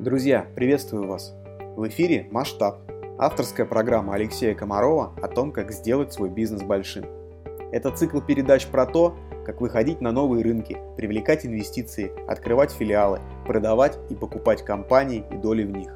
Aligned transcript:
Друзья, 0.00 0.46
приветствую 0.54 1.06
вас! 1.06 1.34
В 1.76 1.86
эфире 1.88 2.26
«Масштаб»– 2.30 2.80
авторская 3.18 3.66
программа 3.66 4.14
Алексея 4.14 4.54
Комарова 4.54 5.12
о 5.20 5.28
том, 5.28 5.52
как 5.52 5.72
сделать 5.72 6.10
свой 6.10 6.30
бизнес 6.30 6.62
большим. 6.62 7.04
Это 7.70 7.90
цикл 7.90 8.22
передач 8.22 8.66
про 8.66 8.86
то, 8.86 9.14
как 9.44 9.60
выходить 9.60 10.00
на 10.00 10.10
новые 10.10 10.42
рынки, 10.42 10.78
привлекать 10.96 11.44
инвестиции, 11.44 12.12
открывать 12.26 12.72
филиалы, 12.72 13.20
продавать 13.46 13.98
и 14.08 14.14
покупать 14.14 14.64
компании 14.64 15.22
и 15.30 15.36
доли 15.36 15.64
в 15.64 15.70
них. 15.70 15.94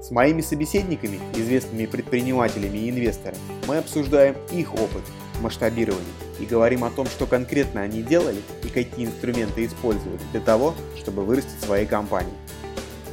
С 0.00 0.12
моими 0.12 0.40
собеседниками, 0.40 1.18
известными 1.34 1.86
предпринимателями 1.86 2.78
и 2.78 2.90
инвесторами, 2.90 3.40
мы 3.66 3.78
обсуждаем 3.78 4.36
их 4.52 4.72
опыт 4.74 5.02
масштабирования 5.42 6.06
и 6.38 6.46
говорим 6.46 6.84
о 6.84 6.90
том, 6.90 7.06
что 7.06 7.26
конкретно 7.26 7.80
они 7.80 8.00
делали 8.00 8.42
и 8.62 8.68
какие 8.68 9.06
инструменты 9.06 9.66
использовали 9.66 10.20
для 10.30 10.40
того, 10.40 10.74
чтобы 10.96 11.24
вырастить 11.24 11.60
свои 11.60 11.84
компании. 11.84 12.32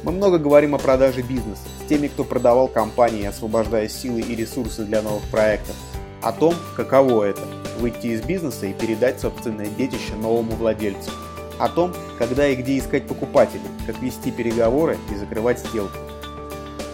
Мы 0.06 0.12
много 0.12 0.38
говорим 0.38 0.72
о 0.76 0.78
продаже 0.78 1.22
бизнеса 1.22 1.62
с 1.84 1.88
теми, 1.88 2.06
кто 2.06 2.22
продавал 2.22 2.68
компании, 2.68 3.26
освобождая 3.26 3.88
силы 3.88 4.20
и 4.20 4.36
ресурсы 4.36 4.84
для 4.84 5.02
новых 5.02 5.24
проектов. 5.32 5.74
О 6.22 6.30
том, 6.30 6.54
каково 6.76 7.24
это– 7.24 7.42
выйти 7.80 8.06
из 8.06 8.22
бизнеса 8.22 8.66
и 8.66 8.72
передать 8.72 9.20
собственное 9.20 9.66
детище 9.66 10.14
новому 10.14 10.52
владельцу. 10.52 11.10
О 11.58 11.68
том, 11.68 11.92
когда 12.20 12.46
и 12.46 12.54
где 12.54 12.78
искать 12.78 13.08
покупателей, 13.08 13.64
как 13.84 14.00
вести 14.00 14.30
переговоры 14.30 14.96
и 15.10 15.16
закрывать 15.16 15.58
сделки. 15.58 15.98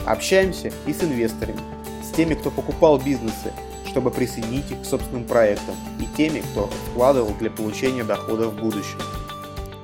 Общаемся 0.07 0.73
и 0.87 0.95
с 0.95 1.03
инвесторами, 1.03 1.61
с 2.03 2.17
теми, 2.17 2.33
кто 2.33 2.51
покупал 2.51 2.97
бизнесы, 2.97 3.53
чтобы 3.89 4.11
присоединить 4.11 4.71
их 4.71 4.81
к 4.81 4.87
собственным 4.87 5.25
проектам, 5.25 5.75
и 6.01 6.07
теми, 6.17 6.41
кто 6.41 6.71
вкладывал 6.91 7.35
для 7.39 7.51
получения 7.51 8.05
дохода 8.05 8.49
в 8.49 8.55
будущем. 8.55 8.99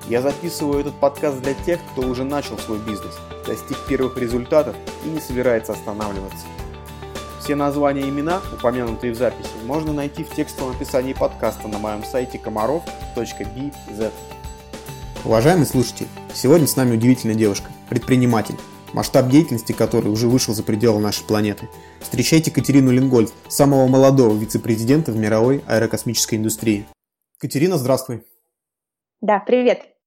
Я 0.09 0.23
записываю 0.23 0.81
этот 0.81 0.95
подкаст 0.95 1.43
для 1.43 1.53
тех, 1.53 1.79
кто 1.93 2.01
уже 2.01 2.25
начал 2.25 2.57
свой 2.57 2.79
бизнес, 2.79 3.19
достиг 3.47 3.77
первых 3.87 4.17
результатов 4.17 4.75
и 5.05 5.09
не 5.09 5.21
собирается 5.21 5.73
останавливаться. 5.73 6.47
Все 7.41 7.55
названия 7.55 8.01
и 8.01 8.09
имена, 8.09 8.41
упомянутые 8.55 9.13
в 9.13 9.17
записи, 9.17 9.51
можно 9.67 9.93
найти 9.93 10.25
в 10.25 10.35
текстовом 10.35 10.75
описании 10.75 11.13
подкаста 11.13 11.69
на 11.69 11.79
моем 11.79 12.05
сайте 12.05 12.39
комаров.bz. 12.39 14.11
Уважаемый 15.27 15.67
слушатель, 15.67 16.09
сегодня 16.33 16.67
с 16.67 16.77
нами 16.77 16.97
удивительная 16.97 17.37
девушка, 17.37 17.67
предприниматель, 17.91 18.57
масштаб 18.95 19.29
деятельности 19.29 19.73
которой 19.73 20.09
уже 20.09 20.27
вышел 20.27 20.55
за 20.55 20.63
пределы 20.63 21.01
нашей 21.01 21.25
планеты. 21.27 21.69
Встречайте 22.01 22.51
Катерину 22.51 22.93
Лингольд, 22.93 23.31
самого 23.49 23.87
молодого 23.87 24.35
вице-президента 24.35 25.13
в 25.13 25.17
мировой 25.17 25.63
аэрокосмической 25.67 26.39
индустрии. 26.39 26.87
Катерина, 27.37 27.77
здравствуй. 27.77 28.23
Да, 29.21 29.39
привет. 29.41 29.98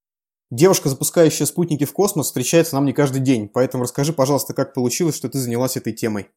Девушка, 0.51 0.89
запускающая 0.89 1.45
спутники 1.45 1.85
в 1.85 1.93
космос, 1.93 2.25
встречается 2.25 2.75
нам 2.75 2.83
не 2.83 2.91
каждый 2.91 3.21
день, 3.21 3.47
поэтому 3.47 3.83
расскажи, 3.83 4.11
пожалуйста, 4.11 4.53
как 4.53 4.73
получилось, 4.73 5.15
что 5.15 5.29
ты 5.29 5.37
занялась 5.37 5.77
этой 5.77 5.93
темой. 5.93 6.27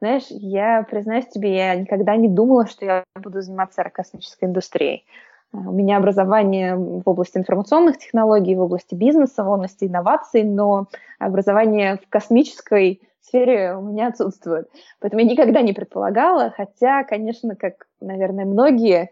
Знаешь, 0.00 0.26
я 0.28 0.86
признаюсь 0.88 1.26
тебе, 1.26 1.56
я 1.56 1.74
никогда 1.74 2.14
не 2.14 2.28
думала, 2.28 2.66
что 2.68 2.84
я 2.84 3.04
буду 3.20 3.40
заниматься 3.40 3.80
аэрокосмической 3.80 4.48
индустрией. 4.48 5.04
А, 5.52 5.56
у 5.56 5.72
меня 5.72 5.96
образование 5.96 6.76
в 6.76 7.02
области 7.04 7.36
информационных 7.36 7.98
технологий, 7.98 8.54
в 8.54 8.60
области 8.60 8.94
бизнеса, 8.94 9.42
в 9.42 9.48
области 9.48 9.86
инноваций, 9.86 10.44
но 10.44 10.86
образование 11.18 11.96
в 11.96 12.08
космической 12.08 13.02
сфере 13.22 13.74
у 13.74 13.82
меня 13.82 14.06
отсутствует. 14.06 14.68
Поэтому 15.00 15.22
я 15.22 15.28
никогда 15.28 15.62
не 15.62 15.72
предполагала, 15.72 16.54
хотя, 16.56 17.02
конечно, 17.02 17.56
как, 17.56 17.88
наверное, 18.00 18.44
многие, 18.44 19.10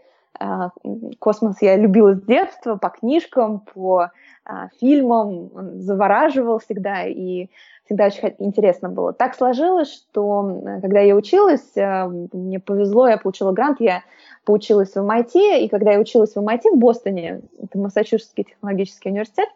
космос 1.18 1.56
я 1.60 1.76
любила 1.76 2.14
с 2.14 2.22
детства, 2.22 2.76
по 2.76 2.88
книжкам, 2.88 3.60
по 3.60 4.10
а, 4.44 4.68
фильмам, 4.80 5.50
завораживал 5.80 6.58
всегда, 6.58 7.04
и 7.04 7.48
всегда 7.84 8.06
очень 8.06 8.34
интересно 8.38 8.88
было. 8.88 9.12
Так 9.12 9.34
сложилось, 9.34 9.92
что 9.92 10.62
когда 10.80 11.00
я 11.00 11.14
училась, 11.16 11.76
а, 11.76 12.08
мне 12.08 12.60
повезло, 12.60 13.08
я 13.08 13.18
получила 13.18 13.52
грант, 13.52 13.80
я 13.80 14.02
поучилась 14.44 14.94
в 14.94 14.98
MIT, 14.98 15.60
и 15.60 15.68
когда 15.68 15.92
я 15.92 16.00
училась 16.00 16.34
в 16.34 16.38
MIT 16.38 16.72
в 16.72 16.78
Бостоне, 16.78 17.42
это 17.62 17.78
Массачусетский 17.78 18.44
технологический 18.44 19.10
университет, 19.10 19.48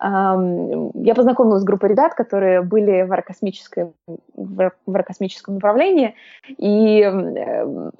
я 0.00 1.14
познакомилась 1.14 1.62
с 1.62 1.64
группой 1.64 1.90
ребят, 1.90 2.14
которые 2.14 2.62
были 2.62 3.02
в 3.02 3.12
аэрокосмическом, 3.12 3.94
в 4.34 4.72
аэрокосмическом 4.86 5.54
направлении, 5.54 6.14
и 6.48 7.02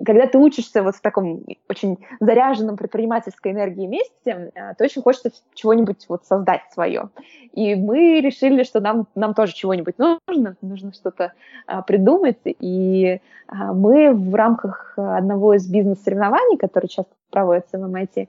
когда 0.05 0.27
ты 0.27 0.39
учишься 0.39 0.83
вот 0.83 0.97
в 0.97 1.01
таком 1.01 1.45
очень 1.69 1.99
заряженном 2.21 2.77
предпринимательской 2.77 3.53
энергии 3.53 3.87
месте, 3.87 4.53
а, 4.55 4.75
то 4.75 4.85
очень 4.85 5.03
хочется 5.03 5.31
чего-нибудь 5.55 6.07
вот 6.09 6.25
создать 6.25 6.63
свое. 6.73 7.11
И 7.53 7.75
мы 7.75 8.21
решили, 8.21 8.63
что 8.63 8.81
нам, 8.81 9.07
нам 9.15 9.35
тоже 9.35 9.55
чего-нибудь 9.55 9.82
нужно, 9.99 10.57
нужно 10.61 10.93
что-то 10.93 11.33
а, 11.67 11.83
придумать, 11.83 12.39
и 12.45 13.21
а, 13.49 13.73
мы 13.73 14.13
в 14.13 14.35
рамках 14.35 14.95
одного 14.97 15.55
из 15.55 15.69
бизнес-соревнований, 15.69 16.59
которые 16.59 16.89
часто 16.89 17.13
проводятся 17.31 17.79
в 17.79 17.85
MIT, 17.85 18.29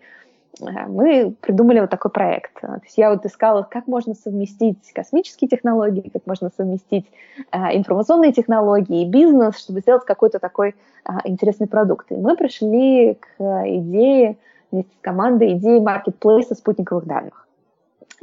Э, 0.62 0.88
мы 0.88 1.36
придумали 1.42 1.80
вот 1.80 1.90
такой 1.90 2.12
проект. 2.12 2.60
То 2.62 2.80
есть 2.84 2.98
я 2.98 3.10
вот 3.12 3.26
искала, 3.26 3.64
как 3.64 3.88
можно 3.88 4.14
совместить 4.14 4.92
космические 4.94 5.50
технологии, 5.50 6.10
как 6.10 6.26
можно 6.26 6.50
совместить 6.56 7.10
информационные 7.52 8.34
технологии 8.34 9.04
и 9.04 9.10
бизнес, 9.10 9.58
чтобы 9.58 9.80
сделать 9.82 10.06
какой-то 10.06 10.40
такой 10.40 10.76
интересный 11.24 11.68
продукт. 11.68 12.12
И 12.12 12.16
мы 12.16 12.38
пришли 12.38 13.16
к 13.16 13.40
идее 13.40 14.38
вместе 14.72 14.92
с 14.96 15.02
командой 15.02 15.54
идеи 15.54 15.80
маркетплейса 15.80 16.56
спутниковых 16.56 17.06
данных. 17.06 17.48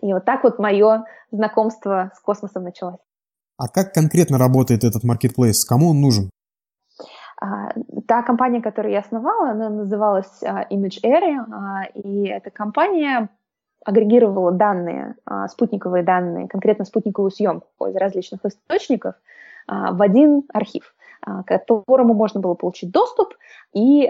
И 0.03 0.13
вот 0.13 0.25
так 0.25 0.45
вот 0.45 0.59
мое 0.59 1.05
знакомство 1.31 2.11
с 2.15 2.21
космосом 2.21 2.65
началось. 2.65 2.99
А 3.61 3.69
как 3.69 3.93
конкретно 3.93 4.39
работает 4.39 4.85
этот 4.85 5.05
маркетплейс? 5.05 5.67
Кому 5.67 5.91
он 5.91 6.01
нужен? 6.01 6.31
А, 7.39 7.73
та 8.09 8.23
компания, 8.23 8.63
которую 8.63 8.93
я 8.93 9.01
основала, 9.01 9.51
она 9.51 9.69
называлась 9.69 10.43
а, 10.43 10.65
Image 10.71 11.03
Area, 11.05 11.45
а, 11.53 11.85
и 11.93 12.27
эта 12.27 12.51
компания 12.51 13.29
агрегировала 13.85 14.53
данные, 14.53 15.15
спутниковые 15.49 16.03
данные, 16.03 16.49
конкретно 16.49 16.85
спутниковую 16.85 17.31
съемку 17.31 17.87
из 17.87 17.97
различных 17.97 18.45
источников 18.45 19.15
в 19.67 20.03
один 20.03 20.43
архив 20.53 20.95
к 21.23 21.45
которому 21.45 22.13
можно 22.13 22.41
было 22.41 22.55
получить 22.55 22.91
доступ, 22.91 23.35
и 23.75 24.07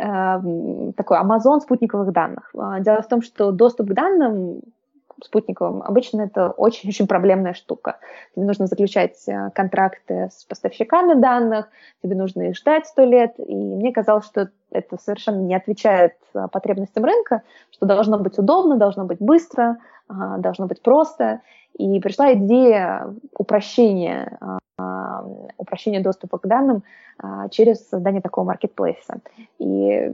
такой 0.97 1.21
Amazon 1.21 1.61
спутниковых 1.61 2.12
данных. 2.12 2.53
Дело 2.81 3.03
в 3.03 3.09
том, 3.09 3.22
что 3.22 3.53
доступ 3.53 3.91
к 3.91 3.94
данным 3.94 4.61
спутниковым, 5.25 5.82
обычно 5.82 6.22
это 6.22 6.50
очень-очень 6.50 7.06
проблемная 7.06 7.54
штука. 7.54 7.98
Тебе 8.34 8.47
нужно 8.47 8.66
заключать 8.66 9.16
э, 9.26 9.50
контракты 9.54 10.28
с 10.32 10.44
поставщиками 10.44 11.14
данных, 11.14 11.69
тебе 12.03 12.16
нужно 12.16 12.42
их 12.42 12.56
ждать 12.56 12.86
сто 12.86 13.04
лет, 13.04 13.34
и 13.38 13.54
мне 13.54 13.92
казалось, 13.92 14.26
что 14.26 14.50
это 14.70 14.98
совершенно 14.98 15.41
не 15.41 15.54
отвечает 15.54 16.14
э, 16.34 16.48
потребностям 16.50 17.04
рынка, 17.04 17.42
что 17.70 17.86
должно 17.86 18.19
быть 18.19 18.38
удобно, 18.38 18.76
должно 18.76 19.04
быть 19.04 19.19
быстро, 19.20 19.78
должно 20.08 20.66
быть 20.66 20.82
просто. 20.82 21.41
И 21.78 22.00
пришла 22.00 22.32
идея 22.34 23.14
упрощения, 23.38 24.37
упрощения 25.56 26.02
доступа 26.02 26.38
к 26.38 26.47
данным 26.48 26.82
через 27.50 27.88
создание 27.88 28.20
такого 28.20 28.44
маркетплейса. 28.47 29.20
И 29.60 30.10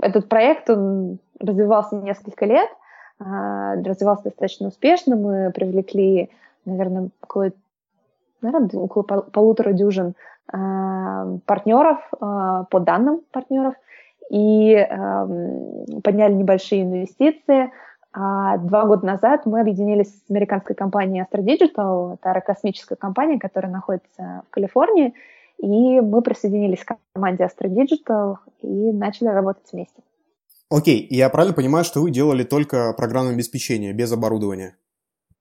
этот 0.00 0.28
проект, 0.28 0.68
он 0.68 1.18
развивался 1.40 1.96
несколько 1.96 2.44
лет– 2.44 2.68
а, 2.78 2.84
развивался 3.18 4.24
достаточно 4.24 4.68
успешно. 4.68 5.16
Мы 5.16 5.50
привлекли, 5.52 6.30
наверное, 6.64 7.10
около, 7.22 7.50
наверное, 8.42 8.68
около 8.80 9.02
полутора 9.02 9.72
дюжин 9.72 10.14
а, 10.52 11.38
партнеров, 11.46 11.98
а, 12.20 12.64
по 12.64 12.80
данным 12.80 13.22
партнеров, 13.32 13.74
и 14.28 14.74
подняли 16.02 16.32
небольшие 16.34 16.82
инвестиции. 16.82 17.70
А 18.18 18.56
два 18.56 18.86
года 18.86 19.04
назад 19.06 19.44
мы 19.44 19.60
объединились 19.60 20.08
с 20.08 20.30
американской 20.30 20.74
компанией 20.74 21.22
Astra 21.22 21.44
Digital, 21.44 22.14
это 22.14 22.30
аэрокосмическая 22.30 22.96
компания, 22.96 23.38
которая 23.38 23.70
находится 23.70 24.42
в 24.48 24.50
Калифорнии, 24.50 25.12
и 25.58 26.00
мы 26.00 26.22
присоединились 26.22 26.82
к 26.82 26.96
команде 27.12 27.44
Astra 27.44 27.68
Digital 27.68 28.36
и 28.62 28.90
начали 28.92 29.28
работать 29.28 29.70
вместе. 29.70 30.02
Окей, 30.70 31.06
я 31.10 31.28
правильно 31.30 31.54
понимаю, 31.54 31.84
что 31.84 32.00
вы 32.00 32.10
делали 32.10 32.42
только 32.42 32.92
программное 32.92 33.34
обеспечение, 33.34 33.92
без 33.92 34.12
оборудования? 34.12 34.76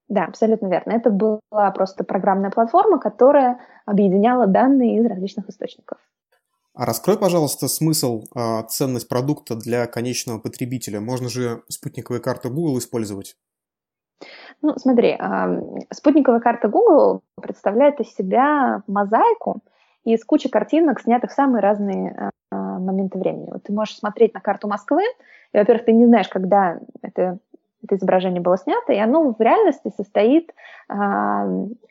Да, 0.08 0.26
абсолютно 0.26 0.68
верно. 0.68 0.92
Это 0.92 1.10
была 1.10 1.72
просто 1.72 2.04
программная 2.04 2.52
платформа, 2.52 3.00
которая 3.00 3.60
объединяла 3.86 4.46
данные 4.46 5.00
из 5.00 5.06
различных 5.06 5.50
источников. 5.50 5.98
А 6.76 6.86
раскрой, 6.86 7.18
пожалуйста, 7.18 7.68
смысл, 7.68 8.26
э, 8.36 8.64
ценность 8.68 9.08
продукта 9.08 9.56
для 9.56 9.88
конечного 9.88 10.40
потребителя. 10.40 11.00
Можно 11.00 11.30
же 11.30 11.64
спутниковые 11.70 12.22
карты 12.22 12.50
Google 12.50 12.78
использовать? 12.78 13.36
Ну, 14.62 14.78
смотри, 14.78 15.18
э, 15.18 15.62
спутниковая 15.92 16.42
карта 16.42 16.68
Google 16.68 17.24
представляет 17.42 18.00
из 18.00 18.14
себя 18.14 18.84
мозаику 18.88 19.62
из 20.04 20.24
кучи 20.24 20.50
картинок, 20.50 21.02
снятых 21.02 21.32
в 21.32 21.34
самые 21.34 21.62
разные 21.62 22.30
моменты 22.86 23.18
времени. 23.18 23.50
Вот 23.52 23.64
ты 23.64 23.74
можешь 23.74 23.98
смотреть 23.98 24.34
на 24.34 24.40
карту 24.40 24.68
Москвы, 24.68 25.04
и, 25.54 25.58
во-первых, 25.58 25.86
ты 25.86 25.94
не 25.94 26.06
знаешь, 26.06 26.30
когда 26.30 26.80
это 27.02 27.40
это 27.86 27.98
изображение 27.98 28.42
было 28.42 28.58
снято, 28.58 28.94
и 28.94 28.98
оно 28.98 29.34
в 29.34 29.40
реальности 29.40 29.92
состоит 29.96 30.52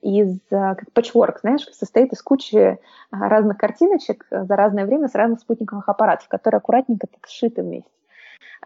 из, 0.03 0.41
как 0.51 0.93
патчворк, 0.93 1.41
знаешь, 1.41 1.67
состоит 1.73 2.13
из 2.13 2.21
кучи 2.21 2.79
разных 3.11 3.59
картиночек 3.59 4.27
за 4.31 4.57
разное 4.57 4.87
время 4.87 5.09
с 5.09 5.15
разных 5.15 5.41
спутниковых 5.41 5.89
аппаратов, 5.89 6.29
которые 6.29 6.59
аккуратненько 6.59 7.07
так 7.07 7.27
сшиты 7.29 7.63
вместе. 7.63 7.91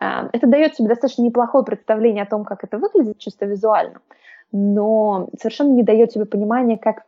Это 0.00 0.46
дает 0.46 0.76
себе 0.76 0.88
достаточно 0.88 1.22
неплохое 1.22 1.64
представление 1.64 2.22
о 2.22 2.28
том, 2.30 2.44
как 2.44 2.64
это 2.64 2.78
выглядит 2.78 3.18
чисто 3.18 3.46
визуально, 3.46 4.00
но 4.52 5.28
совершенно 5.38 5.72
не 5.72 5.82
дает 5.82 6.12
себе 6.12 6.24
понимания, 6.24 6.78
как 6.78 7.02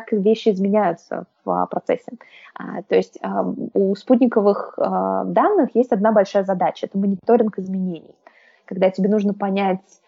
как 0.00 0.12
вещи 0.12 0.50
изменяются 0.50 1.24
в 1.44 1.50
а, 1.50 1.66
процессе. 1.66 2.12
А, 2.54 2.82
то 2.82 2.94
есть 2.94 3.18
а, 3.22 3.44
у 3.74 3.94
спутниковых 3.94 4.74
данных 4.76 5.70
есть 5.74 5.92
одна 5.92 6.12
большая 6.12 6.44
задача– 6.44 6.86
это 6.90 6.98
мониторинг 6.98 7.58
изменений. 7.58 8.14
Когда 8.66 8.90
тебе 8.90 9.08
нужно 9.08 9.32
понять, 9.32 10.00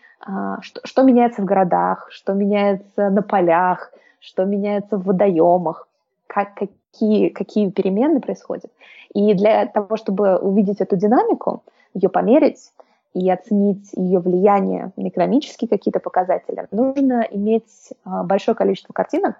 что, 0.61 0.81
что 0.83 1.03
меняется 1.03 1.43
в 1.43 1.45
городах, 1.45 2.09
что 2.11 2.33
меняется 2.33 3.09
на 3.09 3.23
полях, 3.23 3.93
что 4.19 4.45
меняется 4.45 4.97
в 4.97 5.05
водоемах, 5.05 5.87
как, 6.27 6.55
какие, 6.55 7.29
какие 7.29 7.71
перемены 7.71 8.21
происходят. 8.21 8.71
И 9.15 9.33
для 9.35 9.67
того, 9.67 9.97
чтобы 9.97 10.37
увидеть 10.39 10.81
эту 10.81 10.97
динамику, 10.97 11.63
ее 11.95 12.09
померить 12.09 12.73
и 13.15 13.31
оценить 13.31 13.91
ее 13.95 14.19
влияние 14.19 14.91
на 14.97 15.09
экономические 15.09 15.69
какие-то 15.69 16.01
показатели, 16.01 16.67
нужно 16.73 17.25
иметь 17.31 17.93
большое 18.05 18.57
количество 18.57 18.93
картинок, 18.93 19.37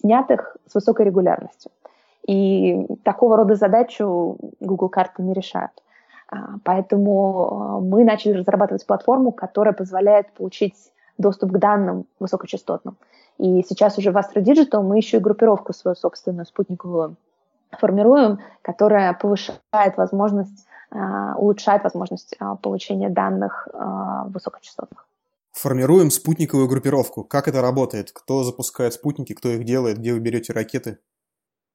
снятых 0.00 0.56
с 0.66 0.74
высокой 0.74 1.06
регулярностью. 1.06 1.70
И 2.26 2.86
такого 3.02 3.36
рода 3.36 3.54
задачу 3.54 4.36
Google 4.60 4.88
карты 4.88 5.22
не 5.22 5.32
решают. 5.32 5.72
А, 6.32 6.54
поэтому 6.64 7.48
а, 7.48 7.80
мы 7.80 8.04
начали 8.04 8.32
разрабатывать 8.32 8.86
платформу, 8.86 9.32
которая 9.32 9.74
позволяет 9.74 10.32
получить 10.32 10.74
доступ 11.18 11.52
к 11.52 11.58
данным 11.58 12.06
высокочастотным. 12.20 12.96
И 13.38 13.62
сейчас 13.68 13.98
уже 13.98 14.12
в 14.12 14.16
Astro 14.16 14.42
Digital 14.42 14.82
мы 14.82 14.96
еще 14.96 15.18
и 15.18 15.20
группировку 15.20 15.72
свою 15.72 15.94
собственную 15.94 16.46
спутниковую 16.46 17.16
формируем, 17.72 18.38
которая 18.62 19.12
повышает 19.14 19.96
возможность, 19.96 20.66
а, 20.90 21.34
улучшает 21.36 21.84
возможность 21.84 22.38
получения 22.62 23.10
данных 23.10 23.68
высокочастотных. 24.26 25.06
Формируем 25.52 26.10
спутниковую 26.10 26.66
группировку. 26.66 27.24
Как 27.24 27.46
это 27.46 27.60
работает? 27.60 28.10
Кто 28.12 28.42
запускает 28.42 28.94
спутники, 28.94 29.34
кто 29.34 29.50
их 29.50 29.64
делает, 29.64 29.98
где 29.98 30.12
вы 30.12 30.18
берете 30.18 30.52
ракеты? 30.52 30.98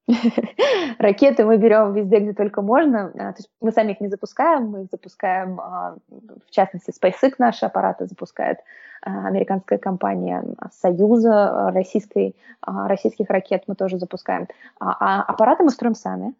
Ракеты 0.99 1.45
мы 1.45 1.57
берем 1.57 1.93
везде, 1.93 2.19
где 2.19 2.33
только 2.33 2.61
можно. 2.61 3.11
А, 3.13 3.33
то 3.33 3.37
есть 3.37 3.49
мы 3.61 3.71
сами 3.71 3.91
их 3.91 4.01
не 4.01 4.07
запускаем, 4.07 4.69
мы 4.69 4.83
их 4.83 4.87
запускаем, 4.89 5.59
а, 5.59 5.97
в 6.09 6.49
частности, 6.49 6.91
SpaceX 6.91 7.33
наши 7.37 7.65
аппараты 7.65 8.07
запускает 8.07 8.59
а, 9.01 9.27
американская 9.27 9.77
компания 9.77 10.43
Союза 10.71 11.71
российской, 11.73 12.35
российских 12.65 13.29
ракет 13.29 13.63
мы 13.67 13.75
тоже 13.75 13.99
запускаем. 13.99 14.47
А 14.79 15.21
аппараты 15.21 15.63
мы 15.63 15.69
строим 15.69 15.95
сами. 15.95 16.33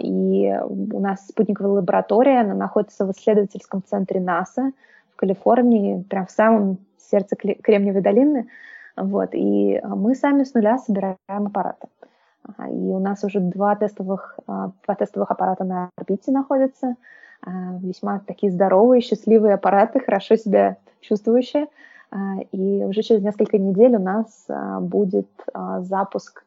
И 0.00 0.54
у 0.62 1.00
нас 1.00 1.26
спутниковая 1.26 1.72
лаборатория, 1.72 2.40
она 2.40 2.54
находится 2.54 3.04
в 3.04 3.10
исследовательском 3.10 3.82
центре 3.82 4.20
НАСА, 4.20 4.70
Калифорнии, 5.16 6.02
прям 6.02 6.26
в 6.26 6.30
самом 6.30 6.78
сердце 6.98 7.36
Кремниевой 7.36 8.02
долины. 8.02 8.48
Вот, 8.96 9.30
и 9.34 9.76
а, 9.76 9.94
мы 9.94 10.14
сами 10.14 10.44
с 10.44 10.54
нуля 10.54 10.78
собираем 10.78 11.16
аппараты. 11.28 11.88
И 12.70 12.90
у 12.90 12.98
нас 12.98 13.24
уже 13.24 13.40
два 13.40 13.76
тестовых, 13.76 14.38
а, 14.46 14.70
два 14.84 14.94
тестовых 14.94 15.30
аппарата 15.30 15.64
на 15.64 15.90
орбите 15.96 16.32
находятся. 16.32 16.96
А, 17.42 17.50
весьма 17.80 18.20
такие 18.26 18.50
здоровые, 18.50 19.02
счастливые 19.02 19.54
аппараты, 19.54 20.00
хорошо 20.00 20.36
себя 20.36 20.76
чувствующие. 21.00 21.66
И 22.52 22.84
уже 22.84 23.02
через 23.02 23.22
несколько 23.22 23.58
недель 23.58 23.96
у 23.96 23.98
нас 23.98 24.46
будет 24.80 25.28
запуск 25.80 26.44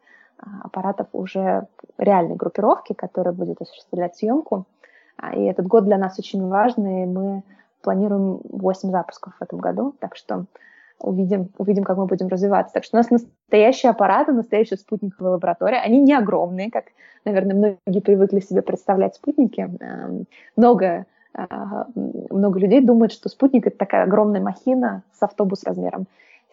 аппаратов 0.63 1.07
уже 1.11 1.67
реальной 1.97 2.37
группировки, 2.37 2.93
которая 2.93 3.33
будет 3.33 3.61
осуществлять 3.61 4.15
съемку. 4.15 4.65
И 5.35 5.43
этот 5.43 5.67
год 5.67 5.83
для 5.83 5.97
нас 5.97 6.17
очень 6.17 6.47
важный. 6.47 7.05
Мы 7.05 7.43
планируем 7.81 8.41
8 8.43 8.91
запусков 8.91 9.33
в 9.39 9.43
этом 9.43 9.59
году, 9.59 9.95
так 9.99 10.15
что 10.15 10.45
увидим, 11.01 11.49
увидим, 11.57 11.83
как 11.83 11.97
мы 11.97 12.05
будем 12.05 12.27
развиваться. 12.27 12.73
Так 12.73 12.83
что 12.83 12.97
у 12.97 12.99
нас 12.99 13.09
настоящие 13.09 13.89
аппараты, 13.89 14.31
настоящая 14.31 14.77
спутниковая 14.77 15.33
лаборатория. 15.33 15.77
Они 15.77 16.01
не 16.01 16.13
огромные, 16.13 16.69
как, 16.71 16.85
наверное, 17.25 17.55
многие 17.85 18.01
привыкли 18.01 18.39
себе 18.39 18.61
представлять 18.61 19.15
спутники. 19.15 19.69
Эм, 19.79 20.25
много, 20.55 21.05
э, 21.33 21.45
много 22.29 22.59
людей 22.59 22.81
думают, 22.81 23.13
что 23.13 23.29
спутник— 23.29 23.67
это 23.67 23.77
такая 23.77 24.03
огромная 24.03 24.41
махина 24.41 25.03
с 25.13 25.23
автобус 25.23 25.63
размером. 25.63 26.05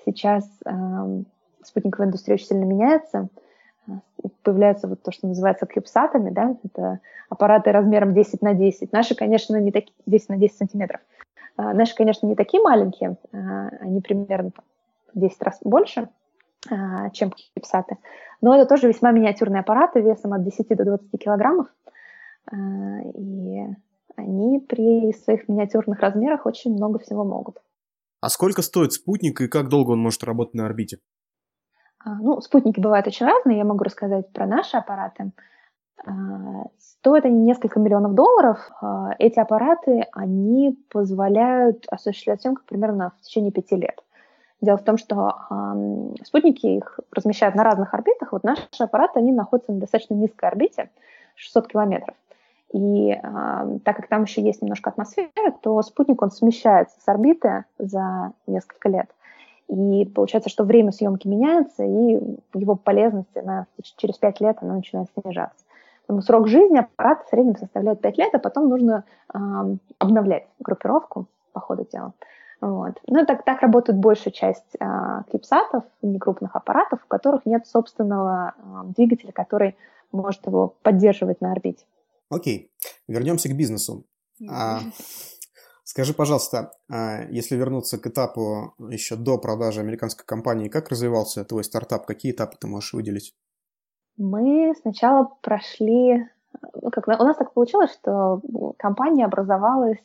Сейчас 0.05 0.49
эм, 0.65 1.27
спутниковая 1.65 2.09
индустрия 2.09 2.35
очень 2.35 2.47
сильно 2.47 2.65
меняется. 2.65 3.29
Появляются 4.43 4.89
вот 4.89 5.03
то, 5.03 5.13
что 5.13 5.29
называется 5.29 5.67
кьюбсатами, 5.67 6.31
да, 6.31 6.57
это 6.65 6.99
аппараты 7.29 7.71
размером 7.71 8.15
10 8.15 8.43
на 8.43 8.55
10. 8.55 8.93
Наши, 8.93 9.15
конечно, 9.15 9.57
не 9.61 9.71
такие 9.71 9.95
10 10.07 10.29
на 10.31 10.37
10 10.37 10.57
сантиметров. 10.57 11.01
А, 11.57 11.73
наши, 11.73 11.95
конечно, 11.95 12.27
не 12.27 12.35
такие 12.35 12.63
маленькие, 12.63 13.17
а, 13.33 13.69
они 13.81 14.01
примерно 14.01 14.51
в 15.15 15.19
10 15.19 15.43
раз 15.43 15.59
больше, 15.63 16.09
а, 16.71 17.11
чем 17.11 17.31
кипсаты. 17.31 17.97
Но 18.41 18.55
это 18.55 18.67
тоже 18.67 18.89
весьма 18.89 19.13
миниатюрные 19.13 19.61
аппараты 19.61 20.01
весом 20.01 20.35
от 20.35 20.45
10 20.45 20.75
до 20.75 20.85
20 20.85 21.19
килограммов. 21.19 21.69
И 22.53 23.67
они 24.15 24.61
при 24.61 25.13
своих 25.13 25.49
миниатюрных 25.49 25.99
размерах 26.01 26.47
очень 26.47 26.75
много 26.75 26.99
всего 26.99 27.25
могут. 27.25 27.57
А 28.21 28.29
сколько 28.29 28.63
стоит 28.63 28.93
спутник 28.93 29.41
и 29.41 29.49
как 29.49 29.69
долго 29.69 29.93
он 29.93 30.01
может 30.01 30.23
работать 30.23 30.55
на 30.55 30.67
орбите? 30.67 30.99
Ну, 32.05 32.41
спутники 32.41 32.79
бывают 32.79 33.07
очень 33.07 33.27
разные. 33.27 33.59
Я 33.59 33.65
могу 33.65 33.83
рассказать 33.83 34.31
про 34.33 34.47
наши 34.47 34.77
аппараты. 34.77 35.33
А, 36.05 36.13
стоят 36.79 37.25
они 37.25 37.41
несколько 37.41 37.81
миллионов 37.81 38.15
долларов. 38.15 38.59
А, 38.81 39.11
эти 39.19 39.39
аппараты, 39.39 40.07
они 40.13 40.79
позволяют 40.91 41.87
осуществлять 41.89 42.43
съемку 42.43 42.63
примерно 42.67 43.13
в 43.19 43.23
течение 43.23 43.53
пяти 43.53 43.77
лет. 43.77 44.03
Дело 44.61 44.79
в 44.79 44.85
том, 44.85 44.97
что 44.97 45.35
э, 45.51 46.25
спутники 46.25 46.67
их 46.67 46.99
размещают 47.13 47.55
на 47.55 47.63
разных 47.63 47.93
орбитах. 47.93 48.33
Вот 48.33 48.43
наши 48.43 48.63
аппараты, 48.79 49.19
они 49.19 49.31
находятся 49.31 49.73
на 49.73 49.81
достаточно 49.81 50.15
низкой 50.15 50.49
орбите, 50.49 50.89
600 51.35 51.69
километров. 51.69 52.17
И 52.73 53.11
э, 53.11 53.19
так 53.85 53.97
как 53.97 54.09
там 54.09 54.23
еще 54.23 54.41
есть 54.41 54.63
немножко 54.63 54.89
атмосферы, 54.89 55.53
то 55.61 55.81
спутник, 55.83 56.23
он 56.23 56.31
смещается 56.31 56.99
с 56.99 57.07
орбиты 57.07 57.65
за 57.79 58.33
несколько 58.47 58.89
лет. 58.89 59.11
И 59.69 60.07
получается, 60.07 60.49
что 60.49 60.65
время 60.65 60.91
съемки 60.91 61.29
меняется, 61.29 61.85
и 61.85 62.39
его 62.55 62.77
полезность 62.77 63.37
она, 63.37 63.67
через 63.97 64.17
5 64.17 64.41
лет 64.41 64.59
она 64.63 64.77
начинает 64.77 65.09
снижаться. 65.13 65.66
Срок 66.21 66.49
жизни 66.49 66.79
аппарата 66.79 67.25
в 67.25 67.29
среднем 67.29 67.57
составляет 67.57 68.01
5 68.01 68.19
лет, 68.19 68.35
а 68.35 68.39
потом 68.39 68.69
нужно 68.69 69.05
э, 69.33 69.39
обновлять 69.99 70.47
группировку 70.61 71.27
по 71.53 71.61
ходу 71.61 71.87
дела. 71.91 72.13
Вот. 72.61 72.95
Ну, 73.07 73.27
так, 73.27 73.45
так 73.45 73.61
работает 73.61 73.99
большая 73.99 74.33
часть 74.33 74.77
э, 74.79 74.87
клипсатов, 75.31 75.85
некрупных 76.03 76.57
аппаратов, 76.57 77.01
у 77.05 77.09
которых 77.09 77.45
нет 77.45 77.67
собственного 77.67 78.55
э, 78.57 78.63
двигателя, 78.97 79.33
который 79.33 79.77
может 80.13 80.47
его 80.47 80.75
поддерживать 80.83 81.41
на 81.41 81.53
орбите. 81.53 81.85
Окей, 82.31 82.71
вернемся 83.09 83.49
к 83.49 83.57
бизнесу. 83.57 84.05
А, 84.49 84.81
скажи, 85.85 86.13
пожалуйста, 86.13 86.73
а, 86.91 87.25
если 87.31 87.57
вернуться 87.57 87.99
к 87.99 88.07
этапу 88.07 88.75
еще 88.79 89.17
до 89.17 89.39
продажи 89.39 89.81
американской 89.81 90.25
компании, 90.27 90.69
как 90.69 90.89
развивался 90.89 91.45
твой 91.45 91.65
стартап? 91.65 92.07
Какие 92.07 92.33
этапы 92.33 92.57
ты 92.59 92.67
можешь 92.67 92.93
выделить? 92.93 93.35
Мы 94.19 94.75
сначала 94.81 95.31
прошли, 95.43 96.27
ну, 96.81 96.91
у 97.07 97.25
нас 97.25 97.37
так 97.37 97.53
получилось, 97.53 97.93
что 97.93 98.41
компания 98.79 99.25
образовалась 99.25 99.99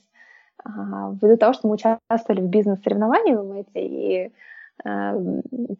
а, 0.63 1.13
ввиду 1.21 1.37
того, 1.37 1.53
что 1.53 1.67
мы 1.67 1.75
участвовали 1.75 2.41
в 2.41 2.49
бизнес-соревновании 2.49 3.33
в 3.33 3.43
МЭТе, 3.43 3.69
и 3.75 4.31
а, 4.83 5.15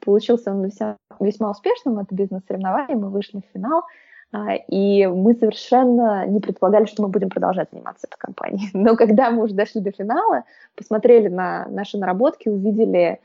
получился 0.03 0.51
он 0.51 0.63
весьма, 0.63 0.97
весьма 1.19 1.51
успешным, 1.51 1.99
это 1.99 2.15
бизнес-соревнование, 2.15 2.97
мы 2.97 3.09
вышли 3.09 3.39
в 3.39 3.53
финал, 3.53 3.83
а, 4.31 4.55
и 4.55 5.05
мы 5.07 5.33
совершенно 5.33 6.25
не 6.25 6.39
предполагали, 6.39 6.85
что 6.85 7.03
мы 7.03 7.09
будем 7.09 7.29
продолжать 7.29 7.69
заниматься 7.71 8.07
этой 8.07 8.17
компанией. 8.17 8.69
Но 8.73 8.95
когда 8.95 9.29
мы 9.29 9.43
уже 9.43 9.53
дошли 9.53 9.81
до 9.81 9.91
финала, 9.91 10.45
посмотрели 10.75 11.27
на 11.27 11.67
наши 11.67 11.97
наработки, 11.97 12.49
увидели, 12.49 13.19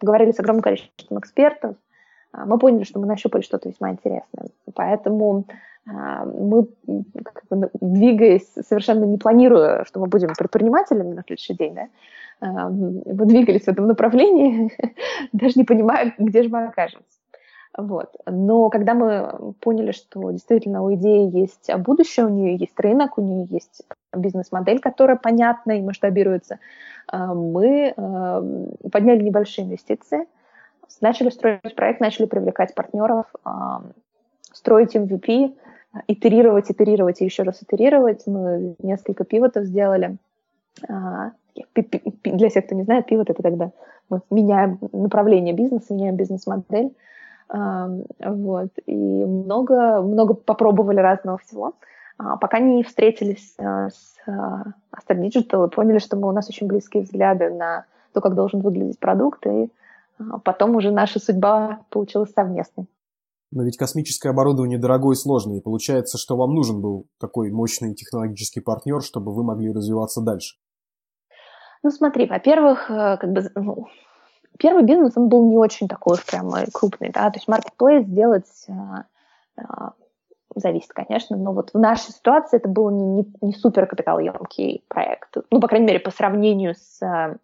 поговорили 0.00 0.32
с 0.32 0.40
огромным 0.40 0.62
количеством 0.62 1.18
экспертов, 1.18 1.76
мы 2.32 2.58
поняли, 2.58 2.84
что 2.84 3.00
мы 3.00 3.06
нащупали 3.06 3.42
что-то 3.42 3.68
весьма 3.68 3.90
интересное. 3.90 4.48
Поэтому 4.74 5.44
а, 5.88 6.24
мы, 6.24 6.66
как 7.24 7.44
бы, 7.50 7.70
двигаясь, 7.80 8.52
совершенно 8.66 9.04
не 9.04 9.16
планируя, 9.16 9.84
что 9.84 10.00
мы 10.00 10.06
будем 10.06 10.34
предпринимателями 10.36 11.14
на 11.14 11.22
следующий 11.22 11.54
день, 11.54 11.74
да, 11.74 11.88
а, 12.40 12.68
мы 12.68 13.26
двигались 13.26 13.64
в 13.64 13.68
этом 13.68 13.86
направлении, 13.86 14.70
даже 15.32 15.54
не 15.56 15.64
понимая, 15.64 16.14
где 16.18 16.42
же 16.42 16.50
мы 16.50 16.66
окажемся. 16.66 17.06
Вот. 17.76 18.16
Но 18.26 18.70
когда 18.70 18.94
мы 18.94 19.54
поняли, 19.60 19.92
что 19.92 20.30
действительно 20.30 20.82
у 20.82 20.92
идеи 20.94 21.30
есть 21.30 21.70
будущее, 21.78 22.26
у 22.26 22.30
нее 22.30 22.56
есть 22.56 22.78
рынок, 22.80 23.18
у 23.18 23.22
нее 23.22 23.46
есть 23.50 23.82
бизнес-модель, 24.14 24.80
которая 24.80 25.16
понятна 25.16 25.78
и 25.78 25.82
масштабируется, 25.82 26.58
мы 27.12 27.94
подняли 28.90 29.22
небольшие 29.22 29.66
инвестиции, 29.66 30.26
начали 31.00 31.30
строить 31.30 31.74
проект, 31.74 32.00
начали 32.00 32.26
привлекать 32.26 32.74
партнеров, 32.74 33.26
строить 34.52 34.96
MVP, 34.96 35.54
итерировать, 36.06 36.70
итерировать 36.70 37.20
и 37.20 37.24
еще 37.24 37.42
раз 37.42 37.62
итерировать. 37.62 38.26
Мы 38.26 38.74
несколько 38.82 39.24
пивотов 39.24 39.64
сделали. 39.64 40.16
А, 40.88 41.32
для 42.24 42.48
всех, 42.48 42.66
кто 42.66 42.74
не 42.74 42.84
знает, 42.84 43.06
пивот— 43.06 43.30
это 43.30 43.42
тогда 43.42 43.70
мы 44.08 44.20
меняем 44.30 44.78
направление 44.92 45.54
бизнеса, 45.54 45.94
меняем 45.94 46.16
бизнес-модель. 46.16 46.94
А, 47.48 47.90
вот. 48.20 48.70
И 48.86 48.94
много, 48.94 50.02
много 50.02 50.34
попробовали 50.34 51.00
разного 51.00 51.38
всего. 51.38 51.74
А, 52.18 52.36
пока 52.36 52.58
не 52.58 52.82
встретились 52.82 53.54
с 53.56 54.16
Astra 54.26 55.14
Digital 55.14 55.66
и 55.66 55.70
поняли, 55.70 55.98
что 55.98 56.16
мы, 56.16 56.28
у 56.28 56.32
нас 56.32 56.48
очень 56.48 56.66
близкие 56.66 57.02
взгляды 57.02 57.50
на 57.50 57.84
то, 58.12 58.20
как 58.20 58.34
должен 58.34 58.60
выглядеть 58.60 58.98
продукт, 58.98 59.46
и 59.46 59.70
потом 60.44 60.76
уже 60.76 60.90
наша 60.90 61.18
судьба 61.18 61.86
получилась 61.90 62.32
совместной. 62.32 62.86
Но 63.50 63.62
ведь 63.64 63.78
космическое 63.78 64.30
оборудование 64.30 64.78
дорогое 64.78 65.14
и 65.14 65.18
сложное, 65.18 65.58
и 65.58 65.62
получается, 65.62 66.18
что 66.18 66.36
вам 66.36 66.54
нужен 66.54 66.82
был 66.82 67.06
такой 67.18 67.50
мощный 67.50 67.94
технологический 67.94 68.60
партнер, 68.60 69.02
чтобы 69.02 69.34
вы 69.34 69.42
могли 69.42 69.72
развиваться 69.72 70.20
дальше. 70.20 70.56
Ну 71.82 71.90
смотри, 71.90 72.26
во-первых, 72.26 72.90
э, 72.90 73.16
как 73.18 73.32
бы, 73.32 73.50
ну, 73.54 73.86
первый 74.58 74.84
бизнес, 74.84 75.16
он 75.16 75.28
был 75.28 75.48
не 75.48 75.56
очень 75.56 75.88
такой 75.88 76.14
уж 76.14 76.26
прямо 76.26 76.64
крупный, 76.72 77.10
да, 77.10 77.30
то 77.30 77.38
есть 77.38 77.48
marketplace 77.48 78.04
сделать 78.04 78.66
э, 78.68 78.72
э, 79.56 79.62
зависит, 80.54 80.92
конечно, 80.92 81.36
но 81.36 81.52
вот 81.52 81.70
в 81.72 81.78
нашей 81.78 82.12
ситуации 82.12 82.56
это 82.56 82.68
был 82.68 82.90
не, 82.90 83.04
не, 83.04 83.32
не 83.40 83.52
супер 83.52 83.86
капиталоемкий 83.86 84.84
проект, 84.88 85.36
ну, 85.50 85.60
по 85.60 85.68
крайней 85.68 85.86
мере, 85.86 86.00
по 86.00 86.10
сравнению 86.10 86.74
с 86.74 87.00
э, 87.02 87.36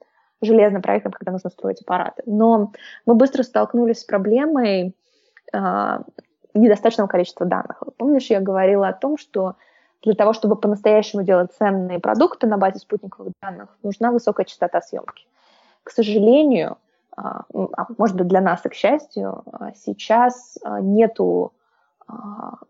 железным 0.44 0.82
проектом, 0.82 1.12
когда 1.12 1.32
нужно 1.32 1.50
строить 1.50 1.80
аппараты. 1.80 2.22
Но 2.26 2.72
мы 3.06 3.14
быстро 3.14 3.42
столкнулись 3.42 4.00
с 4.00 4.04
проблемой, 4.04 4.94
э, 5.52 5.98
недостаточного 6.54 7.08
количества 7.08 7.46
данных. 7.46 7.82
Помнишь, 7.96 8.26
я 8.26 8.40
говорила 8.40 8.88
о 8.88 8.92
том, 8.92 9.18
что 9.18 9.56
для 10.02 10.14
того, 10.14 10.32
чтобы 10.32 10.56
по-настоящему 10.56 11.22
делать 11.22 11.52
ценные 11.58 11.98
продукты 11.98 12.46
на 12.46 12.58
базе 12.58 12.78
спутниковых 12.78 13.32
данных, 13.42 13.68
нужна 13.82 14.12
высокая 14.12 14.44
частота 14.44 14.80
съемки. 14.80 15.26
К 15.82 15.90
сожалению, 15.90 16.76
а 17.16 17.44
может 17.98 18.16
быть 18.16 18.28
для 18.28 18.40
нас 18.40 18.64
и 18.64 18.68
к 18.68 18.74
счастью, 18.74 19.44
сейчас 19.74 20.58
нету 20.80 21.52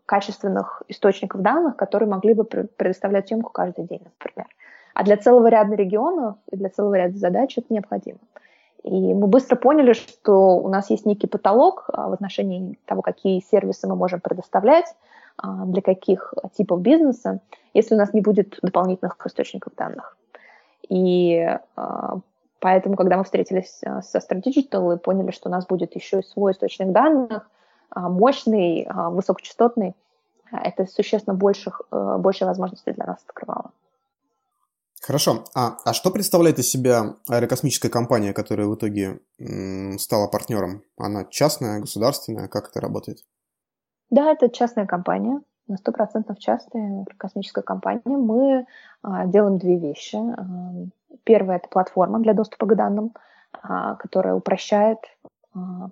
качественных 0.05 0.83
источников 0.87 1.41
данных, 1.41 1.75
которые 1.75 2.07
могли 2.09 2.33
бы 2.33 2.43
предоставлять 2.45 3.27
съемку 3.27 3.51
каждый 3.51 3.85
день, 3.85 4.01
например. 4.03 4.47
А 4.95 5.03
для 5.03 5.17
целого 5.17 5.47
ряда 5.47 5.75
регионов 5.75 6.37
и 6.49 6.55
для 6.55 6.69
целого 6.69 6.95
ряда 6.95 7.17
задач 7.17 7.57
это 7.57 7.67
необходимо. 7.69 8.17
И 8.83 9.13
мы 9.13 9.27
быстро 9.27 9.57
поняли, 9.57 9.91
что 9.91 10.57
у 10.57 10.69
нас 10.69 10.89
есть 10.89 11.05
некий 11.05 11.27
потолок 11.27 11.89
а, 11.91 12.07
в 12.07 12.13
отношении 12.13 12.79
того, 12.85 13.01
какие 13.01 13.41
сервисы 13.41 13.87
мы 13.87 13.97
можем 13.97 14.21
предоставлять, 14.21 14.85
а, 15.37 15.65
для 15.65 15.81
каких 15.81 16.33
типов 16.53 16.79
бизнеса, 16.79 17.41
если 17.73 17.93
у 17.93 17.97
нас 17.97 18.13
не 18.13 18.21
будет 18.21 18.57
дополнительных 18.61 19.17
источников 19.25 19.75
данных. 19.75 20.15
И 20.87 21.45
а, 21.75 22.19
поэтому, 22.59 22.95
когда 22.95 23.17
мы 23.17 23.25
встретились 23.25 23.81
со 24.01 24.19
Star 24.19 24.41
Digital 24.41 24.95
и 24.95 24.99
поняли, 24.99 25.31
что 25.31 25.49
у 25.49 25.51
нас 25.51 25.67
будет 25.67 25.93
еще 25.95 26.21
и 26.21 26.23
свой 26.23 26.53
источник 26.53 26.93
данных, 26.93 27.49
мощный, 27.93 28.87
высокочастотный, 28.89 29.93
это 30.51 30.85
существенно 30.85 31.35
больших, 31.35 31.81
больше 31.91 32.45
возможностей 32.45 32.93
для 32.93 33.05
нас 33.05 33.17
открывало. 33.27 33.71
Хорошо. 35.05 35.43
А, 35.53 35.77
а 35.85 35.93
что 35.93 36.09
представляет 36.09 36.57
из 36.57 36.67
себя 36.67 37.17
аэрокосмическая 37.29 37.91
компания, 37.91 38.33
которая 38.33 38.65
в 38.65 38.73
итоге 38.73 39.19
м, 39.39 39.99
стала 39.99 40.27
партнером? 40.27 40.81
Она 40.97 41.25
частная, 41.25 41.79
государственная? 41.79 42.47
Как 42.47 42.69
это 42.69 42.81
работает? 42.81 43.19
Да, 44.09 44.31
это 44.31 44.49
частная 44.49 44.87
компания, 44.87 45.41
на 45.67 45.77
сто 45.77 45.91
процентов 45.91 46.39
частная 46.39 47.05
космическая 47.17 47.61
компания. 47.61 48.01
Мы 48.05 48.65
а, 49.03 49.27
делаем 49.27 49.59
две 49.59 49.77
вещи. 49.77 50.15
А, 50.15 50.43
первая– 51.23 51.57
это 51.59 51.69
платформа 51.69 52.19
для 52.19 52.33
доступа 52.33 52.65
к 52.65 52.75
данным, 52.75 53.13
а, 53.51 53.95
которая 53.97 54.33
упрощает 54.33 54.97
а, 55.53 55.89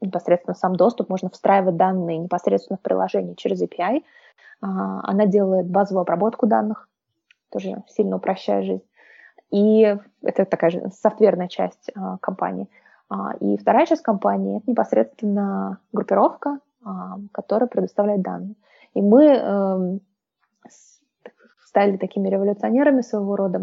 непосредственно 0.00 0.56
сам 0.56 0.74
доступ. 0.74 1.10
Можно 1.10 1.30
встраивать 1.30 1.76
данные 1.76 2.18
непосредственно 2.18 2.76
в 2.76 2.82
приложение 2.82 3.36
через 3.36 3.62
API. 3.62 4.02
А, 4.62 5.08
она 5.08 5.26
делает 5.26 5.68
базовую 5.68 6.02
обработку 6.02 6.48
данных, 6.48 6.88
тоже 7.50 7.82
сильно 7.88 8.16
упрощая 8.16 8.62
жизнь. 8.62 8.84
И 9.50 9.96
это 10.22 10.44
такая 10.44 10.70
же 10.70 10.90
софтверная 10.92 11.48
часть 11.48 11.90
а, 11.94 12.18
компании. 12.18 12.68
А, 13.08 13.34
и 13.40 13.56
вторая 13.56 13.86
часть 13.86 14.02
компании– 14.02 14.58
это 14.58 14.70
непосредственно 14.70 15.78
группировка, 15.92 16.60
а, 16.84 17.18
которая 17.32 17.68
предоставляет 17.68 18.22
данные. 18.22 18.54
И 18.94 19.00
мы 19.00 19.26
э, 19.26 19.98
стали 21.64 21.96
такими 21.96 22.28
революционерами 22.28 23.02
своего 23.02 23.36
рода. 23.36 23.60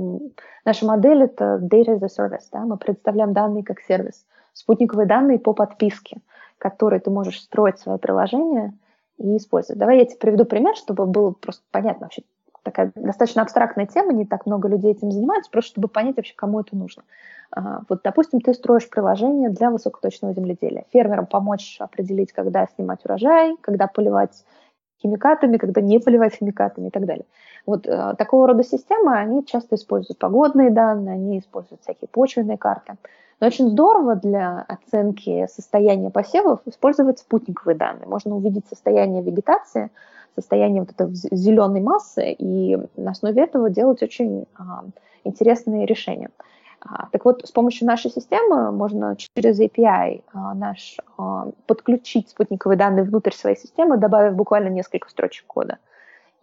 Наша 0.63 0.85
модель– 0.85 1.23
это 1.23 1.59
data 1.61 1.97
as 1.97 2.03
a 2.03 2.07
service. 2.07 2.47
Да? 2.51 2.61
Мы 2.61 2.77
представляем 2.77 3.33
данные 3.33 3.63
как 3.63 3.81
сервис. 3.81 4.25
Спутниковые 4.53 5.07
данные 5.07 5.39
по 5.39 5.53
подписке, 5.53 6.21
которые 6.57 6.99
ты 6.99 7.11
можешь 7.11 7.41
строить 7.41 7.79
свое 7.79 7.97
приложение 7.97 8.73
и 9.17 9.37
использовать. 9.37 9.79
Давай 9.79 9.97
я 9.97 10.05
тебе 10.05 10.17
приведу 10.17 10.45
пример, 10.45 10.75
чтобы 10.75 11.05
было 11.05 11.31
просто 11.31 11.63
понятно 11.71 12.05
вообще, 12.05 12.23
такая 12.65 12.91
достаточно 12.95 13.43
абстрактная 13.43 13.85
тема, 13.85 14.11
не 14.11 14.25
так 14.25 14.45
много 14.45 14.67
людей 14.67 14.91
этим 14.91 15.11
занимаются, 15.11 15.51
просто 15.51 15.69
чтобы 15.69 15.87
понять 15.87 16.17
вообще, 16.17 16.33
кому 16.35 16.59
это 16.59 16.75
нужно. 16.75 17.03
А, 17.51 17.81
вот, 17.87 18.01
допустим, 18.03 18.41
ты 18.41 18.53
строишь 18.53 18.89
приложение 18.89 19.49
для 19.49 19.69
высокоточного 19.69 20.33
земледелия. 20.33 20.85
Фермерам 20.91 21.27
помочь 21.27 21.77
определить, 21.79 22.33
когда 22.33 22.67
снимать 22.75 23.05
урожай, 23.05 23.55
когда 23.61 23.87
поливать 23.87 24.43
химикатами, 25.01 25.57
когда 25.57 25.81
не 25.81 25.99
поливать 25.99 26.35
химикатами 26.35 26.87
и 26.87 26.91
так 26.91 27.05
далее. 27.05 27.25
Вот 27.65 27.87
э, 27.87 28.15
такого 28.17 28.47
рода 28.47 28.63
системы, 28.63 29.15
они 29.17 29.45
часто 29.45 29.75
используют 29.75 30.19
погодные 30.19 30.71
данные, 30.71 31.15
они 31.15 31.39
используют 31.39 31.81
всякие 31.81 32.07
почвенные 32.07 32.57
карты. 32.57 32.95
Но 33.39 33.47
очень 33.47 33.69
здорово 33.69 34.15
для 34.15 34.65
оценки 34.67 35.47
состояния 35.47 36.09
посевов 36.09 36.61
использовать 36.65 37.19
спутниковые 37.19 37.75
данные. 37.75 38.07
Можно 38.07 38.35
увидеть 38.35 38.67
состояние 38.67 39.21
вегетации, 39.21 39.91
состояние 40.35 40.81
вот 40.81 40.91
этой 40.91 41.13
зеленой 41.13 41.81
массы 41.81 42.31
и 42.31 42.77
на 42.95 43.11
основе 43.11 43.43
этого 43.43 43.69
делать 43.69 44.03
очень 44.03 44.45
а, 44.55 44.85
интересные 45.23 45.85
решения. 45.85 46.29
А, 46.81 47.07
так 47.11 47.25
вот, 47.25 47.45
с 47.45 47.51
помощью 47.51 47.87
нашей 47.87 48.11
системы 48.11 48.71
можно 48.71 49.15
через 49.17 49.59
API 49.59 50.23
а, 50.33 50.53
наш, 50.53 50.97
а, 51.17 51.47
подключить 51.65 52.29
спутниковые 52.29 52.77
данные 52.77 53.03
внутрь 53.03 53.31
своей 53.31 53.57
системы, 53.57 53.97
добавив 53.97 54.35
буквально 54.35 54.69
несколько 54.69 55.09
строчек 55.09 55.45
кода. 55.47 55.79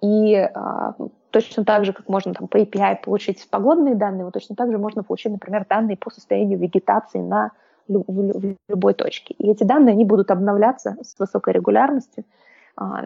И 0.00 0.34
а, 0.34 0.94
точно 1.30 1.64
так 1.64 1.84
же, 1.84 1.92
как 1.92 2.08
можно 2.08 2.34
там, 2.34 2.48
по 2.48 2.56
API 2.56 3.02
получить 3.04 3.48
погодные 3.48 3.94
данные, 3.94 4.24
вот 4.24 4.34
точно 4.34 4.56
так 4.56 4.72
же 4.72 4.78
можно 4.78 5.04
получить, 5.04 5.30
например, 5.30 5.64
данные 5.68 5.96
по 5.96 6.10
состоянию 6.10 6.58
вегетации 6.58 7.18
на 7.18 7.52
в 7.88 8.56
любой 8.68 8.94
точке. 8.94 9.34
И 9.38 9.50
эти 9.50 9.64
данные, 9.64 9.92
они 9.92 10.04
будут 10.04 10.30
обновляться 10.30 10.96
с 11.02 11.18
высокой 11.18 11.52
регулярностью, 11.52 12.24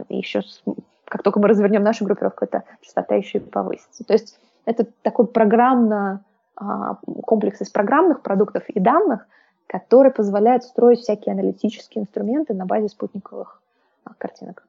еще 0.08 0.42
с, 0.42 0.62
как 1.04 1.22
только 1.22 1.40
мы 1.40 1.48
развернем 1.48 1.82
нашу 1.82 2.04
группировку, 2.04 2.44
эта 2.44 2.64
частота 2.80 3.14
еще 3.14 3.38
и 3.38 3.40
повысится. 3.40 4.04
То 4.04 4.12
есть 4.12 4.38
это 4.64 4.86
такой 5.02 5.26
программно, 5.26 6.24
а, 6.56 6.96
комплекс 7.22 7.60
из 7.60 7.70
программных 7.70 8.22
продуктов 8.22 8.68
и 8.68 8.80
данных, 8.80 9.26
который 9.66 10.10
позволяет 10.10 10.64
строить 10.64 11.00
всякие 11.00 11.32
аналитические 11.32 12.02
инструменты 12.02 12.54
на 12.54 12.66
базе 12.66 12.88
спутниковых 12.88 13.60
а, 14.04 14.14
картинок. 14.14 14.66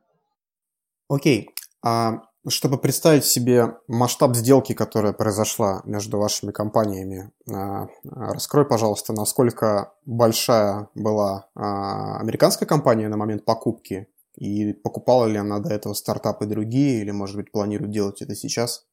Окей. 1.10 1.50
А 1.84 2.22
чтобы 2.50 2.78
представить 2.78 3.26
себе 3.26 3.78
масштаб 3.88 4.36
сделки, 4.36 4.74
которая 4.74 5.12
произошла 5.12 5.82
между 5.84 6.18
вашими 6.18 6.52
компаниями, 6.52 7.32
раскрой, 7.46 8.66
пожалуйста, 8.66 9.12
насколько 9.12 9.92
большая 10.06 10.88
была 10.96 11.50
американская 11.56 12.66
компания 12.66 13.10
на 13.10 13.18
момент 13.18 13.44
покупки 13.44 14.08
и 14.38 14.74
покупала 14.74 15.26
ли 15.26 15.38
она 15.38 15.60
до 15.60 15.74
этого 15.74 15.94
стартапы 15.94 16.46
другие, 16.46 17.02
или, 17.02 17.12
может 17.12 17.36
быть, 17.36 17.52
планирует 17.52 17.92
делать 17.92 18.22
это 18.22 18.36
сейчас? 18.36 18.86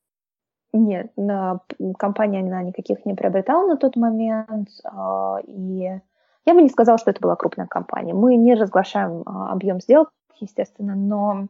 Нет, 0.73 1.13
на 1.17 1.61
компания 1.99 2.41
она 2.41 2.63
никаких 2.63 3.07
не 3.07 3.15
приобретала 3.15 3.69
на 3.69 3.77
тот 3.77 3.95
момент. 3.95 4.69
А, 4.85 5.39
и 5.47 6.01
я 6.47 6.55
бы 6.55 6.63
не 6.63 6.69
сказала, 6.69 6.99
что 6.99 7.13
это 7.13 7.21
была 7.21 7.37
крупная 7.37 7.67
компания. 7.67 8.15
Мы 8.15 8.37
не 8.37 8.55
разглашаем 8.55 9.23
а, 9.25 9.53
объем 9.53 9.81
сделок, 9.81 10.11
естественно, 10.41 10.97
но 10.97 11.47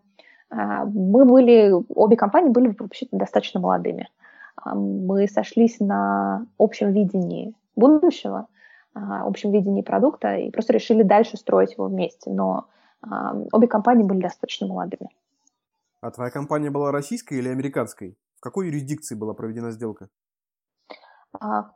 а, 0.51 0.85
мы 0.85 1.25
были, 1.25 1.73
обе 1.89 2.17
компании 2.17 2.51
были 2.51 2.75
вообще 2.79 3.07
достаточно 3.13 3.61
молодыми. 3.61 4.09
Мы 4.67 5.27
сошлись 5.27 5.81
на 5.81 6.47
общем 6.59 6.93
видении 6.93 7.55
будущего, 7.77 8.47
общем 8.95 9.51
видении 9.51 9.83
продукта 9.83 10.37
и 10.37 10.51
просто 10.51 10.73
решили 10.73 11.03
дальше 11.03 11.37
строить 11.37 11.73
его 11.73 11.89
вместе. 11.89 12.31
Но 12.31 12.67
Обе 13.53 13.67
компании 13.69 14.05
были 14.05 14.21
достаточно 14.21 14.67
молодыми. 14.67 15.11
А 16.01 16.11
твоя 16.11 16.31
компания 16.31 16.71
была 16.71 16.93
российской 16.93 17.35
или 17.35 17.49
американской? 17.49 18.17
В 18.37 18.41
какой 18.41 18.67
юрисдикции 18.67 19.15
была 19.15 19.35
проведена 19.35 19.71
сделка? 19.71 20.09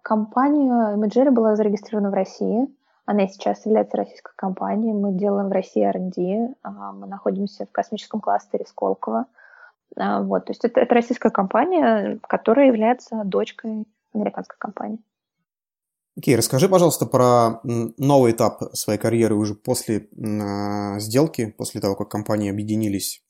Компания 0.03 0.97
Imagery 0.97 1.31
была 1.31 1.57
зарегистрирована 1.57 2.11
в 2.11 2.15
России. 2.15 2.69
Она 3.07 3.27
сейчас 3.27 3.65
является 3.67 3.97
российской 3.97 4.33
компанией. 4.37 4.93
Мы 4.93 5.13
делаем 5.13 5.49
в 5.49 5.53
России 5.53 5.83
R&D. 5.83 6.55
Мы 6.63 7.07
находимся 7.07 7.65
в 7.67 7.73
космическом 7.73 8.21
кластере 8.21 8.67
Сколково. 8.67 9.27
Вот, 9.97 10.45
то 10.45 10.51
есть 10.51 10.65
это, 10.65 10.81
это 10.81 10.95
российская 10.95 11.31
компания, 11.31 12.19
которая 12.29 12.67
является 12.67 13.25
дочкой 13.25 13.87
американской 14.13 14.59
компании. 14.59 15.01
Окей, 16.19 16.35
okay, 16.35 16.39
расскажи, 16.39 16.69
пожалуйста, 16.69 17.07
про 17.07 17.61
новый 17.63 18.33
этап 18.33 18.61
своей 18.73 18.99
карьеры 18.99 19.37
уже 19.37 19.55
после 19.55 20.09
э, 20.11 20.99
сделки, 20.99 21.55
после 21.57 21.81
того, 21.81 21.95
как 21.95 22.09
компании 22.09 22.51
объединились. 22.51 23.23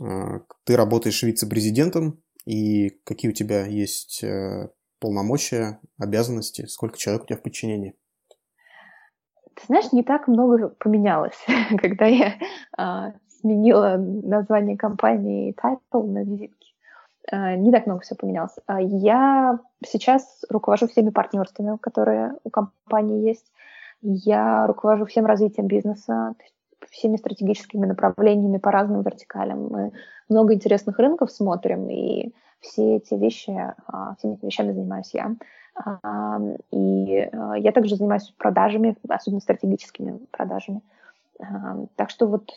Э, 0.00 0.40
ты 0.64 0.74
работаешь 0.74 1.22
вице-президентом, 1.22 2.22
и 2.46 2.98
какие 3.04 3.30
у 3.30 3.34
тебя 3.34 3.66
есть 3.66 4.24
э, 4.24 4.70
полномочия, 5.00 5.80
обязанности, 5.98 6.64
сколько 6.64 6.96
человек 6.96 7.24
у 7.24 7.26
тебя 7.26 7.36
в 7.36 7.42
подчинении? 7.42 7.94
Ты 9.56 9.66
знаешь, 9.66 9.92
не 9.92 10.02
так 10.02 10.26
много 10.26 10.70
поменялось, 10.78 11.36
когда 11.82 12.06
я 12.06 12.38
э, 12.78 13.12
сменила 13.28 13.98
название 13.98 14.78
компании 14.78 15.54
title 15.60 16.06
на 16.06 16.24
не 17.32 17.70
так 17.70 17.86
много 17.86 18.00
все 18.00 18.14
поменялось. 18.14 18.56
А 18.66 18.80
я 18.80 19.58
сейчас 19.84 20.44
руковожу 20.48 20.88
всеми 20.88 21.10
партнерствами, 21.10 21.76
которые 21.76 22.34
у 22.44 22.50
компании 22.50 23.26
есть. 23.26 23.52
Я 24.02 24.66
руковожу 24.66 25.04
всем 25.04 25.26
развитием 25.26 25.66
бизнеса, 25.66 26.34
всеми 26.90 27.16
стратегическими 27.16 27.86
направлениями 27.86 28.58
по 28.58 28.70
разным 28.70 29.02
вертикалям. 29.02 29.68
Мы 29.68 29.92
много 30.28 30.54
интересных 30.54 30.98
рынков 30.98 31.30
смотрим, 31.30 31.88
и 31.88 32.32
все 32.60 32.96
эти 32.96 33.14
вещи, 33.14 33.50
а, 33.86 34.14
всеми 34.16 34.34
этими 34.34 34.46
вещами 34.46 34.72
занимаюсь 34.72 35.10
я. 35.12 35.34
А, 35.74 36.38
и 36.70 37.28
э, 37.32 37.52
я 37.58 37.72
также 37.72 37.96
занимаюсь 37.96 38.32
продажами, 38.36 38.96
особенно 39.08 39.40
стратегическими 39.40 40.18
продажами. 40.30 40.82
Так 41.96 42.10
что 42.10 42.26
вот 42.26 42.50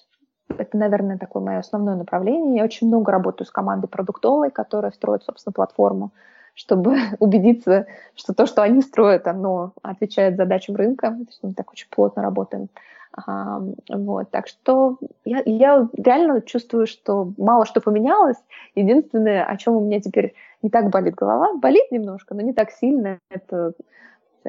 это, 0.49 0.77
наверное, 0.77 1.17
такое 1.17 1.43
мое 1.43 1.59
основное 1.59 1.95
направление. 1.95 2.57
Я 2.57 2.63
очень 2.63 2.87
много 2.87 3.11
работаю 3.11 3.47
с 3.47 3.51
командой 3.51 3.87
продуктовой, 3.87 4.51
которая 4.51 4.91
строит, 4.91 5.23
собственно, 5.23 5.53
платформу, 5.53 6.11
чтобы 6.53 6.97
убедиться, 7.19 7.87
что 8.15 8.33
то, 8.33 8.45
что 8.45 8.61
они 8.61 8.81
строят, 8.81 9.27
оно 9.27 9.73
отвечает 9.81 10.37
задачам 10.37 10.75
рынка. 10.75 11.09
То 11.09 11.25
есть 11.27 11.39
мы 11.41 11.53
так 11.53 11.71
очень 11.71 11.87
плотно 11.89 12.21
работаем. 12.21 12.69
А, 13.15 13.61
вот, 13.89 14.31
так 14.31 14.47
что 14.47 14.97
я, 15.23 15.43
я 15.45 15.87
реально 15.95 16.41
чувствую, 16.41 16.87
что 16.87 17.31
мало 17.37 17.65
что 17.65 17.79
поменялось. 17.79 18.37
Единственное, 18.75 19.45
о 19.45 19.55
чем 19.57 19.75
у 19.75 19.81
меня 19.81 20.01
теперь 20.01 20.33
не 20.63 20.69
так 20.69 20.89
болит 20.89 21.13
голова, 21.13 21.53
болит 21.55 21.91
немножко, 21.91 22.33
но 22.33 22.41
не 22.41 22.53
так 22.53 22.71
сильно, 22.71 23.19
это 23.29 23.73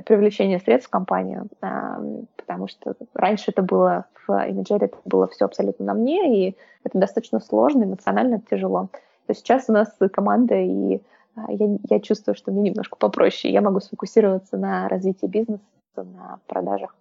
привлечение 0.03 0.59
средств 0.59 0.89
в 0.89 0.93
компанию, 0.93 1.49
а, 1.61 2.01
потому 2.37 2.69
что 2.69 2.95
раньше 3.15 3.51
это 3.51 3.63
было 3.63 4.07
в 4.27 4.31
Imagery, 4.31 4.85
это 4.85 4.97
было 5.05 5.27
все 5.29 5.45
абсолютно 5.45 5.85
на 5.85 5.95
мне, 5.95 6.49
и 6.49 6.57
это 6.83 6.99
достаточно 6.99 7.41
сложно, 7.41 7.85
эмоционально 7.85 8.41
тяжело. 8.41 8.89
То 9.27 9.35
сейчас 9.35 9.67
у 9.69 9.73
нас 9.73 9.89
команда, 10.13 10.57
и 10.57 11.01
а, 11.37 11.51
я, 11.53 11.79
я 11.91 12.01
чувствую, 12.01 12.35
что 12.35 12.53
мне 12.53 12.71
немножко 12.71 12.97
попроще, 12.97 13.53
я 13.53 13.61
могу 13.61 13.81
сфокусироваться 13.81 14.57
на 14.57 14.89
развитии 14.89 15.27
бизнеса, 15.27 15.63
на 15.97 16.41
продажах, 16.47 16.95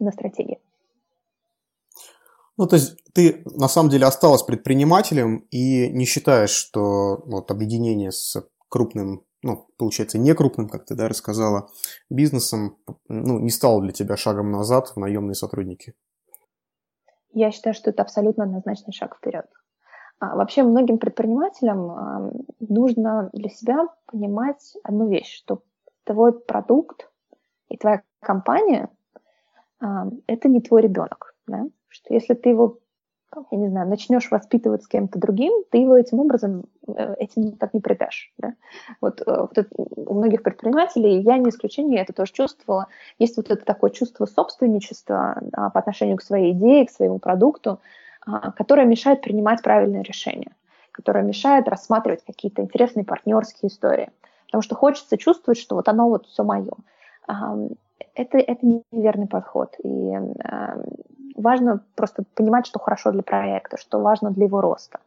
на 0.00 0.10
стратегии. 0.10 0.58
Ну, 2.56 2.66
то 2.66 2.76
есть 2.76 2.96
ты 3.12 3.42
на 3.46 3.68
самом 3.68 3.90
деле 3.90 4.06
осталась 4.06 4.42
предпринимателем 4.42 5.46
и 5.50 5.88
не 5.90 6.04
считаешь, 6.04 6.50
что 6.50 7.22
вот 7.26 7.50
объединение 7.50 8.12
с 8.12 8.36
крупным 8.68 9.24
ну, 9.44 9.66
получается, 9.76 10.18
не 10.18 10.34
крупным, 10.34 10.68
как 10.68 10.84
ты 10.86 10.94
да, 10.94 11.08
рассказала, 11.08 11.68
бизнесом, 12.10 12.78
ну, 13.08 13.38
не 13.38 13.50
стало 13.50 13.82
для 13.82 13.92
тебя 13.92 14.16
шагом 14.16 14.50
назад 14.50 14.88
в 14.88 14.96
наемные 14.96 15.34
сотрудники? 15.34 15.94
Я 17.32 17.50
считаю, 17.50 17.74
что 17.74 17.90
это 17.90 18.02
абсолютно 18.02 18.44
однозначный 18.44 18.92
шаг 18.92 19.16
вперед. 19.16 19.46
А, 20.18 20.36
вообще 20.36 20.62
многим 20.62 20.98
предпринимателям 20.98 22.46
нужно 22.60 23.30
для 23.32 23.48
себя 23.50 23.88
понимать 24.06 24.74
одну 24.82 25.08
вещь, 25.08 25.36
что 25.36 25.62
твой 26.04 26.32
продукт 26.32 27.10
и 27.68 27.76
твоя 27.76 28.02
компания 28.20 28.88
это 30.26 30.48
не 30.48 30.60
твой 30.60 30.82
ребенок. 30.82 31.34
Да? 31.46 31.64
Что 31.88 32.14
если 32.14 32.34
ты 32.34 32.50
его 32.50 32.78
я 33.50 33.58
не 33.58 33.68
знаю, 33.68 33.88
начнешь 33.88 34.30
воспитывать 34.30 34.82
с 34.82 34.88
кем-то 34.88 35.18
другим, 35.18 35.64
ты 35.70 35.78
его 35.78 35.96
этим 35.96 36.20
образом, 36.20 36.64
э, 36.86 37.14
этим 37.18 37.52
так 37.52 37.74
не 37.74 37.80
предашь. 37.80 38.32
Да? 38.38 38.54
Вот, 39.00 39.20
э, 39.20 39.24
вот 39.26 39.56
это, 39.58 39.68
у 39.76 40.14
многих 40.14 40.42
предпринимателей, 40.42 41.20
я 41.20 41.38
не 41.38 41.50
исключение, 41.50 41.96
я 41.96 42.02
это 42.02 42.12
тоже 42.12 42.32
чувствовала, 42.32 42.88
есть 43.18 43.36
вот 43.36 43.50
это 43.50 43.64
такое 43.64 43.90
чувство 43.90 44.26
собственничества 44.26 45.38
да, 45.40 45.70
по 45.70 45.80
отношению 45.80 46.16
к 46.16 46.22
своей 46.22 46.52
идее, 46.52 46.86
к 46.86 46.90
своему 46.90 47.18
продукту, 47.18 47.80
а, 48.26 48.52
которое 48.52 48.86
мешает 48.86 49.22
принимать 49.22 49.62
правильные 49.62 50.02
решения, 50.02 50.52
которое 50.92 51.24
мешает 51.24 51.68
рассматривать 51.68 52.24
какие-то 52.24 52.62
интересные 52.62 53.04
партнерские 53.04 53.70
истории. 53.70 54.10
Потому 54.46 54.62
что 54.62 54.74
хочется 54.74 55.18
чувствовать, 55.18 55.58
что 55.58 55.74
вот 55.74 55.88
оно 55.88 56.08
вот 56.08 56.26
все 56.26 56.44
мое. 56.44 56.72
Это, 58.14 58.38
это 58.38 58.80
неверный 58.92 59.26
подход. 59.26 59.74
И 59.82 60.12
важно 61.34 61.80
просто 61.94 62.24
понимать, 62.34 62.66
что 62.66 62.78
хорошо 62.78 63.12
для 63.12 63.22
проекта, 63.22 63.76
что 63.76 64.00
важно 64.00 64.30
для 64.30 64.46
его 64.46 64.60
роста. 64.60 65.00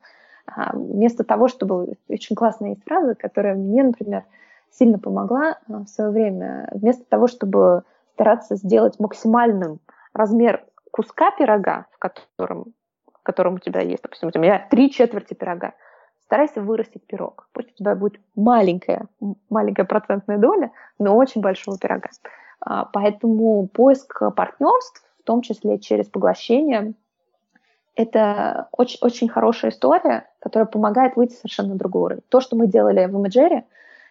А, 0.45 0.75
вместо 0.75 1.23
того, 1.23 1.47
чтобы... 1.47 1.95
Очень 2.07 2.35
классная 2.35 2.69
есть 2.69 2.83
фраза, 2.85 3.15
которая 3.15 3.55
мне, 3.55 3.83
например, 3.83 4.23
сильно 4.71 4.99
помогла 4.99 5.57
а, 5.67 5.79
в 5.83 5.87
свое 5.87 6.11
время. 6.11 6.69
Вместо 6.71 7.03
того, 7.05 7.27
чтобы 7.27 7.83
стараться 8.13 8.55
сделать 8.55 8.99
максимальным 8.99 9.79
размер 10.13 10.63
куска 10.91 11.31
пирога, 11.31 11.85
в 11.91 11.99
котором, 11.99 12.73
в 13.13 13.23
котором 13.23 13.55
у 13.55 13.59
тебя 13.59 13.81
есть, 13.81 14.03
допустим, 14.03 14.31
у 14.33 14.39
меня 14.39 14.65
три 14.69 14.89
четверти 14.89 15.33
пирога, 15.33 15.73
старайся 16.23 16.61
вырастить 16.61 17.05
пирог. 17.05 17.47
Пусть 17.53 17.71
у 17.71 17.75
тебя 17.75 17.95
будет 17.95 18.19
маленькая, 18.35 19.07
маленькая 19.49 19.85
процентная 19.85 20.37
доля, 20.37 20.71
но 20.99 21.15
очень 21.15 21.41
большого 21.41 21.77
пирога. 21.77 22.09
А, 22.59 22.85
поэтому 22.85 23.67
поиск 23.67 24.21
партнерств 24.35 25.06
том 25.27 25.41
числе 25.41 25.77
через 25.77 26.07
поглощение. 26.07 26.93
Это 27.95 28.69
очень, 28.71 28.99
очень 29.01 29.27
хорошая 29.27 29.71
история, 29.71 30.29
которая 30.39 30.67
помогает 30.67 31.15
выйти 31.15 31.33
совершенно 31.33 31.69
на 31.69 31.75
другой 31.75 32.03
уровень. 32.03 32.23
То, 32.29 32.39
что 32.39 32.55
мы 32.55 32.67
делали 32.67 33.05
в 33.05 33.15
Imagery, 33.15 33.63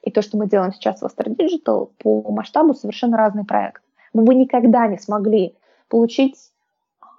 и 0.02 0.10
то, 0.10 0.22
что 0.22 0.36
мы 0.36 0.46
делаем 0.46 0.72
сейчас 0.72 1.00
в 1.00 1.04
Astra 1.04 1.34
Digital, 1.34 1.90
по 1.98 2.30
масштабу 2.30 2.74
совершенно 2.74 3.16
разный 3.16 3.44
проект. 3.44 3.82
Мы 4.12 4.22
бы 4.22 4.34
никогда 4.34 4.86
не 4.86 4.98
смогли 4.98 5.56
получить 5.88 6.36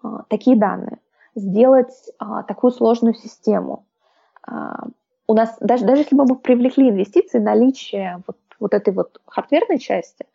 а, 0.03 0.23
такие 0.29 0.55
данные, 0.55 0.99
сделать 1.35 1.93
а, 2.19 2.43
такую 2.43 2.71
сложную 2.71 3.15
систему. 3.15 3.85
А, 4.43 4.85
у 5.25 5.33
нас, 5.33 5.57
даже, 5.59 5.85
даже 5.85 6.01
если 6.01 6.15
бы 6.15 6.25
мы 6.25 6.35
привлекли 6.35 6.89
инвестиции, 6.89 7.39
наличие 7.39 8.21
вот, 8.27 8.37
вот 8.59 8.73
этой 8.73 8.93
вот 8.93 9.19
хардверной 9.25 9.79
части, 9.79 10.25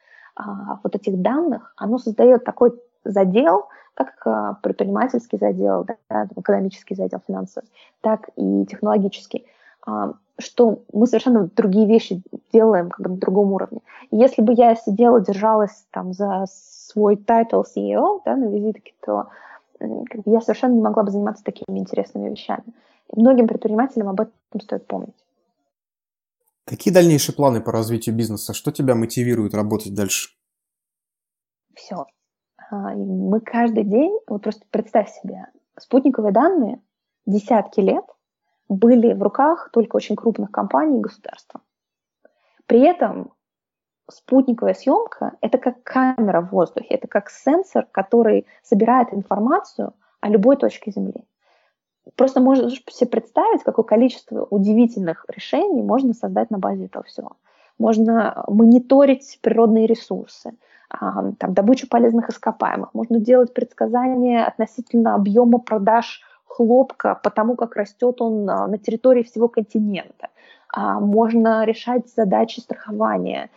вот 0.83 0.94
этих 0.94 1.20
данных, 1.20 1.75
оно 1.77 1.98
создает 1.98 2.44
такой 2.44 2.72
задел, 3.05 3.67
как 3.95 4.15
э, 4.27 4.55
предпринимательский 4.62 5.38
задел, 5.38 5.85
да, 5.85 6.29
экономический 6.37 6.95
задел 6.95 7.21
финансовый, 7.27 7.67
так 8.01 8.31
и 8.37 8.65
технологический, 8.67 9.47
а, 9.87 10.15
что 10.38 10.83
мы 10.93 11.07
совершенно 11.07 11.49
другие 11.55 11.87
вещи 11.87 12.23
делаем 12.53 12.91
как 12.91 13.07
бы 13.07 13.11
на 13.11 13.17
другом 13.17 13.53
уровне. 13.53 13.81
И 14.11 14.17
если 14.17 14.43
бы 14.43 14.55
я 14.55 14.75
сидела, 14.77 15.21
держалась 15.21 15.85
там 15.91 16.12
за 16.12 16.47
свой 16.49 17.17
title 17.17 17.62
CEO 17.62 18.21
да, 18.25 18.37
на 18.37 18.47
визитке, 18.47 18.95
то 19.05 19.29
как 19.79 20.23
бы, 20.23 20.31
я 20.31 20.41
совершенно 20.41 20.75
не 20.75 20.81
могла 20.81 21.03
бы 21.03 21.11
заниматься 21.11 21.45
такими 21.45 21.79
интересными 21.79 22.31
вещами. 22.31 22.65
И 23.12 23.21
многим 23.21 23.47
предпринимателям 23.47 24.09
об 24.09 24.21
этом 24.21 24.61
стоит 24.61 24.87
помнить. 24.87 25.15
Какие 26.65 26.95
дальнейшие 26.95 27.35
планы 27.35 27.61
по 27.61 27.73
развитию 27.73 28.15
бизнеса? 28.15 28.55
Что 28.55 28.71
тебя 28.71 28.95
мотивирует 28.95 29.55
работать 29.55 29.95
дальше? 29.95 30.31
Все. 31.75 32.07
А, 32.73 32.95
мы 32.95 33.41
каждый 33.41 33.85
день, 33.85 34.19
вот 34.27 34.43
просто 34.43 34.65
представь 34.71 35.11
себе, 35.11 35.47
спутниковые 35.79 36.33
данные 36.33 36.81
десятки 37.27 37.81
лет 37.81 38.05
были 38.71 39.13
в 39.13 39.23
руках 39.23 39.69
только 39.73 39.97
очень 39.97 40.17
крупных 40.17 40.51
компаний 40.51 40.99
и 40.99 41.03
государства. 41.03 41.61
При 42.65 42.81
этом 42.81 43.35
спутниковая 44.11 44.73
съемка– 44.73 45.33
это 45.43 45.59
как 45.59 45.83
камера 45.83 46.41
в 46.41 46.51
воздухе, 46.51 46.95
это 46.95 47.09
как 47.09 47.29
сенсор, 47.29 47.87
который 47.93 48.47
собирает 48.63 49.13
информацию 49.13 49.93
о 50.21 50.31
любой 50.31 50.57
точке 50.57 50.93
Земли. 50.93 51.27
Просто 52.17 52.41
можешь 52.41 52.83
себе 52.91 53.11
представить, 53.11 53.65
какое 53.65 53.85
количество 53.85 54.47
удивительных 54.47 55.27
решений 55.29 55.83
можно 55.83 56.15
создать 56.15 56.51
на 56.51 56.59
базе 56.59 56.87
этого 56.87 57.05
всего. 57.05 57.37
Можно 57.79 58.45
мониторить 58.49 59.39
природные 59.43 59.87
ресурсы, 59.87 60.57
там, 61.01 61.55
добычу 61.55 61.89
полезных 61.89 62.29
ископаемых, 62.29 62.95
можно 62.95 63.19
делать 63.19 63.55
предсказания 63.55 64.45
относительно 64.45 65.15
объема 65.15 65.59
продаж 65.59 66.23
хлопка 66.45 67.19
по 67.23 67.31
тому, 67.31 67.57
как 67.57 67.77
растет 67.77 68.21
он 68.21 68.45
на 68.45 68.79
территории 68.79 69.23
всего 69.23 69.49
континента. 69.49 70.29
Можно 70.77 71.65
решать 71.65 72.09
задачи 72.15 72.61
страхования, 72.61 73.51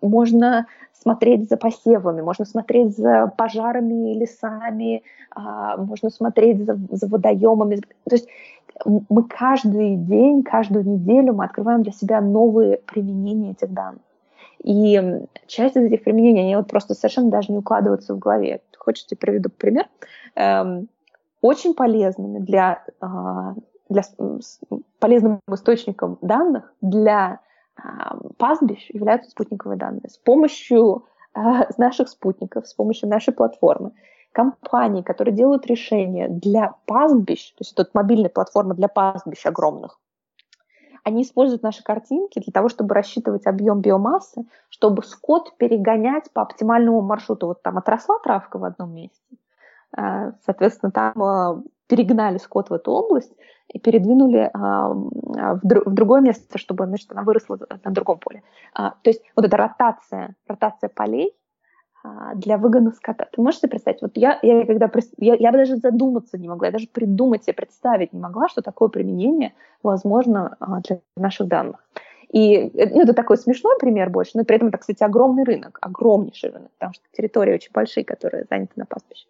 можно 0.00 0.66
смотреть 0.92 1.48
за 1.48 1.56
посевами, 1.56 2.22
можно 2.22 2.44
смотреть 2.44 2.96
за 2.96 3.32
пожарами, 3.36 4.14
лесами, 4.14 5.02
можно 5.76 6.10
смотреть 6.10 6.64
за, 6.64 6.78
за 6.90 7.06
водоемами. 7.08 7.76
То 8.04 8.14
есть 8.14 8.28
мы 8.84 9.24
каждый 9.24 9.96
день, 9.96 10.42
каждую 10.42 10.84
неделю 10.88 11.34
мы 11.34 11.44
открываем 11.44 11.82
для 11.82 11.92
себя 11.92 12.20
новые 12.20 12.78
применения 12.78 13.52
этих 13.52 13.72
данных. 13.72 14.02
И 14.62 15.00
часть 15.46 15.76
из 15.76 15.84
этих 15.84 16.04
применений, 16.04 16.42
они 16.42 16.56
вот 16.56 16.68
просто 16.68 16.94
совершенно 16.94 17.30
даже 17.30 17.52
не 17.52 17.58
укладываются 17.58 18.14
в 18.14 18.18
голове. 18.18 18.60
Хочешь, 18.76 19.06
я 19.10 19.16
приведу 19.16 19.50
пример? 19.50 19.86
Эм, 20.34 20.88
очень 21.40 21.74
полезными 21.74 22.38
для, 22.38 22.84
а, 23.00 23.54
для 23.88 24.02
полезным 24.98 25.40
источником 25.50 26.18
данных 26.20 26.72
для 26.80 27.40
а, 27.76 28.18
пастбищ 28.36 28.90
являются 28.90 29.30
спутниковые 29.30 29.78
данные. 29.78 30.08
С 30.08 30.18
помощью 30.18 31.04
а, 31.34 31.66
наших 31.76 32.08
спутников, 32.08 32.66
с 32.66 32.74
помощью 32.74 33.08
нашей 33.08 33.32
платформы 33.32 33.92
компании, 34.32 35.02
которые 35.02 35.34
делают 35.34 35.66
решения 35.66 36.28
для 36.28 36.74
пастбищ, 36.86 37.50
то 37.52 37.62
есть 37.62 37.72
это 37.72 37.90
мобильная 37.94 38.30
платформа 38.30 38.74
для 38.74 38.88
пастбищ 38.88 39.46
огромных, 39.46 39.98
они 41.04 41.22
используют 41.22 41.62
наши 41.62 41.82
картинки 41.82 42.38
для 42.38 42.52
того, 42.52 42.68
чтобы 42.68 42.94
рассчитывать 42.94 43.46
объем 43.46 43.80
биомассы, 43.80 44.44
чтобы 44.68 45.02
скот 45.02 45.56
перегонять 45.56 46.30
по 46.32 46.42
оптимальному 46.42 47.00
маршруту. 47.00 47.46
Вот 47.46 47.62
там 47.62 47.78
отросла 47.78 48.18
травка 48.18 48.58
в 48.58 48.64
одном 48.64 48.94
месте, 48.94 49.36
э, 49.96 50.32
соответственно, 50.44 50.92
там 50.92 51.22
э, 51.22 51.62
перегнали 51.88 52.38
скот 52.38 52.70
в 52.70 52.74
эту 52.74 52.92
область 52.92 53.32
и 53.68 53.78
передвинули 53.78 54.50
а, 54.54 54.88
в, 54.88 55.60
другое 55.62 56.20
место, 56.20 56.58
чтобы 56.58 56.86
значит, 56.86 57.10
она 57.12 57.22
выросла 57.22 57.58
на 57.84 57.90
другом 57.90 58.18
поле. 58.18 58.42
А, 58.74 58.94
то 59.02 59.10
есть 59.10 59.22
вот 59.36 59.44
эта 59.44 59.56
ротация, 59.56 60.34
ротация 60.46 60.88
полей 60.88 61.34
для 62.36 62.58
выгона 62.58 62.92
скота. 62.92 63.26
Ты 63.30 63.42
можешь 63.42 63.60
себе 63.60 63.70
представить? 63.70 64.02
Вот 64.02 64.16
я, 64.16 64.38
я 64.42 64.64
когда 64.64 64.90
я, 65.18 65.34
я 65.34 65.52
даже 65.52 65.76
задуматься 65.76 66.38
не 66.38 66.48
могла, 66.48 66.68
я 66.68 66.72
даже 66.72 66.86
придумать 66.86 67.44
себе, 67.44 67.54
представить 67.54 68.12
не 68.12 68.20
могла, 68.20 68.48
что 68.48 68.62
такое 68.62 68.88
применение 68.88 69.52
возможно 69.82 70.56
а, 70.60 70.80
для 70.80 71.00
наших 71.16 71.48
данных. 71.48 71.84
И 72.30 72.54
э, 72.54 72.90
ну, 72.94 73.02
это 73.02 73.14
такой 73.14 73.38
смешной 73.38 73.76
пример 73.78 74.10
больше, 74.10 74.32
но 74.34 74.44
при 74.44 74.56
этом 74.56 74.68
это, 74.68 74.78
кстати, 74.78 75.02
огромный 75.02 75.44
рынок, 75.44 75.78
огромнейший 75.80 76.50
рынок, 76.50 76.70
потому 76.78 76.94
что 76.94 77.02
территории 77.12 77.54
очень 77.54 77.72
большие, 77.72 78.04
которые 78.04 78.44
заняты 78.48 78.72
на 78.76 78.86
пастбище. 78.86 79.26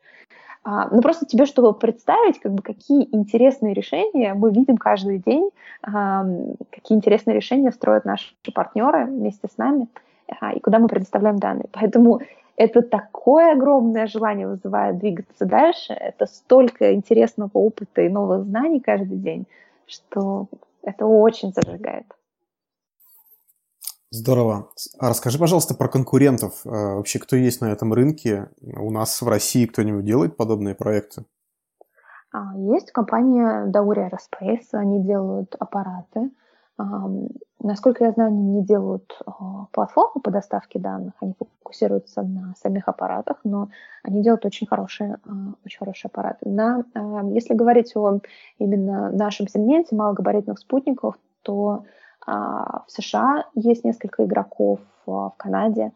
А, 0.64 0.88
ну, 0.90 1.00
просто 1.00 1.24
тебе, 1.26 1.46
чтобы 1.46 1.72
представить, 1.72 2.40
как 2.40 2.52
бы, 2.52 2.62
какие 2.62 3.08
интересные 3.14 3.74
решения 3.74 4.34
мы 4.34 4.50
видим 4.50 4.76
каждый 4.76 5.18
день, 5.18 5.50
а, 5.82 6.26
какие 6.70 6.96
интересные 6.96 7.36
решения 7.36 7.70
строят 7.70 8.04
наши 8.04 8.34
партнеры 8.52 9.06
вместе 9.06 9.48
с 9.48 9.56
нами, 9.56 9.88
а, 10.40 10.52
и 10.52 10.60
куда 10.60 10.78
мы 10.78 10.88
предоставляем 10.88 11.38
данные. 11.38 11.68
Поэтому 11.72 12.20
это 12.58 12.82
такое 12.82 13.52
огромное 13.52 14.08
желание 14.08 14.48
вызывает 14.48 14.98
двигаться 14.98 15.46
дальше, 15.46 15.92
это 15.92 16.26
столько 16.26 16.92
интересного 16.92 17.52
опыта 17.54 18.02
и 18.02 18.08
новых 18.08 18.44
знаний 18.44 18.80
каждый 18.80 19.16
день, 19.16 19.46
что 19.86 20.48
это 20.82 21.06
очень 21.06 21.52
зажигает. 21.52 22.06
Здорово. 24.10 24.70
А 24.98 25.10
расскажи, 25.10 25.38
пожалуйста, 25.38 25.74
про 25.74 25.86
конкурентов. 25.88 26.62
А, 26.64 26.96
вообще, 26.96 27.18
кто 27.18 27.36
есть 27.36 27.60
на 27.60 27.66
этом 27.66 27.92
рынке? 27.92 28.48
У 28.60 28.90
нас 28.90 29.20
в 29.22 29.28
России 29.28 29.66
кто-нибудь 29.66 30.04
делает 30.04 30.36
подобные 30.36 30.74
проекты? 30.74 31.26
А, 32.32 32.56
есть 32.56 32.90
компания 32.90 33.70
Dauri 33.70 34.10
Aerospace, 34.10 34.68
они 34.72 35.04
делают 35.04 35.54
аппараты. 35.58 36.30
Насколько 37.60 38.04
я 38.04 38.12
знаю, 38.12 38.28
они 38.28 38.42
не 38.42 38.62
делают 38.62 39.20
а, 39.26 39.66
платформу 39.72 40.20
по 40.22 40.30
доставке 40.30 40.78
данных, 40.78 41.14
они 41.20 41.34
фокусируются 41.36 42.22
на 42.22 42.54
самих 42.56 42.88
аппаратах, 42.88 43.40
но 43.42 43.68
они 44.04 44.22
делают 44.22 44.46
очень 44.46 44.66
хорошие, 44.68 45.18
а, 45.26 45.30
очень 45.64 45.78
хорошие 45.78 46.08
аппараты. 46.08 46.48
На, 46.48 46.84
если 47.34 47.54
говорить 47.54 47.96
о 47.96 48.20
именно 48.58 49.10
нашем 49.10 49.48
сегменте 49.48 49.96
малогабаритных 49.96 50.60
спутников, 50.60 51.16
то 51.42 51.84
а, 52.24 52.84
в 52.86 52.92
США 52.92 53.46
есть 53.54 53.84
несколько 53.84 54.24
игроков, 54.24 54.78
в 55.04 55.34
Канаде 55.36 55.92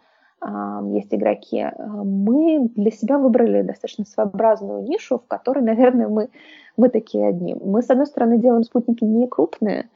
есть 0.86 1.14
игроки. 1.14 1.70
Мы 1.78 2.68
для 2.74 2.90
себя 2.90 3.18
выбрали 3.18 3.62
достаточно 3.62 4.04
своеобразную 4.04 4.82
нишу, 4.82 5.18
в 5.18 5.28
которой, 5.28 5.60
наверное, 5.62 6.08
мы, 6.08 6.30
мы 6.76 6.88
такие 6.88 7.28
одни. 7.28 7.54
Мы, 7.54 7.82
с 7.82 7.90
одной 7.90 8.06
стороны, 8.06 8.38
делаем 8.38 8.64
спутники 8.64 9.04
не 9.04 9.28
крупные, 9.28 9.88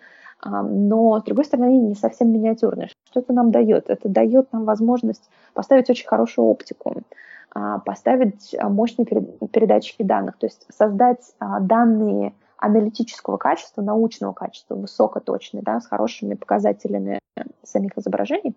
но, 0.45 1.19
с 1.21 1.25
другой 1.25 1.45
стороны, 1.45 1.79
не 1.79 1.95
совсем 1.95 2.33
миниатюрные. 2.33 2.91
Что 3.11 3.21
это 3.21 3.33
нам 3.33 3.51
дает? 3.51 3.89
Это 3.89 4.09
дает 4.09 4.53
нам 4.53 4.65
возможность 4.65 5.29
поставить 5.55 5.91
очень 5.91 6.07
хорошую 6.07 6.47
оптику, 6.47 7.03
а, 7.59 7.79
поставить 7.79 8.55
а, 8.59 8.69
мощные 8.69 9.07
передатчики 9.07 10.03
данных, 10.03 10.37
то 10.37 10.47
есть 10.47 10.67
создать 10.71 11.35
а, 11.39 11.61
данные 11.61 12.35
аналитического 12.59 13.39
качества, 13.39 13.81
научного 13.81 14.35
качества, 14.35 14.75
высокоточные, 14.75 15.63
да, 15.63 15.81
с 15.81 15.87
хорошими 15.87 16.35
показателями 16.35 17.19
самих 17.63 17.97
изображений, 17.99 18.57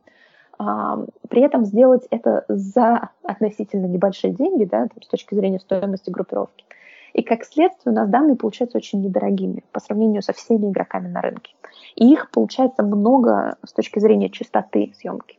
при 0.57 1.41
этом 1.41 1.65
сделать 1.65 2.05
это 2.09 2.45
за 2.47 3.09
относительно 3.23 3.85
небольшие 3.85 4.33
деньги, 4.33 4.65
да, 4.65 4.87
с 5.01 5.07
точки 5.07 5.35
зрения 5.35 5.59
стоимости 5.59 6.09
группировки. 6.09 6.65
И 7.13 7.23
как 7.23 7.43
следствие 7.43 7.93
у 7.93 7.95
нас 7.95 8.09
данные 8.09 8.35
получаются 8.35 8.77
очень 8.77 9.01
недорогими 9.01 9.63
по 9.71 9.79
сравнению 9.79 10.21
со 10.21 10.33
всеми 10.33 10.69
игроками 10.69 11.07
на 11.07 11.21
рынке. 11.21 11.53
И 11.95 12.11
их 12.11 12.29
получается 12.31 12.83
много 12.83 13.57
с 13.65 13.73
точки 13.73 13.99
зрения 13.99 14.29
частоты 14.29 14.93
съемки. 14.95 15.37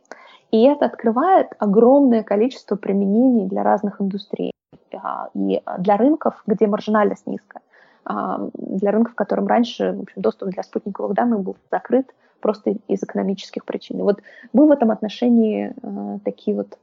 И 0.51 0.63
это 0.63 0.85
открывает 0.85 1.47
огромное 1.59 2.23
количество 2.23 2.75
применений 2.75 3.47
для 3.47 3.63
разных 3.63 4.01
индустрий. 4.01 4.51
А, 4.93 5.29
и 5.33 5.61
для 5.79 5.97
рынков, 5.97 6.43
где 6.45 6.67
маржинальность 6.67 7.27
низкая. 7.27 7.61
А, 8.05 8.49
для 8.53 8.91
рынков, 8.91 9.13
в 9.13 9.15
котором 9.15 9.47
раньше 9.47 9.93
в 9.93 10.01
общем, 10.01 10.21
доступ 10.21 10.49
для 10.49 10.63
спутниковых 10.63 11.13
данных 11.13 11.41
был 11.41 11.55
закрыт 11.71 12.13
просто 12.41 12.75
из 12.87 13.03
экономических 13.03 13.65
причин. 13.65 13.99
И 13.99 14.01
вот 14.01 14.21
мы 14.51 14.67
в 14.67 14.71
этом 14.71 14.89
отношении 14.89 15.73
э, 15.81 16.19
такие 16.25 16.57
вот 16.57 16.77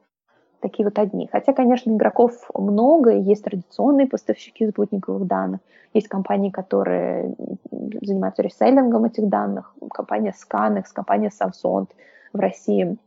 такие 0.60 0.86
вот 0.86 0.98
одни. 0.98 1.28
Хотя, 1.30 1.52
конечно, 1.52 1.90
игроков 1.90 2.50
много, 2.54 3.12
есть 3.12 3.44
традиционные 3.44 4.06
поставщики 4.06 4.68
спутниковых 4.68 5.26
данных, 5.26 5.60
есть 5.94 6.08
компании, 6.08 6.50
которые 6.50 7.34
занимаются 7.70 8.42
реселлингом 8.42 9.04
этих 9.04 9.28
данных, 9.28 9.74
компания 9.92 10.34
Scanex, 10.34 10.84
компания 10.92 11.30
Samsung 11.30 11.88
в 12.32 12.38
России 12.38 12.98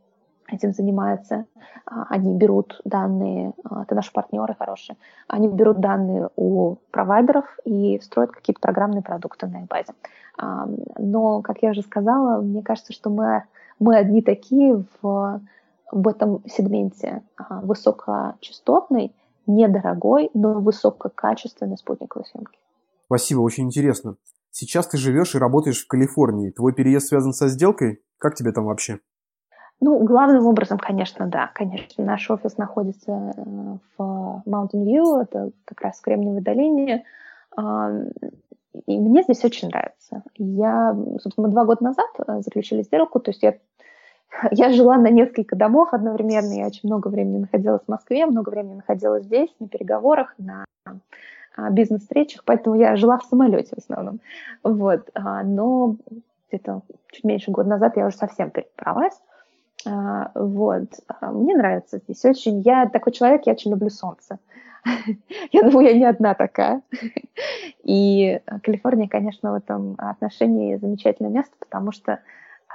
этим 0.52 0.72
занимается. 0.72 1.46
А, 1.86 2.06
они 2.08 2.34
берут 2.34 2.80
данные, 2.84 3.52
а, 3.64 3.82
это 3.82 3.94
наши 3.94 4.12
партнеры 4.12 4.54
хорошие, 4.58 4.96
они 5.28 5.48
берут 5.48 5.80
данные 5.80 6.28
у 6.36 6.76
провайдеров 6.90 7.44
и 7.64 8.00
строят 8.02 8.32
какие-то 8.32 8.60
программные 8.60 9.02
продукты 9.02 9.46
на 9.46 9.62
их 9.62 9.66
базе. 9.66 9.92
А, 10.38 10.68
но, 10.98 11.42
как 11.42 11.62
я 11.62 11.70
уже 11.70 11.82
сказала, 11.82 12.40
мне 12.40 12.62
кажется, 12.62 12.92
что 12.92 13.10
мы, 13.10 13.44
мы 13.78 13.96
одни 13.96 14.22
такие 14.22 14.84
в 15.00 15.40
в 15.92 16.08
этом 16.08 16.42
сегменте 16.48 17.22
высокочастотной, 17.48 19.14
недорогой, 19.46 20.30
но 20.34 20.54
высококачественной 20.54 21.76
спутниковой 21.76 22.26
съемки. 22.26 22.58
Спасибо, 23.06 23.40
очень 23.40 23.64
интересно. 23.64 24.16
Сейчас 24.50 24.86
ты 24.86 24.98
живешь 24.98 25.34
и 25.34 25.38
работаешь 25.38 25.84
в 25.84 25.86
Калифорнии. 25.86 26.50
Твой 26.50 26.72
переезд 26.72 27.08
связан 27.08 27.32
со 27.32 27.48
сделкой? 27.48 28.02
Как 28.18 28.34
тебе 28.34 28.52
там 28.52 28.64
вообще? 28.64 29.00
Ну, 29.80 30.04
главным 30.04 30.46
образом, 30.46 30.78
конечно, 30.78 31.26
да. 31.26 31.50
Конечно, 31.54 32.04
наш 32.04 32.30
офис 32.30 32.56
находится 32.56 33.34
э, 33.36 33.42
в 33.96 34.42
Mountain 34.46 34.84
View, 34.84 35.22
это 35.22 35.50
как 35.64 35.80
раз 35.80 35.98
в 35.98 36.02
Кремниевой 36.02 36.40
долине. 36.40 37.04
И 38.86 38.98
мне 38.98 39.22
здесь 39.22 39.44
очень 39.44 39.68
нравится. 39.68 40.22
Я, 40.38 40.96
собственно, 41.20 41.48
два 41.48 41.64
года 41.64 41.84
назад 41.84 42.06
э, 42.26 42.40
заключили 42.40 42.82
сделку, 42.82 43.20
то 43.20 43.30
есть 43.30 43.42
я 43.42 43.58
я 44.50 44.72
жила 44.72 44.96
на 44.96 45.08
несколько 45.08 45.56
домов 45.56 45.88
одновременно, 45.92 46.52
я 46.52 46.66
очень 46.66 46.88
много 46.88 47.08
времени 47.08 47.38
находилась 47.38 47.82
в 47.86 47.88
Москве, 47.88 48.26
много 48.26 48.50
времени 48.50 48.74
находилась 48.76 49.24
здесь, 49.24 49.50
на 49.60 49.68
переговорах, 49.68 50.34
на 50.38 50.64
а, 51.56 51.70
бизнес-встречах, 51.70 52.42
поэтому 52.44 52.76
я 52.76 52.96
жила 52.96 53.18
в 53.18 53.24
самолете 53.24 53.74
в 53.74 53.78
основном. 53.78 54.20
Вот. 54.62 55.10
А, 55.14 55.42
но 55.42 55.96
где-то 56.48 56.82
чуть 57.10 57.24
меньше 57.24 57.50
года 57.50 57.68
назад 57.68 57.96
я 57.96 58.06
уже 58.06 58.16
совсем 58.16 58.50
перебралась. 58.50 59.18
А, 59.86 60.30
вот. 60.34 60.88
Мне 61.20 61.56
нравится 61.56 61.98
здесь 61.98 62.24
очень. 62.24 62.60
Я 62.60 62.88
такой 62.88 63.12
человек, 63.12 63.42
я 63.46 63.52
очень 63.52 63.70
люблю 63.70 63.90
солнце. 63.90 64.38
Я 65.52 65.62
думаю, 65.62 65.86
я 65.86 65.94
не 65.96 66.04
одна 66.04 66.34
такая. 66.34 66.82
И 67.84 68.40
Калифорния, 68.64 69.08
конечно, 69.08 69.52
в 69.52 69.54
этом 69.54 69.94
отношении 69.96 70.74
замечательное 70.74 71.30
место, 71.30 71.54
потому 71.60 71.92
что 71.92 72.18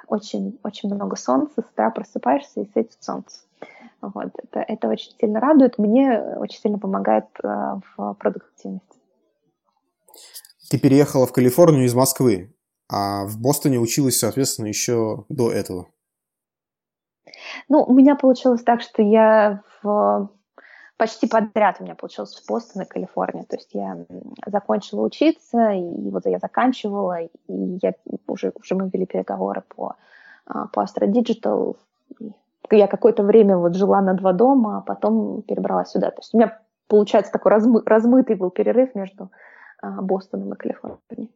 очень, 0.08 0.60
очень 0.64 0.94
много 0.94 1.16
солнца, 1.16 1.62
с 1.62 1.72
утра 1.72 1.90
просыпаешься 1.92 2.62
и 2.62 2.72
светит 2.72 2.98
солнце. 3.02 3.40
Вот, 4.02 4.32
это, 4.38 4.60
это 4.60 4.88
очень 4.88 5.12
сильно 5.20 5.40
радует, 5.40 5.78
мне 5.78 6.20
очень 6.38 6.60
сильно 6.60 6.78
помогает 6.78 7.26
э, 7.44 7.48
в 7.48 8.14
продуктивности. 8.14 9.00
Ты 10.70 10.80
переехала 10.80 11.26
в 11.26 11.34
Калифорнию 11.34 11.86
из 11.86 11.96
Москвы, 11.96 12.56
а 12.90 13.26
в 13.26 13.40
Бостоне 13.42 13.80
училась, 13.80 14.20
соответственно, 14.20 14.68
еще 14.68 15.26
до 15.30 15.52
этого. 15.52 15.88
Ну, 17.70 17.84
у 17.84 17.94
меня 17.94 18.16
получилось 18.16 18.64
так, 18.64 18.82
что 18.82 19.02
я 19.02 19.64
в 19.82 20.30
почти 20.98 21.28
подряд 21.28 21.78
у 21.80 21.84
меня 21.84 21.96
получилось 21.96 22.36
в 22.36 22.48
Бостон 22.48 22.82
и 22.82 22.86
Калифорния. 22.86 23.44
То 23.44 23.56
есть 23.56 23.70
я 23.74 24.06
закончила 24.46 25.02
учиться, 25.02 25.72
и 25.72 26.10
вот 26.10 26.26
я 26.26 26.40
заканчивала, 26.40 27.22
и 27.22 27.32
я 27.82 27.94
уже, 28.28 28.52
уже 28.56 28.76
мы 28.76 28.90
вели 28.92 29.06
переговоры 29.06 29.64
по, 29.68 29.96
а, 30.46 30.68
по 30.68 30.82
Astra 30.82 31.08
Digital. 31.08 31.78
Я 32.70 32.88
какое-то 32.88 33.24
время 33.24 33.58
вот 33.58 33.76
жила 33.76 34.02
на 34.02 34.14
два 34.14 34.34
дома, 34.34 34.80
а 34.80 34.82
потом 34.82 35.44
перебралась 35.44 35.92
сюда. 35.92 36.10
То 36.12 36.20
есть 36.20 36.34
у 36.34 36.38
меня, 36.38 36.60
получается, 36.88 37.32
такой 37.32 37.52
размы, 37.52 37.82
размытый 37.86 38.36
был 38.36 38.50
перерыв 38.50 38.96
между 38.96 39.32
а, 39.82 40.02
Бостоном 40.02 40.54
и 40.54 40.58
Калифорнией. 40.58 41.32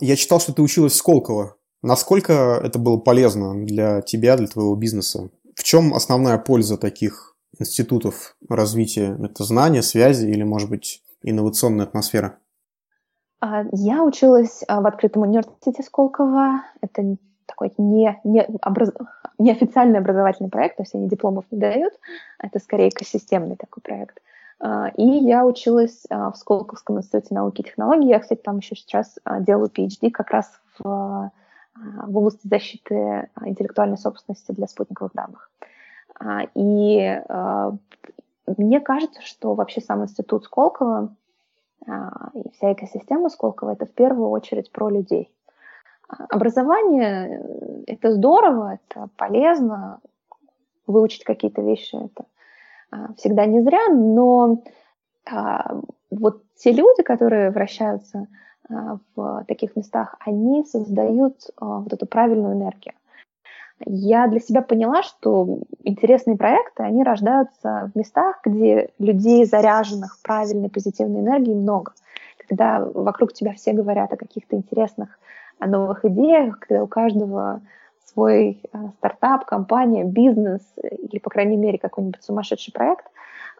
Я 0.00 0.16
читал, 0.16 0.40
что 0.40 0.52
ты 0.52 0.62
училась 0.62 0.92
в 0.92 0.96
Сколково. 0.96 1.56
Насколько 1.82 2.60
это 2.62 2.78
было 2.78 2.98
полезно 2.98 3.64
для 3.64 4.00
тебя, 4.02 4.36
для 4.36 4.46
твоего 4.46 4.74
бизнеса? 4.74 5.30
В 5.54 5.62
чем 5.62 5.92
основная 5.94 6.38
польза 6.38 6.78
таких 6.78 7.33
институтов 7.58 8.36
развития? 8.48 9.16
Это 9.22 9.44
знания, 9.44 9.82
связи 9.82 10.26
или, 10.26 10.42
может 10.42 10.68
быть, 10.70 11.02
инновационная 11.22 11.86
атмосфера? 11.86 12.38
А, 13.40 13.64
я 13.72 14.02
училась 14.02 14.62
а, 14.68 14.80
в 14.80 14.86
открытом 14.86 15.22
университете 15.22 15.82
Сколково. 15.82 16.62
Это 16.80 17.16
такой 17.46 17.72
не, 17.76 18.18
не, 18.24 18.46
образ... 18.64 18.90
неофициальный 19.38 19.98
образовательный 19.98 20.48
проект, 20.50 20.76
то 20.76 20.82
есть 20.82 20.94
они 20.94 21.08
дипломов 21.08 21.44
не 21.50 21.58
дают. 21.58 21.92
Это 22.38 22.58
скорее 22.58 22.88
экосистемный 22.88 23.56
такой 23.56 23.82
проект. 23.82 24.22
А, 24.60 24.88
и 24.96 25.04
я 25.04 25.44
училась 25.44 26.04
в 26.08 26.34
Сколковском 26.36 26.98
институте 26.98 27.34
науки 27.34 27.60
и 27.60 27.64
технологий. 27.64 28.08
Я, 28.08 28.20
кстати, 28.20 28.40
там 28.40 28.58
еще 28.58 28.76
сейчас 28.76 29.18
делаю 29.40 29.68
PhD 29.68 30.10
как 30.10 30.30
раз 30.30 30.50
в, 30.78 31.30
в 31.74 32.16
области 32.16 32.48
защиты 32.48 33.28
интеллектуальной 33.44 33.98
собственности 33.98 34.52
для 34.52 34.66
спутниковых 34.66 35.12
данных. 35.12 35.50
И 36.54 37.22
а, 37.28 37.72
мне 38.56 38.80
кажется, 38.80 39.20
что 39.22 39.54
вообще 39.54 39.80
сам 39.80 40.02
институт 40.02 40.44
Сколково 40.44 41.14
а, 41.86 42.30
и 42.34 42.50
вся 42.50 42.72
экосистема 42.72 43.28
Сколково 43.28 43.72
это 43.72 43.86
в 43.86 43.92
первую 43.92 44.30
очередь 44.30 44.70
про 44.70 44.90
людей. 44.90 45.30
Образование– 46.08 47.42
это 47.86 48.12
здорово, 48.12 48.78
это 48.86 49.08
полезно, 49.16 50.00
выучить 50.86 51.24
какие-то 51.24 51.62
вещи– 51.62 51.96
это 52.04 52.26
всегда 53.16 53.46
не 53.46 53.62
зря, 53.62 53.88
но 53.88 54.62
вот 56.10 56.42
те 56.56 56.72
люди, 56.72 57.02
которые 57.02 57.50
вращаются 57.50 58.28
в 58.68 59.44
таких 59.48 59.74
местах, 59.74 60.14
они 60.20 60.64
создают 60.66 61.50
вот 61.58 61.92
эту 61.92 62.06
правильную 62.06 62.54
энергию 62.54 62.94
я 63.84 64.28
для 64.28 64.40
себя 64.40 64.62
поняла, 64.62 65.02
что 65.02 65.60
интересные 65.82 66.36
проекты, 66.36 66.82
они 66.84 67.02
рождаются 67.02 67.90
в 67.92 67.98
местах, 67.98 68.40
где 68.44 68.90
людей, 68.98 69.44
заряженных 69.44 70.18
правильной 70.22 70.70
позитивной 70.70 71.20
энергией, 71.20 71.56
много. 71.56 71.92
Когда 72.46 72.84
вокруг 72.84 73.32
тебя 73.32 73.52
все 73.54 73.72
говорят 73.72 74.12
о 74.12 74.16
каких-то 74.16 74.56
интересных 74.56 75.18
новых 75.60 76.04
идеях, 76.04 76.60
когда 76.60 76.82
у 76.82 76.86
каждого 76.86 77.60
свой 78.06 78.60
э, 78.72 78.78
стартап, 78.98 79.44
компания, 79.44 80.04
бизнес 80.04 80.62
или, 80.76 81.18
по 81.18 81.30
крайней 81.30 81.56
мере, 81.56 81.78
какой-нибудь 81.78 82.22
сумасшедший 82.22 82.72
проект, 82.72 83.06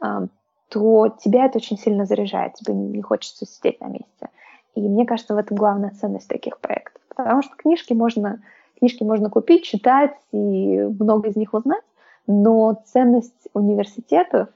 э, 0.02 0.26
то 0.68 1.08
тебя 1.08 1.46
это 1.46 1.58
очень 1.58 1.78
сильно 1.78 2.04
заряжает, 2.04 2.54
тебе 2.54 2.74
не 2.74 3.02
хочется 3.02 3.46
сидеть 3.46 3.80
на 3.80 3.86
месте. 3.86 4.28
И 4.74 4.80
мне 4.80 5.06
кажется, 5.06 5.34
в 5.34 5.38
этом 5.38 5.56
главная 5.56 5.90
ценность 5.90 6.28
таких 6.28 6.58
проектов. 6.58 7.00
Потому 7.16 7.42
что 7.42 7.54
книжки 7.56 7.92
можно 7.92 8.40
Книжки 8.84 9.02
можно 9.02 9.30
купить, 9.30 9.64
читать 9.64 10.14
и 10.30 10.36
много 10.36 11.30
из 11.30 11.36
них 11.36 11.54
узнать, 11.54 11.82
но 12.26 12.82
ценность 12.84 13.48
университетов, 13.54 14.50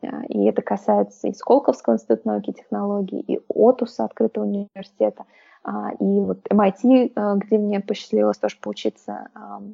э, 0.00 0.26
и 0.28 0.44
это 0.44 0.62
касается 0.62 1.26
и 1.26 1.32
Сколковского 1.32 1.94
института 1.94 2.20
науки 2.28 2.50
и 2.50 2.52
технологий, 2.52 3.18
и 3.18 3.40
ОТУСа, 3.48 4.04
открытого 4.04 4.44
университета, 4.44 5.24
а, 5.64 5.90
и 5.98 6.04
вот 6.20 6.46
MIT, 6.48 7.14
э, 7.16 7.34
где 7.38 7.58
мне 7.58 7.80
посчастливилось 7.80 8.38
тоже 8.38 8.56
поучиться 8.60 9.26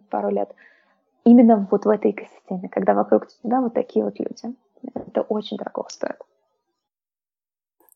пару 0.09 0.31
лет, 0.31 0.55
именно 1.25 1.69
вот 1.71 1.85
в 1.85 1.91
этой 1.91 2.13
экосистеме, 2.13 2.71
когда 2.71 2.95
вокруг 2.95 3.29
тебя 3.29 3.61
вот 3.61 3.75
такие 3.75 4.03
вот 4.03 4.19
люди. 4.19 4.57
Это 4.95 5.21
очень 5.21 5.59
дорого 5.59 5.85
стоит. 5.91 6.17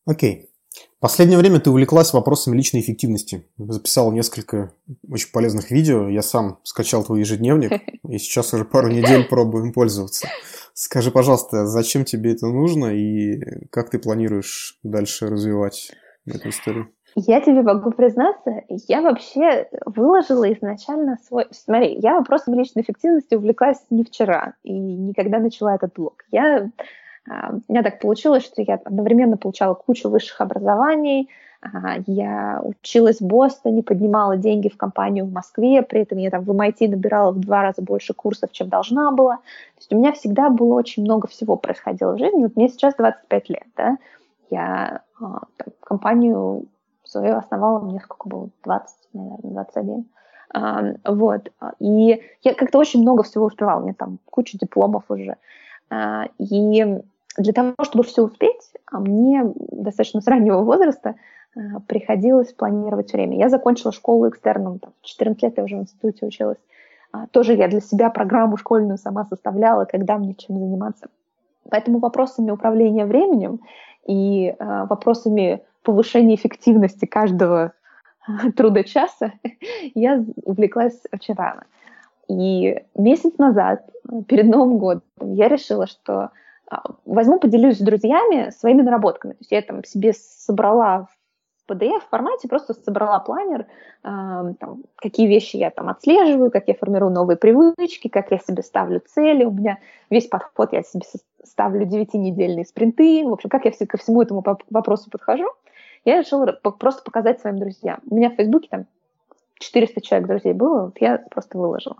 Окей. 0.04 0.50
В 0.50 0.53
последнее 1.00 1.38
время 1.38 1.60
ты 1.60 1.70
увлеклась 1.70 2.12
вопросами 2.12 2.56
личной 2.56 2.80
эффективности. 2.80 3.46
Записал 3.58 4.12
несколько 4.12 4.72
очень 5.10 5.30
полезных 5.32 5.70
видео. 5.70 6.08
Я 6.08 6.22
сам 6.22 6.58
скачал 6.62 7.04
твой 7.04 7.20
ежедневник, 7.20 7.72
и 8.08 8.18
сейчас 8.18 8.54
уже 8.54 8.64
пару 8.64 8.88
недель 8.88 9.24
пробую 9.24 9.66
им 9.66 9.72
пользоваться. 9.72 10.28
Скажи, 10.72 11.10
пожалуйста, 11.10 11.66
зачем 11.66 12.04
тебе 12.04 12.32
это 12.32 12.46
нужно 12.46 12.86
и 12.86 13.66
как 13.70 13.90
ты 13.90 13.98
планируешь 13.98 14.78
дальше 14.82 15.28
развивать 15.28 15.92
эту 16.26 16.48
историю? 16.48 16.88
Я 17.16 17.40
тебе 17.40 17.62
могу 17.62 17.92
признаться, 17.92 18.62
я 18.68 19.00
вообще 19.00 19.68
выложила 19.86 20.52
изначально 20.52 21.16
свой... 21.24 21.46
Смотри, 21.52 21.96
я 22.00 22.14
вопросом 22.14 22.54
личной 22.54 22.82
эффективности 22.82 23.36
увлеклась 23.36 23.78
не 23.90 24.02
вчера 24.02 24.54
и 24.64 24.72
никогда 24.72 25.38
начала 25.38 25.76
этот 25.76 25.94
блог. 25.94 26.24
Я 26.32 26.70
у 27.26 27.72
меня 27.72 27.82
так 27.82 28.00
получилось, 28.00 28.44
что 28.44 28.62
я 28.62 28.74
одновременно 28.74 29.36
получала 29.36 29.74
кучу 29.74 30.08
высших 30.10 30.40
образований, 30.40 31.30
а, 31.64 31.96
я 32.06 32.60
училась 32.62 33.20
в 33.20 33.26
Бостоне, 33.26 33.82
поднимала 33.82 34.36
деньги 34.36 34.68
в 34.68 34.76
компанию 34.76 35.24
в 35.24 35.32
Москве, 35.32 35.82
при 35.82 36.02
этом 36.02 36.18
я 36.18 36.30
там 36.30 36.44
в 36.44 36.50
MIT 36.50 36.88
набирала 36.88 37.32
в 37.32 37.40
два 37.40 37.62
раза 37.62 37.80
больше 37.80 38.12
курсов, 38.12 38.52
чем 38.52 38.68
должна 38.68 39.10
была. 39.12 39.36
То 39.36 39.78
есть 39.78 39.92
у 39.92 39.96
меня 39.96 40.12
всегда 40.12 40.50
было 40.50 40.74
очень 40.74 41.02
много 41.02 41.26
всего 41.26 41.56
происходило 41.56 42.12
в 42.12 42.18
жизни. 42.18 42.42
Вот 42.42 42.56
мне 42.56 42.68
сейчас 42.68 42.94
25 42.96 43.48
лет, 43.48 43.66
да, 43.76 43.96
я 44.50 45.00
а, 45.18 45.40
там, 45.56 45.72
компанию 45.80 46.66
свою 47.04 47.36
основала, 47.36 47.80
мне 47.80 48.00
сколько 48.00 48.28
было, 48.28 48.48
20, 48.64 48.96
наверное, 49.14 49.52
21. 49.52 50.04
Вот. 51.04 51.50
И 51.80 52.22
я 52.42 52.54
как-то 52.54 52.78
очень 52.78 53.00
много 53.00 53.24
всего 53.24 53.46
успевала. 53.46 53.80
У 53.80 53.84
меня 53.84 53.94
там 53.94 54.18
куча 54.30 54.56
дипломов 54.56 55.04
уже. 55.08 55.36
И 56.38 57.02
для 57.36 57.52
того, 57.52 57.74
чтобы 57.82 58.04
все 58.04 58.22
успеть, 58.22 58.72
а 58.90 59.00
мне 59.00 59.44
достаточно 59.56 60.20
с 60.20 60.26
раннего 60.26 60.62
возраста 60.62 61.16
э, 61.56 61.60
приходилось 61.86 62.52
планировать 62.52 63.12
время. 63.12 63.38
Я 63.38 63.48
закончила 63.48 63.92
школу 63.92 64.28
экстерном, 64.28 64.78
там, 64.78 64.92
в 65.02 65.06
14 65.06 65.42
лет 65.42 65.54
я 65.56 65.64
уже 65.64 65.76
в 65.76 65.80
институте 65.80 66.26
училась. 66.26 66.58
А, 67.12 67.26
тоже 67.28 67.54
я 67.54 67.68
для 67.68 67.80
себя 67.80 68.10
программу 68.10 68.56
школьную 68.56 68.98
сама 68.98 69.24
составляла, 69.24 69.84
когда 69.84 70.18
мне 70.18 70.34
чем 70.34 70.58
заниматься. 70.58 71.08
Поэтому 71.70 71.98
вопросами 71.98 72.50
управления 72.50 73.06
временем 73.06 73.60
и 74.06 74.48
э, 74.48 74.86
вопросами 74.86 75.62
повышения 75.82 76.34
эффективности 76.34 77.04
каждого 77.04 77.72
э, 78.26 78.52
труда 78.52 78.82
часа 78.82 79.32
я 79.94 80.24
увлеклась 80.44 81.00
очень 81.12 81.34
рано. 81.34 81.64
И 82.28 82.82
месяц 82.96 83.38
назад, 83.38 83.88
перед 84.28 84.46
Новым 84.46 84.78
годом, 84.78 85.02
я 85.20 85.48
решила, 85.48 85.86
что 85.86 86.30
возьму, 87.04 87.38
поделюсь 87.38 87.78
с 87.78 87.82
друзьями 87.82 88.50
своими 88.50 88.82
наработками. 88.82 89.32
То 89.32 89.38
есть 89.40 89.52
я 89.52 89.62
там 89.62 89.84
себе 89.84 90.12
собрала 90.12 91.08
в 91.66 91.70
PDF 91.70 92.02
формате, 92.10 92.48
просто 92.48 92.74
собрала 92.74 93.18
планер, 93.20 93.62
э, 93.62 93.64
там, 94.02 94.82
какие 94.96 95.26
вещи 95.26 95.56
я 95.56 95.70
там 95.70 95.88
отслеживаю, 95.88 96.50
как 96.50 96.68
я 96.68 96.74
формирую 96.74 97.12
новые 97.12 97.36
привычки, 97.36 98.08
как 98.08 98.30
я 98.30 98.38
себе 98.38 98.62
ставлю 98.62 99.00
цели. 99.00 99.44
У 99.44 99.50
меня 99.50 99.78
весь 100.10 100.26
подход, 100.26 100.72
я 100.72 100.82
себе 100.82 101.02
ставлю 101.42 101.86
9-недельные 101.86 102.64
спринты. 102.64 103.24
В 103.26 103.32
общем, 103.32 103.48
как 103.48 103.64
я 103.64 103.72
ко 103.86 103.98
всему 103.98 104.22
этому 104.22 104.42
вопросу 104.70 105.10
подхожу. 105.10 105.48
Я 106.04 106.18
решила 106.18 106.46
просто 106.46 107.02
показать 107.02 107.40
своим 107.40 107.58
друзьям. 107.58 108.00
У 108.10 108.16
меня 108.16 108.30
в 108.30 108.34
Фейсбуке 108.34 108.68
там 108.70 108.86
400 109.58 110.00
человек 110.02 110.28
друзей 110.28 110.52
было, 110.52 110.86
вот 110.86 111.00
я 111.00 111.18
просто 111.18 111.56
выложила. 111.56 111.96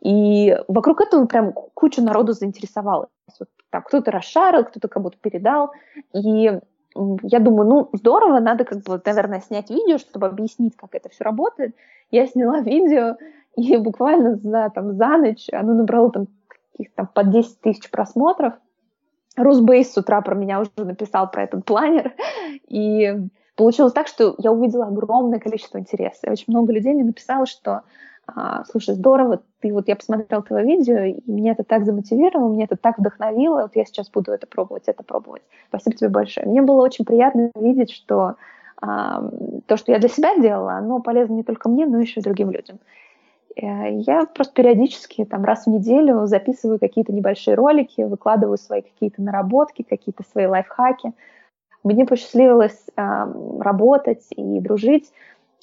И 0.00 0.56
вокруг 0.66 1.00
этого 1.00 1.26
прям 1.26 1.52
куча 1.52 2.02
народу 2.02 2.32
заинтересовалась. 2.32 3.10
Вот 3.38 3.48
там 3.70 3.82
кто-то 3.82 4.10
расшарил, 4.10 4.64
кто-то 4.64 4.88
кому-то 4.88 5.16
передал. 5.20 5.72
И 6.12 6.60
я 7.22 7.38
думаю, 7.38 7.68
ну, 7.68 7.88
здорово, 7.92 8.40
надо 8.40 8.64
как 8.64 8.82
бы, 8.82 9.00
наверное, 9.04 9.40
снять 9.40 9.70
видео, 9.70 9.98
чтобы 9.98 10.26
объяснить, 10.26 10.76
как 10.76 10.94
это 10.94 11.08
все 11.08 11.24
работает. 11.24 11.74
Я 12.10 12.26
сняла 12.26 12.60
видео, 12.60 13.16
и 13.56 13.76
буквально 13.76 14.36
за, 14.36 14.70
там, 14.74 14.92
за 14.94 15.16
ночь 15.16 15.46
оно 15.52 15.74
набрало 15.74 16.10
там 16.10 16.26
каких-то 16.72 16.96
там 16.96 17.08
по 17.12 17.24
10 17.24 17.60
тысяч 17.60 17.90
просмотров. 17.90 18.54
Русбейс 19.36 19.92
с 19.92 19.96
утра 19.96 20.20
про 20.20 20.34
меня 20.34 20.60
уже 20.60 20.70
написал 20.76 21.30
про 21.30 21.44
этот 21.44 21.64
планер. 21.64 22.12
И 22.68 23.16
получилось 23.54 23.92
так, 23.92 24.08
что 24.08 24.34
я 24.38 24.50
увидела 24.50 24.86
огромное 24.86 25.38
количество 25.38 25.78
интереса. 25.78 26.26
И 26.26 26.30
очень 26.30 26.46
много 26.48 26.72
людей 26.72 26.92
мне 26.92 27.04
написало, 27.04 27.46
что 27.46 27.82
слушай, 28.70 28.94
здорово, 28.94 29.42
ты 29.60 29.72
вот 29.72 29.88
я 29.88 29.96
посмотрела 29.96 30.42
твое 30.42 30.64
видео, 30.64 30.98
и 31.00 31.20
меня 31.26 31.52
это 31.52 31.64
так 31.64 31.84
замотивировало, 31.84 32.52
меня 32.52 32.64
это 32.64 32.76
так 32.76 32.98
вдохновило, 32.98 33.62
вот 33.62 33.76
я 33.76 33.84
сейчас 33.84 34.10
буду 34.10 34.32
это 34.32 34.46
пробовать, 34.46 34.84
это 34.86 35.02
пробовать. 35.02 35.42
Спасибо 35.68 35.96
тебе 35.96 36.08
большое. 36.10 36.46
Мне 36.46 36.62
было 36.62 36.82
очень 36.82 37.04
приятно 37.04 37.50
видеть, 37.54 37.90
что 37.90 38.36
а, 38.80 39.22
то, 39.66 39.76
что 39.76 39.92
я 39.92 39.98
для 39.98 40.08
себя 40.08 40.36
делала, 40.38 40.74
оно 40.74 41.00
полезно 41.00 41.34
не 41.34 41.42
только 41.42 41.68
мне, 41.68 41.86
но 41.86 42.00
еще 42.00 42.20
и 42.20 42.22
другим 42.22 42.50
людям. 42.50 42.78
Э, 43.56 43.92
я 43.92 44.26
просто 44.26 44.54
периодически, 44.54 45.24
там, 45.24 45.44
раз 45.44 45.64
в 45.64 45.70
неделю 45.70 46.26
записываю 46.26 46.78
какие-то 46.78 47.12
небольшие 47.12 47.54
ролики, 47.54 48.02
выкладываю 48.02 48.56
свои 48.56 48.82
какие-то 48.82 49.22
наработки, 49.22 49.82
какие-то 49.82 50.24
свои 50.24 50.46
лайфхаки. 50.46 51.12
Мне 51.84 52.06
посчастливилось 52.06 52.86
э, 52.96 53.32
работать 53.60 54.26
и 54.30 54.60
дружить 54.60 55.12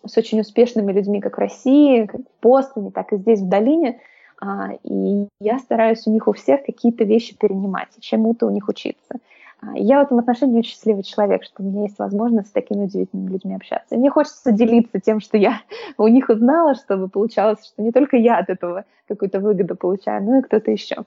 с 0.06 0.18
очень 0.18 0.40
успешными 0.40 0.92
людьми 0.92 1.22
как 1.22 1.38
в 1.38 1.40
России, 1.42 2.06
как 2.06 2.22
в 2.22 2.42
Бостоне, 2.42 2.92
так 2.92 3.14
и 3.14 3.18
здесь, 3.18 3.42
в 3.42 3.50
долине. 3.50 4.00
А, 4.40 4.70
и 4.84 5.28
я 5.40 5.60
стараюсь 5.60 6.06
у 6.06 6.12
них 6.12 6.28
у 6.28 6.34
всех 6.34 6.64
какие-то 6.66 7.04
вещи 7.04 7.36
перенимать, 7.38 7.90
чему-то 8.00 8.46
у 8.46 8.52
них 8.52 8.68
учиться. 8.68 9.16
А, 9.60 9.76
я 9.76 10.00
в 10.00 10.04
этом 10.04 10.20
отношении 10.20 10.60
очень 10.60 10.72
счастливый 10.72 11.04
человек, 11.04 11.44
что 11.44 11.64
у 11.64 11.66
меня 11.66 11.84
есть 11.84 11.98
возможность 11.98 12.50
с 12.50 12.52
такими 12.52 12.86
удивительными 12.86 13.32
людьми 13.32 13.56
общаться. 13.56 13.96
И 13.96 13.98
мне 13.98 14.10
хочется 14.10 14.52
делиться 14.52 15.00
тем, 15.00 15.20
что 15.20 15.38
я 15.38 15.62
у 15.98 16.08
них 16.08 16.30
узнала, 16.30 16.76
чтобы 16.76 17.10
получалось, 17.10 17.66
что 17.66 17.82
не 17.82 17.92
только 17.92 18.18
я 18.18 18.38
от 18.38 18.50
этого 18.50 18.86
какую-то 19.08 19.40
выгоду 19.40 19.76
получаю, 19.76 20.24
но 20.24 20.40
и 20.40 20.42
кто-то 20.42 20.70
еще. 20.70 20.98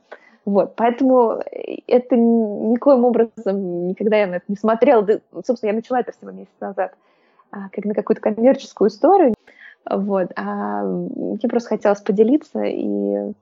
Вот, 0.47 0.75
поэтому 0.75 1.43
это 1.87 2.17
никоим 2.17 3.05
образом 3.05 3.89
никогда 3.89 4.17
я 4.17 4.27
на 4.27 4.35
это 4.37 4.47
не 4.49 4.57
смотрела. 4.57 5.03
Да, 5.03 5.21
собственно, 5.47 5.71
я 5.71 5.77
начала 5.77 6.01
это 6.01 6.13
всего 6.13 6.31
месяц 6.31 6.51
назад, 6.61 6.95
а, 6.95 7.10
как 7.51 7.85
на 7.85 7.95
какую-то 7.95 8.23
коммерческую 8.23 8.89
историю. 8.89 9.35
Вот, 9.89 10.29
а 10.37 10.83
мне 10.85 11.49
просто 11.49 11.71
хотелось 11.71 12.01
поделиться 12.01 12.63
и 12.63 13.33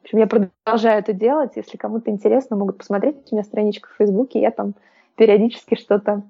в 0.00 0.04
общем, 0.04 0.18
я 0.18 0.26
продолжаю 0.26 1.00
это 1.00 1.12
делать. 1.12 1.52
Если 1.56 1.76
кому-то 1.76 2.10
интересно, 2.10 2.56
могут 2.56 2.78
посмотреть 2.78 3.16
у 3.30 3.34
меня 3.34 3.44
страничку 3.44 3.88
в 3.88 3.96
Фейсбуке. 3.98 4.40
Я 4.40 4.50
там 4.52 4.74
периодически 5.16 5.74
что-то 5.74 6.22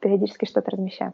периодически 0.00 0.44
что-то 0.44 0.70
размещаю. 0.70 1.12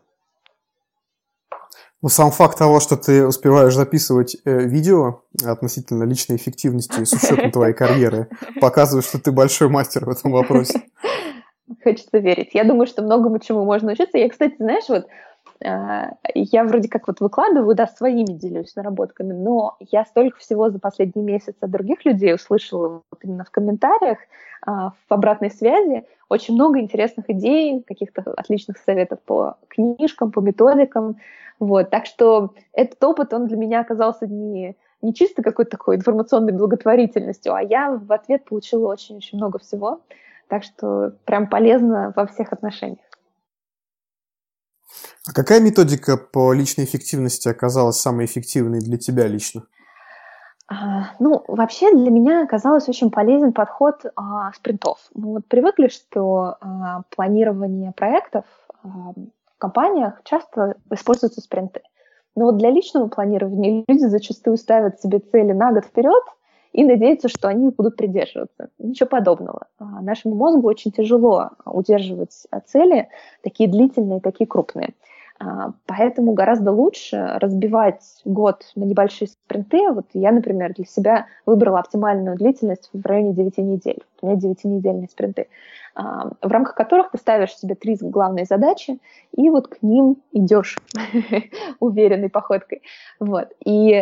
Ну, 2.03 2.09
сам 2.09 2.33
факт 2.33 2.59
того, 2.59 2.81
что 2.81 2.97
ты 2.97 3.25
успеваешь 3.25 3.75
записывать 3.75 4.37
э, 4.45 4.65
видео 4.65 5.23
относительно 5.45 6.03
личной 6.03 6.37
эффективности 6.37 7.05
с 7.05 7.13
учетом 7.13 7.51
твоей 7.53 7.75
карьеры, 7.75 8.29
показывает, 8.61 9.07
что 9.07 9.21
ты 9.21 9.31
большой 9.31 9.69
мастер 9.69 10.05
в 10.05 10.09
этом 10.09 10.33
вопросе. 10.33 10.83
Хочется 11.85 12.19
верить. 12.19 12.51
Я 12.55 12.65
думаю, 12.65 12.89
что 12.89 13.03
многому 13.03 13.39
чему 13.39 13.65
можно 13.65 13.93
учиться. 13.93 14.19
Я, 14.19 14.29
кстати, 14.29 14.57
знаешь, 14.59 14.89
вот 14.89 15.07
а, 15.07 15.09
я 15.63 16.65
вроде 16.65 16.89
как 16.89 17.07
вот 17.07 17.21
выкладываю, 17.21 17.75
да, 17.75 17.87
своими 17.87 18.33
делюсь 18.33 18.75
наработками, 18.75 19.33
но 19.33 19.77
я 19.79 20.05
столько 20.05 20.39
всего 20.39 20.71
за 20.71 20.79
последний 20.79 21.23
месяц 21.23 21.55
от 21.61 21.71
других 21.71 22.05
людей 22.05 22.35
услышала 22.35 23.03
вот 23.11 23.21
именно 23.23 23.45
в 23.45 23.51
комментариях, 23.51 24.19
а, 24.65 24.91
в 24.91 25.13
обратной 25.13 25.51
связи, 25.51 26.05
очень 26.29 26.55
много 26.55 26.81
интересных 26.81 27.29
идей, 27.29 27.83
каких-то 27.83 28.23
отличных 28.37 28.79
советов 28.79 29.21
по 29.25 29.57
книжкам, 29.69 30.33
по 30.33 30.41
методикам, 30.41 31.17
вот, 31.59 31.91
так 31.91 32.07
что 32.07 32.55
этот 32.73 33.03
опыт, 33.05 33.33
он 33.33 33.47
для 33.47 33.57
меня 33.57 33.81
оказался 33.81 34.27
не, 34.27 34.77
не 35.01 35.15
чисто 35.15 35.43
какой-то 35.43 35.73
такой 35.73 35.97
информационной 35.97 36.53
благотворительностью, 36.53 37.55
а 37.55 37.63
я 37.63 37.91
в 37.91 38.13
ответ 38.13 38.45
получила 38.45 38.89
очень-очень 38.89 39.39
много 39.39 39.59
всего, 39.59 40.01
так 40.49 40.65
что 40.65 41.13
прям 41.25 41.49
полезно 41.49 42.13
во 42.17 42.27
всех 42.27 42.53
отношениях. 42.53 43.12
А 45.29 45.33
какая 45.33 45.61
методика 45.61 46.17
по 46.17 46.53
личной 46.53 46.85
эффективности 46.85 47.49
оказалась 47.49 48.01
самой 48.01 48.27
эффективной 48.27 48.81
для 48.81 48.99
тебя 48.99 49.27
лично? 49.27 49.63
А, 50.69 51.11
ну, 51.19 51.45
вообще 51.49 51.93
для 51.93 52.11
меня 52.11 52.43
оказалось 52.43 52.89
очень 52.89 53.11
полезен 53.11 53.53
подход 53.53 54.05
а, 54.17 54.53
спринтов. 54.53 54.99
Мы 55.15 55.35
вот 55.35 55.47
привыкли, 55.47 55.89
что 55.89 56.57
а, 56.61 57.03
планирование 57.15 57.93
проектов 57.93 58.45
а, 58.83 58.89
в 58.89 59.59
компаниях 59.59 60.21
часто 60.25 60.77
используются 60.91 61.41
спринты. 61.41 61.83
Но 62.35 62.47
вот 62.47 62.57
для 62.57 62.71
личного 62.71 63.09
планирования 63.09 63.85
люди 63.87 64.05
зачастую 64.07 64.57
ставят 64.57 65.01
себе 65.01 65.19
цели 65.19 65.53
на 65.53 65.73
год 65.73 65.85
вперед 65.85 66.25
и 66.73 66.85
надеются, 66.85 67.29
что 67.29 67.49
они 67.49 67.69
будут 67.71 67.97
придерживаться. 67.97 68.71
Ничего 68.79 69.09
подобного. 69.09 69.67
А, 69.79 70.01
нашему 70.01 70.35
мозгу 70.35 70.67
очень 70.67 70.91
тяжело 70.91 71.51
удерживать 71.65 72.47
цели, 72.67 73.09
такие 73.43 73.69
длительные, 73.69 74.21
такие 74.21 74.47
крупные. 74.47 74.95
А, 75.39 75.73
поэтому 75.87 76.33
гораздо 76.33 76.73
лучше 76.73 77.37
разбивать 77.41 78.03
год 78.25 78.65
на 78.75 78.85
небольшие 78.85 79.29
спринты. 79.29 79.91
Вот 79.91 80.07
я, 80.15 80.33
например, 80.33 80.73
для 80.75 80.85
себя 80.85 81.27
выбрала 81.47 81.81
оптимальную 81.81 82.37
длительность 82.37 82.91
в 82.93 83.05
районе 83.05 83.35
9 83.35 83.59
недель. 83.59 84.03
У 84.21 84.27
меня 84.27 84.39
9-недельные 84.39 85.09
спринты, 85.09 85.49
а, 85.95 86.31
в 86.41 86.51
рамках 86.51 86.75
которых 86.75 87.11
ты 87.11 87.19
ставишь 87.19 87.57
себе 87.57 87.75
три 87.75 87.97
главные 88.01 88.47
задачи, 88.47 88.99
и 89.37 89.51
вот 89.51 89.69
к 89.69 89.83
ним 89.83 90.17
идешь 90.33 90.79
уверенной 91.81 92.31
походкой. 92.31 92.83
Вот. 93.21 93.49
И 93.65 93.93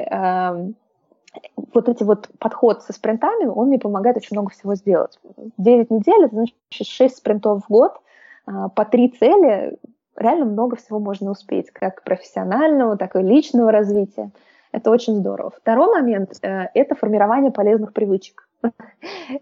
вот 1.73 1.89
эти 1.89 2.03
вот 2.03 2.29
подход 2.39 2.83
со 2.83 2.93
спринтами, 2.93 3.47
он 3.47 3.69
мне 3.69 3.79
помогает 3.79 4.17
очень 4.17 4.37
много 4.37 4.51
всего 4.51 4.75
сделать. 4.75 5.19
9 5.59 5.91
недель, 5.91 6.25
это 6.25 6.35
значит 6.35 6.57
6 6.71 7.17
спринтов 7.17 7.65
в 7.65 7.73
год, 7.73 8.01
а, 8.47 8.69
по 8.69 8.85
три 8.85 9.09
цели, 9.09 9.79
реально 10.17 10.47
много 10.47 10.77
всего 10.77 10.99
можно 10.99 11.31
успеть, 11.31 11.71
как 11.71 12.03
профессионального, 12.03 12.97
так 12.97 13.17
и 13.17 13.21
личного 13.21 13.71
развития. 13.73 14.31
Это 14.73 14.91
очень 14.91 15.17
здорово. 15.17 15.51
Второй 15.51 15.89
момент 15.89 16.33
э,– 16.43 16.69
это 16.75 16.95
формирование 16.95 17.51
полезных 17.51 17.93
привычек. 17.93 18.49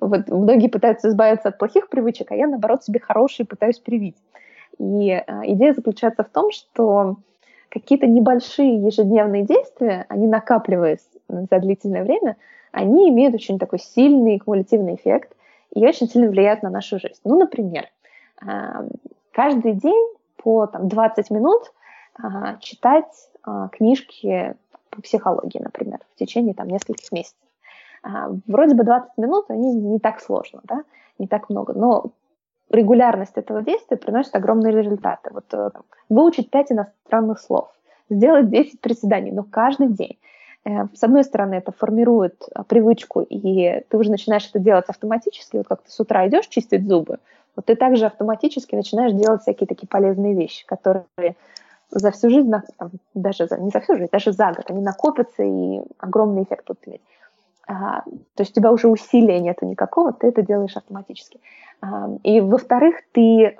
Вот 0.01 0.29
многие 0.29 0.69
пытаются 0.69 1.09
избавиться 1.09 1.49
от 1.49 1.59
плохих 1.59 1.89
привычек, 1.89 2.31
а 2.31 2.35
я, 2.35 2.47
наоборот, 2.47 2.85
себе 2.85 3.01
хорошие 3.01 3.47
пытаюсь 3.47 3.79
привить. 3.79 4.17
И 4.79 5.11
э, 5.11 5.23
идея 5.53 5.75
заключается 5.75 6.23
в 6.25 6.29
том, 6.29 6.51
что 6.51 7.17
какие-то 7.69 8.07
небольшие 8.07 8.83
ежедневные 8.83 9.45
действия, 9.45 10.07
они 10.09 10.27
накапливаясь 10.27 11.07
за 11.29 11.59
длительное 11.59 12.03
время, 12.03 12.37
они 12.73 13.09
имеют 13.11 13.35
очень 13.35 13.59
такой 13.59 13.79
сильный 13.79 14.39
кумулятивный 14.39 14.95
эффект 14.95 15.35
и 15.75 15.87
очень 15.87 16.09
сильно 16.09 16.29
влияют 16.29 16.63
на 16.63 16.71
нашу 16.71 16.99
жизнь. 16.99 17.21
Ну, 17.25 17.39
например, 17.39 17.87
э, 18.43 18.89
каждый 19.33 19.73
день 19.75 20.15
по 20.37 20.67
там, 20.67 20.89
20 20.89 21.31
минут 21.31 21.73
а, 22.21 22.57
читать 22.57 23.31
а, 23.43 23.69
книжки 23.69 24.57
по 24.91 25.03
психологии, 25.03 25.61
например, 25.61 26.01
в 26.15 26.19
течение 26.19 26.55
там, 26.55 26.69
нескольких 26.69 27.13
месяцев. 27.13 27.39
А, 28.03 28.31
вроде 28.47 28.75
бы 28.75 28.85
20 28.85 29.19
минут, 29.19 29.47
они 29.51 29.75
не 29.75 29.99
так 29.99 30.21
сложно, 30.21 30.61
да, 30.65 30.83
не 31.19 31.27
так 31.27 31.49
много, 31.49 31.75
но 31.75 32.11
регулярность 32.71 33.37
этого 33.37 33.63
действия 33.63 33.97
приносит 33.97 34.35
огромные 34.35 34.75
результаты. 34.75 35.31
Вот 35.33 35.45
э, 35.53 35.71
там, 35.73 35.83
выучить 36.09 36.51
5 36.51 36.73
иностранных 36.73 37.41
слов, 37.41 37.71
сделать 38.11 38.51
10 38.51 38.81
приседаний, 38.81 39.33
но 39.33 39.43
каждый 39.43 39.89
день. 39.89 40.19
Э, 40.65 40.87
с 40.95 41.03
одной 41.03 41.25
стороны, 41.25 41.55
это 41.55 41.73
формирует 41.73 42.49
привычку, 42.69 43.23
и 43.23 43.83
ты 43.89 43.97
уже 43.97 44.11
начинаешь 44.11 44.49
это 44.49 44.59
делать 44.59 44.87
автоматически. 44.89 45.57
Вот 45.57 45.69
как 45.69 45.83
ты 45.83 45.91
с 45.91 46.01
утра 46.01 46.27
идешь 46.29 46.47
чистить 46.47 46.87
зубы, 46.87 47.19
вот 47.57 47.65
ты 47.65 47.75
также 47.75 48.07
автоматически 48.07 48.75
начинаешь 48.77 49.13
делать 49.13 49.43
всякие 49.43 49.67
такие 49.67 49.89
полезные 49.89 50.35
вещи, 50.35 50.65
которые 50.67 51.07
за 51.91 52.11
всю 52.11 52.31
жизнь, 52.31 52.53
там, 52.77 52.91
даже 53.15 53.47
за, 53.47 53.59
не 53.59 53.71
за 53.71 53.81
всю 53.81 53.97
жизнь, 53.97 54.11
даже 54.13 54.33
за 54.33 54.53
год, 54.53 54.65
они 54.69 54.83
накопятся 54.83 55.43
и 55.43 55.81
огромный 55.99 56.43
эффект 56.43 56.67
будут 56.67 56.87
иметь. 56.87 57.01
То 57.69 58.03
есть 58.39 58.53
у 58.53 58.55
тебя 58.55 58.73
уже 58.73 58.89
усилия 58.89 59.41
нету 59.41 59.67
никакого, 59.67 60.15
ты 60.15 60.29
это 60.29 60.41
делаешь 60.41 60.77
автоматически. 60.77 61.39
И 62.25 62.41
во-вторых, 62.41 62.97
ты, 63.13 63.57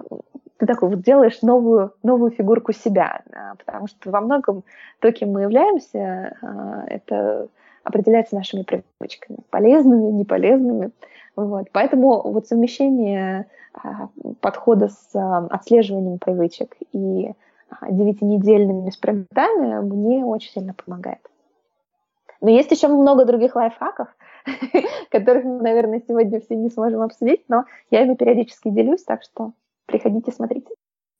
ты 0.59 0.67
такой 0.67 0.89
вот 0.89 1.03
делаешь 1.03 1.41
новую, 1.43 1.93
новую 2.03 2.31
фигурку 2.31 2.73
себя, 2.73 3.23
а, 3.33 3.55
потому 3.55 3.87
что 3.87 4.11
во 4.11 4.21
многом 4.21 4.65
то, 4.99 5.13
кем 5.13 5.33
мы 5.33 5.43
являемся, 5.43 6.37
а, 6.43 6.85
это 6.89 7.49
определяется 7.85 8.35
нашими 8.35 8.63
привычками, 8.63 9.39
полезными, 9.51 10.11
неполезными. 10.11 10.91
Вот. 11.37 11.69
Поэтому 11.73 12.23
вот 12.23 12.49
совмещение 12.49 13.47
а, 13.73 14.09
подхода 14.41 14.89
с 14.89 15.47
отслеживанием 15.51 16.19
привычек 16.19 16.77
и 16.93 17.33
девятинедельными 17.89 18.91
спринтами 18.91 19.81
мне 19.81 20.25
очень 20.25 20.51
сильно 20.51 20.75
помогает. 20.75 21.28
Но 22.41 22.51
есть 22.51 22.71
еще 22.71 22.89
много 22.89 23.25
других 23.25 23.57
лайфхаков, 23.57 24.09
которых 25.11 25.45
мы, 25.45 25.61
наверное, 25.61 26.03
сегодня 26.07 26.41
все 26.41 26.55
не 26.57 26.71
сможем 26.71 27.03
обсудить, 27.03 27.45
но 27.49 27.65
я 27.91 28.05
ими 28.05 28.15
периодически 28.15 28.71
делюсь, 28.71 29.05
так 29.05 29.23
что 29.23 29.53
приходите, 29.87 30.33
смотрите. 30.33 30.69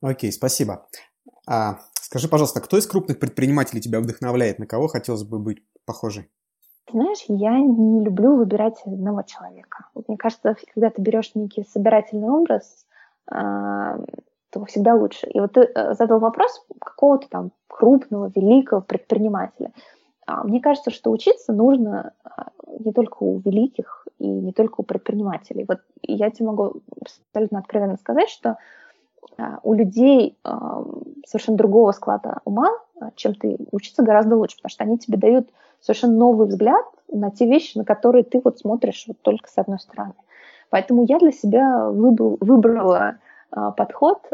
Окей, 0.01 0.31
спасибо. 0.31 0.87
А, 1.47 1.79
скажи, 2.01 2.29
пожалуйста, 2.29 2.61
кто 2.61 2.79
из 2.79 2.87
крупных 2.87 3.19
предпринимателей 3.19 3.81
тебя 3.81 4.01
вдохновляет? 4.01 4.59
На 4.59 4.67
кого 4.67 4.87
хотелось 4.87 5.25
бы 5.25 5.39
быть 5.39 5.63
похожей? 5.85 6.29
Знаешь, 6.91 7.25
я 7.29 7.59
не 7.59 8.03
люблю 8.05 8.37
выбирать 8.37 8.81
одного 8.87 9.23
человека. 9.23 9.87
Вот 9.95 10.09
мне 10.09 10.17
кажется, 10.17 10.57
когда 10.75 10.91
ты 10.91 11.03
берешь 11.03 11.35
некий 11.35 11.65
собирательный 11.65 12.29
образ, 12.29 12.87
а, 13.31 13.99
то 14.51 14.65
всегда 14.65 14.95
лучше. 14.95 15.27
И 15.27 15.41
вот 15.41 15.53
ты 15.53 15.61
э, 15.61 15.95
задал 15.95 16.21
вопрос 16.21 16.65
какого-то 16.81 17.29
там 17.29 17.51
крупного, 17.67 18.33
великого 18.35 18.81
предпринимателя. 18.81 19.73
А, 20.29 20.45
мне 20.45 20.61
кажется, 20.61 20.91
что 20.91 21.11
учиться 21.11 21.55
нужно 21.55 22.13
а, 22.23 22.49
не 22.81 22.93
только 22.93 23.23
у 23.23 23.39
великих 23.39 24.07
и 24.19 24.27
не 24.27 24.53
только 24.53 24.83
у 24.83 24.85
предпринимателей. 24.85 25.65
Вот 25.67 25.79
я 26.03 26.31
тебе 26.31 26.49
могу 26.49 26.83
абсолютно 27.01 27.61
откровенно 27.61 27.97
сказать, 27.97 28.29
что 28.29 28.59
а, 29.39 29.59
у 29.63 29.73
людей 29.73 30.37
совершенно 31.27 31.57
другого 31.57 31.93
склада 31.93 32.41
ума, 32.45 32.69
чем 33.17 33.35
ты, 33.35 33.57
учиться 33.73 34.03
гораздо 34.03 34.37
лучше, 34.37 34.57
потому 34.57 34.71
что 34.71 34.85
они 34.85 34.99
тебе 34.99 35.17
дают 35.17 35.49
совершенно 35.81 36.15
новый 36.15 36.47
взгляд 36.47 36.85
на 37.11 37.31
те 37.31 37.47
вещи, 37.47 37.79
на 37.79 37.87
которые 37.87 38.23
ты 38.23 38.43
вот 38.45 38.59
смотришь 38.59 39.05
вот 39.09 39.17
только 39.23 39.49
с 39.49 39.57
одной 39.57 39.79
стороны. 39.79 40.15
Поэтому 40.69 41.07
я 41.09 41.19
для 41.19 41.33
себя 41.33 41.89
выбрал, 41.89 42.37
выбрала 42.41 43.17
подход 43.51 44.29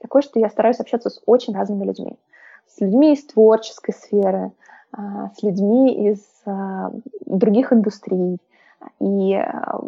такой, 0.00 0.22
что 0.22 0.38
я 0.38 0.50
стараюсь 0.50 0.80
общаться 0.80 1.08
с 1.08 1.22
очень 1.24 1.54
разными 1.54 1.84
людьми. 1.84 2.18
С 2.66 2.80
людьми 2.80 3.14
из 3.14 3.24
творческой 3.24 3.92
сферы, 3.92 4.52
а, 4.92 5.30
с 5.36 5.42
людьми 5.42 6.08
из 6.08 6.20
а, 6.46 6.90
других 7.26 7.72
индустрий. 7.72 8.38
И 9.00 9.34
а, 9.34 9.78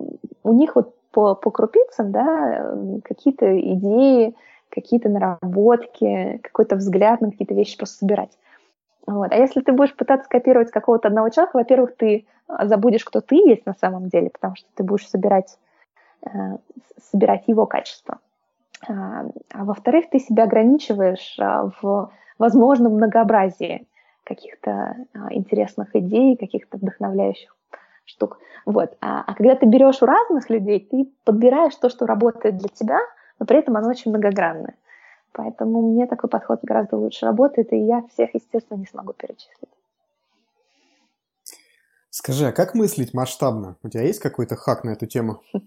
у 0.42 0.52
них 0.52 0.76
вот 0.76 0.94
по, 1.10 1.34
по 1.34 1.50
крупицам 1.50 2.12
да, 2.12 2.76
какие-то 3.04 3.58
идеи, 3.58 4.34
какие-то 4.68 5.08
наработки, 5.08 6.40
какой-то 6.42 6.76
взгляд 6.76 7.20
на 7.20 7.30
какие-то 7.30 7.54
вещи 7.54 7.78
просто 7.78 7.98
собирать. 7.98 8.36
Вот. 9.06 9.32
А 9.32 9.36
если 9.36 9.62
ты 9.62 9.72
будешь 9.72 9.96
пытаться 9.96 10.28
копировать 10.28 10.70
какого-то 10.70 11.08
одного 11.08 11.30
человека, 11.30 11.56
во-первых, 11.56 11.96
ты 11.96 12.26
забудешь, 12.64 13.04
кто 13.04 13.22
ты 13.22 13.36
есть 13.36 13.64
на 13.64 13.74
самом 13.80 14.08
деле, 14.08 14.28
потому 14.28 14.54
что 14.56 14.68
ты 14.74 14.82
будешь 14.82 15.08
собирать, 15.08 15.58
собирать 17.10 17.44
его 17.46 17.64
качество. 17.64 18.18
А 18.86 19.24
во-вторых, 19.54 20.10
ты 20.10 20.18
себя 20.18 20.44
ограничиваешь 20.44 21.38
в 21.80 22.10
возможном 22.38 22.94
многообразии 22.94 23.86
каких-то 24.24 24.96
а, 25.14 25.32
интересных 25.32 25.94
идей, 25.96 26.36
каких-то 26.36 26.76
вдохновляющих 26.76 27.54
штук. 28.04 28.38
Вот. 28.66 28.96
А, 29.00 29.22
а 29.26 29.34
когда 29.34 29.54
ты 29.54 29.66
берешь 29.66 30.02
у 30.02 30.06
разных 30.06 30.50
людей, 30.50 30.80
ты 30.80 31.10
подбираешь 31.24 31.74
то, 31.76 31.88
что 31.88 32.06
работает 32.06 32.58
для 32.58 32.68
тебя, 32.68 32.98
но 33.38 33.46
при 33.46 33.58
этом 33.58 33.76
оно 33.76 33.88
очень 33.88 34.10
многогранное. 34.10 34.74
Поэтому 35.32 35.82
мне 35.82 36.06
такой 36.06 36.28
подход 36.28 36.60
гораздо 36.62 36.96
лучше 36.96 37.26
работает, 37.26 37.72
и 37.72 37.78
я 37.78 38.02
всех, 38.12 38.34
естественно, 38.34 38.78
не 38.78 38.86
смогу 38.86 39.12
перечислить. 39.12 39.70
Скажи, 42.10 42.46
а 42.46 42.52
как 42.52 42.74
мыслить 42.74 43.14
масштабно? 43.14 43.76
У 43.82 43.88
тебя 43.88 44.02
есть 44.02 44.20
какой-то 44.20 44.56
хак 44.56 44.84
на 44.84 44.90
эту 44.90 45.06
тему? 45.06 45.42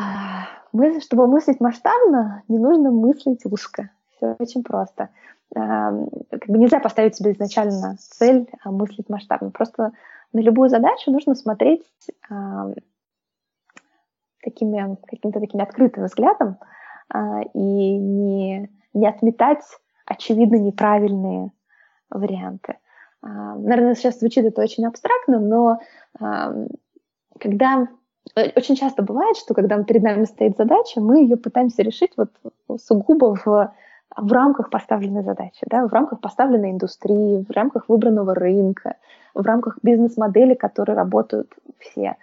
А, 0.00 0.46
чтобы 1.00 1.26
мыслить 1.26 1.58
масштабно, 1.58 2.44
не 2.46 2.60
нужно 2.60 2.92
мыслить 2.92 3.44
узко. 3.44 3.90
Все 4.18 4.36
очень 4.38 4.62
просто 4.62 5.10
как 5.50 6.46
бы 6.46 6.58
нельзя 6.58 6.78
поставить 6.78 7.16
себе 7.16 7.32
изначально 7.32 7.96
цель 7.98 8.50
а, 8.62 8.70
мыслить 8.70 9.08
масштабно. 9.08 9.50
Просто 9.50 9.92
на 10.32 10.40
любую 10.40 10.68
задачу 10.68 11.10
нужно 11.10 11.34
смотреть 11.34 11.86
э, 12.30 12.34
такими, 14.42 14.98
каким-то 15.06 15.40
таким 15.40 15.60
открытым 15.60 16.04
взглядом 16.04 16.58
э, 17.14 17.18
и 17.54 17.58
не, 17.96 18.70
не 18.92 19.08
отметать 19.08 19.64
очевидно 20.04 20.56
неправильные 20.56 21.50
варианты. 22.10 22.76
Э, 23.22 23.26
наверное, 23.56 23.94
сейчас 23.94 24.18
звучит 24.18 24.44
это 24.44 24.60
очень 24.60 24.84
абстрактно, 24.86 25.40
но 25.40 25.80
э, 26.20 26.66
когда 27.40 27.88
очень 28.54 28.76
часто 28.76 29.02
бывает, 29.02 29.38
что 29.38 29.54
когда 29.54 29.82
перед 29.82 30.02
нами 30.02 30.24
стоит 30.24 30.58
задача, 30.58 31.00
мы 31.00 31.22
ее 31.22 31.38
пытаемся 31.38 31.82
решить 31.82 32.12
вот 32.18 32.30
сугубо 32.78 33.34
в 33.34 33.72
в 34.16 34.32
рамках 34.32 34.70
поставленной 34.70 35.22
задачи, 35.22 35.64
да, 35.66 35.86
в 35.86 35.92
рамках 35.92 36.20
поставленной 36.20 36.70
индустрии, 36.70 37.44
в 37.48 37.50
рамках 37.52 37.88
выбранного 37.88 38.34
рынка, 38.34 38.96
в 39.34 39.42
рамках 39.42 39.78
бизнес-модели, 39.82 40.54
которые 40.54 40.96
работают 40.96 41.54
все. 41.78 42.16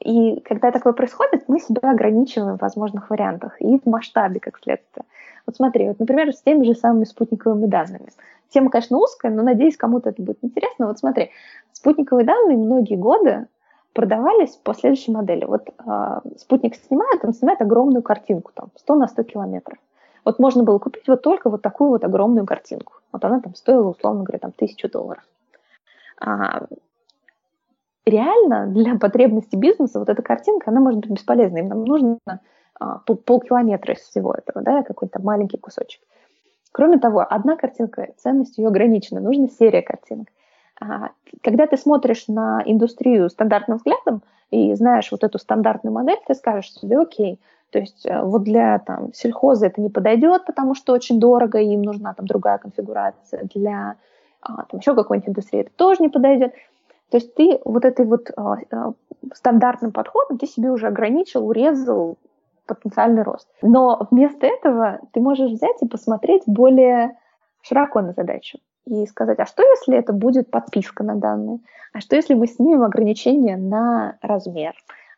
И 0.00 0.40
когда 0.40 0.70
такое 0.70 0.92
происходит, 0.92 1.48
мы 1.48 1.58
себя 1.58 1.90
ограничиваем 1.90 2.58
в 2.58 2.60
возможных 2.60 3.10
вариантах 3.10 3.60
и 3.60 3.78
в 3.78 3.86
масштабе, 3.86 4.40
как 4.40 4.58
следствие. 4.58 5.04
Вот 5.46 5.56
смотри, 5.56 5.88
вот, 5.88 5.98
например, 5.98 6.32
с 6.32 6.42
теми 6.42 6.64
же 6.64 6.74
самыми 6.74 7.04
спутниковыми 7.04 7.66
данными. 7.66 8.08
Тема, 8.50 8.70
конечно, 8.70 8.98
узкая, 8.98 9.32
но 9.32 9.42
надеюсь, 9.42 9.76
кому-то 9.76 10.10
это 10.10 10.22
будет 10.22 10.38
интересно. 10.42 10.86
Вот 10.86 10.98
смотри, 10.98 11.30
спутниковые 11.72 12.26
данные 12.26 12.56
многие 12.56 12.96
годы 12.96 13.46
продавались 13.92 14.56
по 14.56 14.74
следующей 14.74 15.12
модели. 15.12 15.44
Вот 15.44 15.68
э, 15.68 16.20
спутник 16.36 16.76
снимает, 16.76 17.24
он 17.24 17.32
снимает 17.32 17.62
огромную 17.62 18.02
картинку, 18.02 18.52
там, 18.54 18.68
100 18.76 18.94
на 18.94 19.08
100 19.08 19.22
километров. 19.24 19.78
Вот 20.26 20.40
можно 20.40 20.64
было 20.64 20.80
купить 20.80 21.06
вот 21.06 21.22
только 21.22 21.48
вот 21.48 21.62
такую 21.62 21.90
вот 21.90 22.04
огромную 22.04 22.44
картинку. 22.46 22.94
Вот 23.12 23.24
она 23.24 23.40
там 23.40 23.54
стоила, 23.54 23.90
условно 23.90 24.24
говоря, 24.24 24.40
там 24.40 24.50
тысячу 24.50 24.90
долларов. 24.90 25.22
А, 26.20 26.66
реально 28.04 28.66
для 28.66 28.96
потребностей 28.96 29.56
бизнеса 29.56 30.00
вот 30.00 30.08
эта 30.08 30.22
картинка, 30.22 30.72
она 30.72 30.80
может 30.80 30.98
быть 30.98 31.10
бесполезной. 31.10 31.60
Им 31.60 31.68
нам 31.68 31.84
нужно 31.84 32.18
а, 32.80 32.98
пол, 33.06 33.18
полкилометра 33.18 33.94
из 33.94 34.00
всего 34.00 34.34
этого, 34.34 34.62
да, 34.62 34.82
какой-то 34.82 35.22
маленький 35.22 35.58
кусочек. 35.58 36.02
Кроме 36.72 36.98
того, 36.98 37.24
одна 37.30 37.54
картинка, 37.54 38.08
ценность 38.16 38.58
ее 38.58 38.66
ограничена, 38.66 39.20
нужна 39.20 39.46
серия 39.46 39.82
картинок. 39.82 40.26
А, 40.80 41.10
когда 41.44 41.68
ты 41.68 41.76
смотришь 41.76 42.26
на 42.26 42.64
индустрию 42.66 43.30
стандартным 43.30 43.76
взглядом 43.76 44.22
и 44.50 44.74
знаешь 44.74 45.12
вот 45.12 45.22
эту 45.22 45.38
стандартную 45.38 45.94
модель, 45.94 46.18
ты 46.26 46.34
скажешь 46.34 46.72
себе, 46.72 46.98
окей, 46.98 47.38
то 47.70 47.78
есть 47.78 48.06
э, 48.06 48.22
вот 48.22 48.44
для 48.44 48.78
там, 48.78 49.12
сельхоза 49.12 49.66
это 49.66 49.80
не 49.80 49.88
подойдет, 49.88 50.46
потому 50.46 50.74
что 50.74 50.92
очень 50.92 51.18
дорого, 51.18 51.58
им 51.58 51.82
нужна 51.82 52.14
там 52.14 52.26
другая 52.26 52.58
конфигурация. 52.58 53.48
Для 53.54 53.96
а, 54.40 54.64
там, 54.64 54.80
еще 54.80 54.94
какой-нибудь 54.94 55.30
индустрии 55.30 55.62
это 55.62 55.70
тоже 55.76 56.02
не 56.02 56.08
подойдет. 56.08 56.52
То 57.10 57.18
есть 57.18 57.34
ты 57.34 57.60
вот 57.64 57.84
этой 57.84 58.06
вот 58.06 58.30
а, 58.36 58.56
а, 58.70 58.92
стандартным 59.34 59.92
подходом 59.92 60.38
ты 60.38 60.46
себе 60.46 60.70
уже 60.70 60.86
ограничил, 60.86 61.46
урезал 61.46 62.18
потенциальный 62.66 63.22
рост. 63.22 63.48
Но 63.62 64.06
вместо 64.10 64.46
этого 64.46 65.00
ты 65.12 65.20
можешь 65.20 65.50
взять 65.50 65.82
и 65.82 65.86
посмотреть 65.86 66.42
более 66.46 67.16
широко 67.62 68.00
на 68.00 68.12
задачу 68.12 68.58
и 68.86 69.06
сказать, 69.06 69.38
а 69.38 69.46
что 69.46 69.62
если 69.62 69.96
это 69.96 70.12
будет 70.12 70.50
подписка 70.50 71.02
на 71.02 71.16
данные? 71.16 71.58
А 71.92 72.00
что 72.00 72.16
если 72.16 72.34
мы 72.34 72.46
снимем 72.46 72.82
ограничения 72.82 73.56
на 73.56 74.16
размер? 74.20 74.74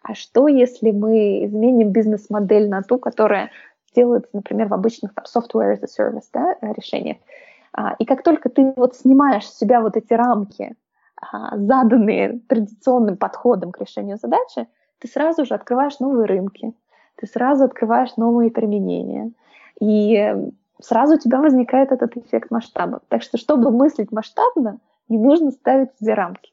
А 0.08 0.14
что, 0.14 0.48
если 0.48 0.90
мы 0.90 1.44
изменим 1.44 1.90
бизнес-модель 1.90 2.70
на 2.70 2.82
ту, 2.82 2.98
которая 2.98 3.50
делается, 3.94 4.30
например, 4.32 4.68
в 4.68 4.74
обычных 4.74 5.12
там, 5.14 5.26
software 5.26 5.74
as 5.74 5.80
a 5.82 5.86
service 5.86 6.24
да, 6.32 6.56
решениях. 6.62 7.18
А, 7.74 7.94
и 7.98 8.06
как 8.06 8.22
только 8.22 8.48
ты 8.48 8.72
вот 8.76 8.96
снимаешь 8.96 9.46
с 9.46 9.58
себя 9.58 9.82
вот 9.82 9.98
эти 9.98 10.14
рамки, 10.14 10.76
а, 11.20 11.58
заданные 11.58 12.40
традиционным 12.48 13.18
подходом 13.18 13.70
к 13.70 13.80
решению 13.80 14.16
задачи, 14.16 14.66
ты 14.98 15.08
сразу 15.08 15.44
же 15.44 15.54
открываешь 15.54 15.98
новые 16.00 16.24
рынки, 16.24 16.72
ты 17.16 17.26
сразу 17.26 17.64
открываешь 17.64 18.16
новые 18.16 18.50
применения. 18.50 19.32
И 19.78 20.34
сразу 20.80 21.16
у 21.16 21.18
тебя 21.18 21.40
возникает 21.40 21.92
этот 21.92 22.16
эффект 22.16 22.50
масштаба. 22.50 23.02
Так 23.08 23.20
что, 23.20 23.36
чтобы 23.36 23.70
мыслить 23.70 24.10
масштабно, 24.10 24.78
не 25.10 25.18
нужно 25.18 25.50
ставить 25.50 25.90
себе 26.00 26.14
рамки. 26.14 26.50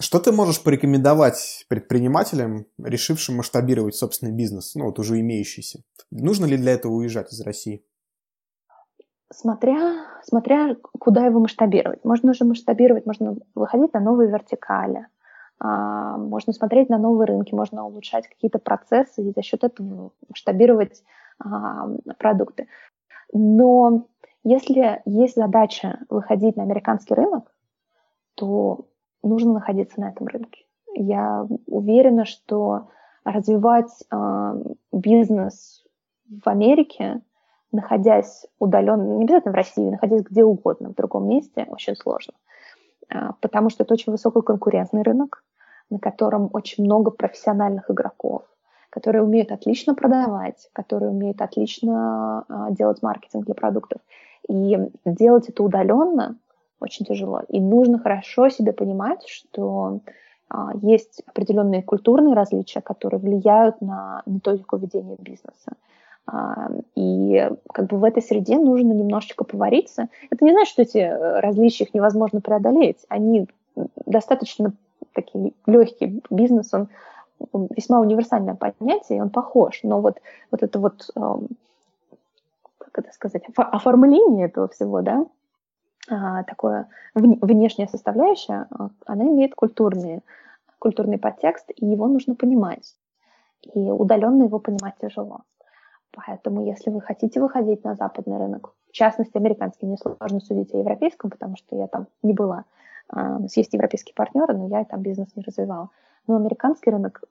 Что 0.00 0.20
ты 0.20 0.30
можешь 0.30 0.62
порекомендовать 0.62 1.64
предпринимателям, 1.68 2.66
решившим 2.78 3.36
масштабировать 3.36 3.96
собственный 3.96 4.32
бизнес, 4.32 4.74
ну 4.76 4.86
вот 4.86 4.98
уже 5.00 5.18
имеющийся? 5.18 5.80
Нужно 6.12 6.46
ли 6.46 6.56
для 6.56 6.72
этого 6.72 6.92
уезжать 6.92 7.32
из 7.32 7.40
России? 7.40 7.84
Смотря, 9.32 10.06
смотря 10.22 10.76
куда 10.98 11.26
его 11.26 11.40
масштабировать. 11.40 12.04
Можно 12.04 12.32
же 12.32 12.44
масштабировать, 12.44 13.06
можно 13.06 13.36
выходить 13.54 13.92
на 13.92 14.00
новые 14.00 14.30
вертикали, 14.30 15.06
а, 15.58 16.16
можно 16.16 16.52
смотреть 16.52 16.88
на 16.88 16.98
новые 16.98 17.26
рынки, 17.26 17.54
можно 17.54 17.84
улучшать 17.84 18.28
какие-то 18.28 18.58
процессы 18.58 19.22
и 19.22 19.32
за 19.34 19.42
счет 19.42 19.64
этого 19.64 20.12
масштабировать 20.28 21.02
а, 21.40 21.88
продукты. 22.18 22.68
Но 23.32 24.06
если 24.44 25.02
есть 25.04 25.34
задача 25.34 25.98
выходить 26.08 26.56
на 26.56 26.62
американский 26.62 27.14
рынок, 27.14 27.52
то 28.34 28.87
нужно 29.22 29.54
находиться 29.54 30.00
на 30.00 30.10
этом 30.10 30.26
рынке. 30.26 30.64
Я 30.94 31.46
уверена, 31.66 32.24
что 32.24 32.88
развивать 33.24 33.92
э, 34.10 34.62
бизнес 34.92 35.84
в 36.28 36.48
Америке, 36.48 37.20
находясь 37.72 38.46
удаленно, 38.58 39.18
не 39.18 39.24
обязательно 39.24 39.52
в 39.52 39.56
России, 39.56 39.90
находясь 39.90 40.22
где 40.22 40.44
угодно, 40.44 40.90
в 40.90 40.94
другом 40.94 41.28
месте, 41.28 41.66
очень 41.68 41.94
сложно. 41.96 42.34
Э, 43.10 43.30
потому 43.40 43.70
что 43.70 43.84
это 43.84 43.94
очень 43.94 44.12
высококонкурентный 44.12 45.02
рынок, 45.02 45.44
на 45.90 45.98
котором 45.98 46.50
очень 46.52 46.84
много 46.84 47.10
профессиональных 47.10 47.90
игроков, 47.90 48.42
которые 48.90 49.22
умеют 49.22 49.52
отлично 49.52 49.94
продавать, 49.94 50.68
которые 50.72 51.10
умеют 51.10 51.40
отлично 51.42 52.44
э, 52.48 52.66
делать 52.70 53.02
маркетинг 53.02 53.44
для 53.44 53.54
продуктов. 53.54 54.00
И 54.48 54.78
делать 55.04 55.48
это 55.48 55.62
удаленно 55.62 56.36
очень 56.80 57.04
тяжело. 57.04 57.42
И 57.48 57.60
нужно 57.60 57.98
хорошо 57.98 58.48
себе 58.48 58.72
понимать, 58.72 59.26
что 59.28 60.00
а, 60.48 60.72
есть 60.80 61.22
определенные 61.26 61.82
культурные 61.82 62.34
различия, 62.34 62.80
которые 62.80 63.20
влияют 63.20 63.80
на 63.80 64.22
методику 64.26 64.76
ведения 64.76 65.16
бизнеса. 65.18 65.72
А, 66.26 66.68
и 66.94 67.50
как 67.72 67.86
бы 67.86 67.98
в 67.98 68.04
этой 68.04 68.22
среде 68.22 68.58
нужно 68.58 68.92
немножечко 68.92 69.44
повариться. 69.44 70.08
Это 70.30 70.44
не 70.44 70.52
значит, 70.52 70.72
что 70.72 70.82
эти 70.82 70.98
э, 70.98 71.40
различия 71.40 71.84
их 71.84 71.94
невозможно 71.94 72.40
преодолеть. 72.40 72.98
Они 73.08 73.48
достаточно 74.06 74.72
такие 75.12 75.52
легкие. 75.66 76.20
Бизнес, 76.30 76.72
он 76.72 76.88
весьма 77.76 78.00
универсальное 78.00 78.54
понятие, 78.54 79.18
и 79.18 79.20
он 79.20 79.30
похож. 79.30 79.80
Но 79.82 80.00
вот, 80.00 80.18
вот 80.50 80.62
это 80.62 80.78
вот, 80.78 81.10
эм, 81.14 81.48
как 82.78 82.98
это 82.98 83.12
сказать, 83.12 83.42
оформление 83.56 84.46
этого 84.46 84.68
всего, 84.68 85.02
да, 85.02 85.26
такое 86.46 86.88
внешняя 87.14 87.86
составляющая, 87.86 88.66
а, 88.70 88.90
она 89.06 89.24
имеет 89.24 89.54
культурный, 89.54 90.22
культурный 90.78 91.18
подтекст, 91.18 91.70
и 91.74 91.86
его 91.86 92.08
нужно 92.08 92.34
понимать. 92.34 92.94
И 93.74 93.78
удаленно 93.78 94.44
его 94.44 94.58
понимать 94.58 94.94
тяжело. 95.00 95.42
Поэтому, 96.12 96.64
если 96.64 96.90
вы 96.90 97.00
хотите 97.00 97.40
выходить 97.40 97.84
на 97.84 97.94
западный 97.94 98.38
рынок, 98.38 98.72
в 98.88 98.92
частности, 98.92 99.36
американский, 99.36 99.86
не 99.86 99.96
сложно 99.96 100.40
судить 100.40 100.72
о 100.74 100.78
европейском, 100.78 101.30
потому 101.30 101.56
что 101.56 101.76
я 101.76 101.86
там 101.88 102.06
не 102.22 102.32
была. 102.32 102.64
А, 103.08 103.38
есть 103.54 103.74
европейские 103.74 104.14
партнеры, 104.14 104.54
но 104.54 104.68
я 104.68 104.84
там 104.84 105.02
бизнес 105.02 105.28
не 105.36 105.42
развивала. 105.42 105.90
Но 106.26 106.36
американский 106.36 106.90
рынок 106.90 107.22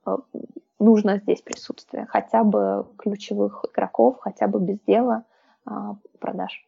нужно 0.80 1.18
здесь 1.18 1.42
присутствие, 1.42 2.08
хотя 2.10 2.44
бы 2.44 2.88
ключевых 2.98 3.66
игроков, 3.72 4.18
хотя 4.20 4.48
бы 4.48 4.60
без 4.60 4.80
дела 4.88 5.24
продаж. 6.20 6.67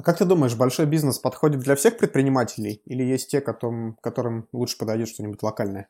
А 0.00 0.02
как 0.02 0.16
ты 0.16 0.24
думаешь, 0.24 0.56
большой 0.56 0.86
бизнес 0.86 1.18
подходит 1.18 1.60
для 1.60 1.76
всех 1.76 1.98
предпринимателей 1.98 2.80
или 2.86 3.02
есть 3.02 3.30
те, 3.30 3.42
которым, 3.42 3.98
которым 4.00 4.48
лучше 4.50 4.78
подойдет 4.78 5.08
что-нибудь 5.08 5.42
локальное? 5.42 5.88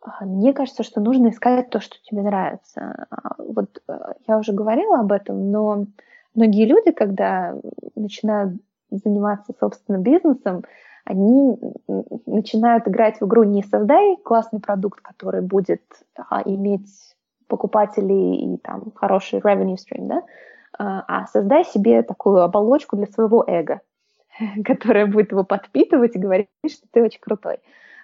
А, 0.00 0.24
мне 0.24 0.52
кажется, 0.52 0.82
что 0.82 1.00
нужно 1.00 1.28
искать 1.28 1.70
то, 1.70 1.78
что 1.78 1.94
тебе 2.02 2.22
нравится. 2.22 3.06
А, 3.10 3.36
вот 3.38 3.80
э, 3.86 3.92
я 4.26 4.38
уже 4.38 4.52
говорила 4.52 4.98
об 4.98 5.12
этом, 5.12 5.52
но 5.52 5.86
многие 6.34 6.66
люди, 6.66 6.90
когда 6.90 7.56
начинают 7.94 8.60
заниматься 8.90 9.54
собственным 9.60 10.02
бизнесом, 10.02 10.64
они 11.04 11.60
начинают 12.26 12.88
играть 12.88 13.20
в 13.20 13.26
игру 13.26 13.44
не 13.44 13.62
создай 13.62 14.16
классный 14.16 14.58
продукт, 14.58 15.00
который 15.00 15.42
будет 15.42 15.82
а, 16.16 16.42
иметь 16.44 16.90
покупателей 17.46 18.54
и 18.54 18.56
там 18.56 18.90
хороший 18.96 19.38
revenue 19.38 19.76
stream, 19.76 20.08
да, 20.08 20.24
а, 20.78 21.04
а 21.06 21.26
создай 21.26 21.64
себе 21.64 22.02
такую 22.02 22.42
оболочку 22.42 22.96
для 22.96 23.06
своего 23.06 23.44
эго, 23.46 23.80
которая 24.64 25.06
будет 25.06 25.32
его 25.32 25.44
подпитывать 25.44 26.16
и 26.16 26.18
говорить, 26.18 26.48
что 26.66 26.86
ты 26.90 27.02
очень 27.02 27.20
крутой. 27.20 27.58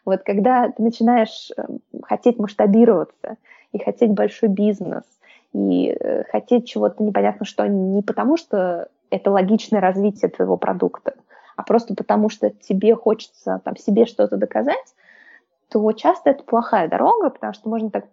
Вот 0.04 0.22
когда 0.22 0.68
ты 0.70 0.82
начинаешь 0.82 1.50
эм, 1.56 1.80
хотеть 2.02 2.38
масштабироваться 2.38 3.36
и 3.72 3.78
хотеть 3.78 4.10
большой 4.12 4.48
бизнес, 4.48 5.04
и 5.52 5.96
э, 5.98 6.24
хотеть 6.30 6.68
чего-то 6.68 7.02
непонятно 7.02 7.44
что, 7.44 7.66
не 7.66 8.02
потому 8.02 8.36
что 8.36 8.88
это 9.10 9.30
логичное 9.30 9.80
развитие 9.80 10.30
твоего 10.30 10.56
продукта, 10.56 11.14
а 11.56 11.62
просто 11.62 11.94
потому 11.94 12.28
что 12.28 12.50
тебе 12.50 12.94
хочется 12.94 13.60
там 13.64 13.76
себе 13.76 14.06
что-то 14.06 14.36
доказать, 14.36 14.94
то 15.68 15.92
часто 15.92 16.30
это 16.30 16.42
плохая 16.44 16.88
дорога, 16.88 17.30
потому 17.30 17.52
что 17.52 17.68
можно 17.68 17.90
так 17.90 18.04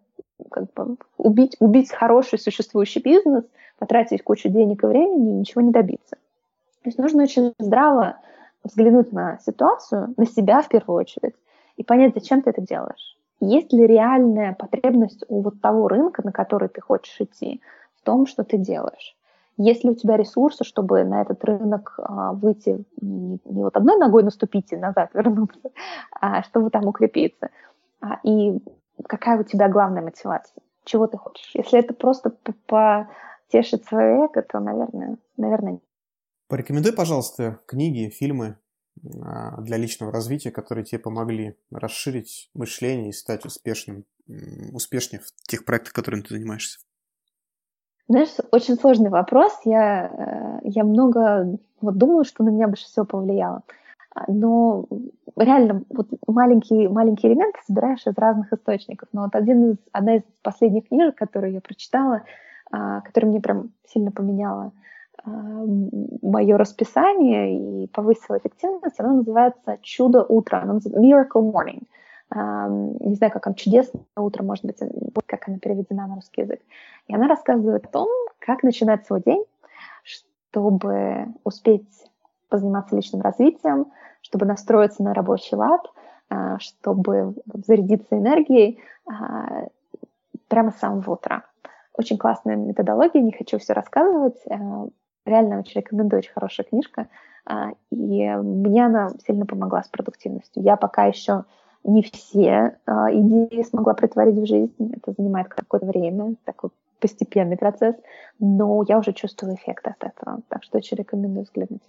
как 0.51 0.71
бы 0.73 0.97
убить, 1.17 1.55
убить 1.59 1.91
хороший 1.91 2.39
существующий 2.39 3.01
бизнес, 3.01 3.45
потратить 3.77 4.23
кучу 4.23 4.49
денег 4.49 4.83
и 4.83 4.88
времени 4.88 5.31
и 5.31 5.39
ничего 5.39 5.61
не 5.61 5.71
добиться. 5.71 6.17
То 6.83 6.89
есть 6.89 6.97
нужно 6.97 7.23
очень 7.23 7.53
здраво 7.59 8.17
взглянуть 8.63 9.11
на 9.11 9.39
ситуацию, 9.39 10.13
на 10.17 10.25
себя 10.25 10.61
в 10.61 10.67
первую 10.67 10.99
очередь, 10.99 11.36
и 11.77 11.83
понять, 11.83 12.13
зачем 12.13 12.41
ты 12.41 12.51
это 12.51 12.61
делаешь. 12.61 13.17
Есть 13.39 13.73
ли 13.73 13.86
реальная 13.86 14.53
потребность 14.53 15.23
у 15.27 15.41
вот 15.41 15.61
того 15.61 15.88
рынка, 15.88 16.21
на 16.23 16.31
который 16.31 16.69
ты 16.69 16.81
хочешь 16.81 17.19
идти, 17.19 17.61
в 17.95 18.03
том, 18.03 18.27
что 18.27 18.43
ты 18.43 18.57
делаешь? 18.57 19.15
Есть 19.57 19.83
ли 19.83 19.91
у 19.91 19.95
тебя 19.95 20.17
ресурсы, 20.17 20.63
чтобы 20.63 21.03
на 21.03 21.21
этот 21.21 21.43
рынок 21.45 21.95
а, 21.97 22.33
выйти 22.33 22.83
не, 22.99 23.39
вот 23.45 23.77
одной 23.77 23.97
ногой 23.97 24.23
наступить 24.23 24.71
и 24.71 24.75
назад 24.75 25.11
вернуться, 25.13 25.71
а 26.11 26.43
чтобы 26.43 26.69
там 26.69 26.88
укрепиться? 26.88 27.49
А, 28.01 28.19
и 28.23 28.59
какая 29.07 29.39
у 29.39 29.43
тебя 29.43 29.69
главная 29.69 30.01
мотивация? 30.01 30.61
Чего 30.83 31.07
ты 31.07 31.17
хочешь? 31.17 31.51
Если 31.53 31.79
это 31.79 31.93
просто 31.93 32.29
потешить 32.67 33.85
свое 33.85 34.25
эго, 34.25 34.41
то, 34.41 34.59
наверное, 34.59 35.17
наверное 35.37 35.73
нет. 35.73 35.83
Порекомендуй, 36.47 36.93
пожалуйста, 36.93 37.59
книги, 37.65 38.09
фильмы 38.09 38.57
а, 39.23 39.59
для 39.61 39.77
личного 39.77 40.11
развития, 40.11 40.51
которые 40.51 40.85
тебе 40.85 40.99
помогли 40.99 41.57
расширить 41.71 42.51
мышление 42.53 43.09
и 43.09 43.13
стать 43.13 43.45
успешным, 43.45 44.05
успешнее 44.73 45.21
в 45.21 45.31
тех 45.47 45.65
проектах, 45.65 45.93
которыми 45.93 46.21
ты 46.21 46.35
занимаешься. 46.35 46.79
Знаешь, 48.07 48.29
очень 48.51 48.75
сложный 48.75 49.09
вопрос. 49.09 49.51
Я, 49.65 50.61
э, 50.63 50.67
я 50.67 50.83
много 50.83 51.57
вот 51.81 51.97
думала, 51.97 52.23
что 52.23 52.43
на 52.43 52.49
меня 52.49 52.67
больше 52.67 52.85
всего 52.85 53.05
повлияло. 53.05 53.63
Но 54.28 54.86
реально 55.36 55.84
вот 55.89 56.07
маленькие, 56.28 56.89
маленькие 56.89 57.34
элементы 57.34 57.59
собираешь 57.68 58.05
из 58.07 58.18
разных 58.18 58.51
источников. 58.53 59.09
Но 59.11 59.24
вот 59.24 59.36
один 59.36 59.72
из, 59.72 59.78
одна 59.91 60.16
из 60.16 60.24
последних 60.41 60.88
книжек, 60.88 61.16
которую 61.16 61.53
я 61.53 61.61
прочитала, 61.61 62.24
а, 62.72 63.01
которая 63.01 63.32
мне 63.32 63.41
прям 63.41 63.72
сильно 63.86 64.11
поменяла 64.11 64.72
а, 65.24 65.30
мое 65.30 66.57
расписание 66.57 67.84
и 67.84 67.88
повысила 67.88 68.38
эффективность, 68.38 68.99
она 68.99 69.13
называется 69.13 69.78
«Чудо 69.82 70.24
утра», 70.24 70.61
она 70.61 70.74
называется 70.74 71.01
«Miracle 71.01 71.51
Morning». 71.51 71.84
Не 72.32 73.16
знаю, 73.16 73.32
как 73.32 73.43
там 73.43 73.53
«Чудесное 73.53 74.03
утро», 74.18 74.43
может 74.43 74.66
быть, 74.66 74.78
вот 74.82 75.24
как 75.28 75.47
она 75.47 75.59
переведена 75.59 76.07
на 76.07 76.16
русский 76.16 76.41
язык. 76.41 76.59
И 77.07 77.16
она 77.16 77.28
рассказывает 77.28 77.86
о 77.86 77.89
том, 77.89 78.09
как 78.39 78.63
начинать 78.63 79.05
свой 79.05 79.22
день, 79.22 79.43
чтобы 80.03 81.28
успеть 81.43 81.88
позаниматься 82.49 82.95
личным 82.95 83.22
развитием, 83.22 83.91
чтобы 84.26 84.47
настроиться 84.47 85.03
на 85.03 85.13
рабочий 85.13 85.55
лад, 85.55 85.82
а, 86.30 86.57
чтобы 86.57 87.36
зарядиться 87.67 88.17
энергией 88.17 88.80
а, 89.07 89.67
прямо 90.47 90.71
с 90.71 90.80
самого 90.80 91.13
утра. 91.13 91.43
Очень 91.93 92.17
классная 92.17 92.55
методология, 92.55 93.21
не 93.21 93.32
хочу 93.32 93.59
все 93.59 93.73
рассказывать. 93.73 94.41
А, 94.49 94.88
реально 95.28 95.59
очень 95.59 95.80
рекомендую, 95.80 96.19
очень 96.19 96.34
хорошая 96.34 96.65
книжка. 96.65 97.07
И 97.91 98.28
мне 98.28 98.86
она 98.86 99.11
сильно 99.28 99.45
помогла 99.45 99.84
с 99.84 99.88
продуктивностью. 99.88 100.63
Я 100.63 100.78
пока 100.78 101.05
еще 101.05 101.45
не 101.84 102.01
все 102.01 102.78
идеи 102.88 103.61
смогла 103.61 103.93
притворить 103.93 104.39
в 104.39 104.47
жизнь. 104.47 104.93
Это 104.95 105.11
занимает 105.15 105.49
какое-то 105.49 105.86
время, 105.86 106.34
такой 106.43 106.71
постепенный 106.99 107.55
процесс. 107.55 107.95
Но 108.39 108.84
я 108.88 108.97
уже 108.97 109.13
чувствую 109.13 109.53
эффект 109.53 109.88
от 109.88 110.03
этого. 110.03 110.41
Так 110.49 110.63
что 110.63 110.80
очень 110.80 110.97
рекомендую 110.97 111.43
взглянуть. 111.43 111.84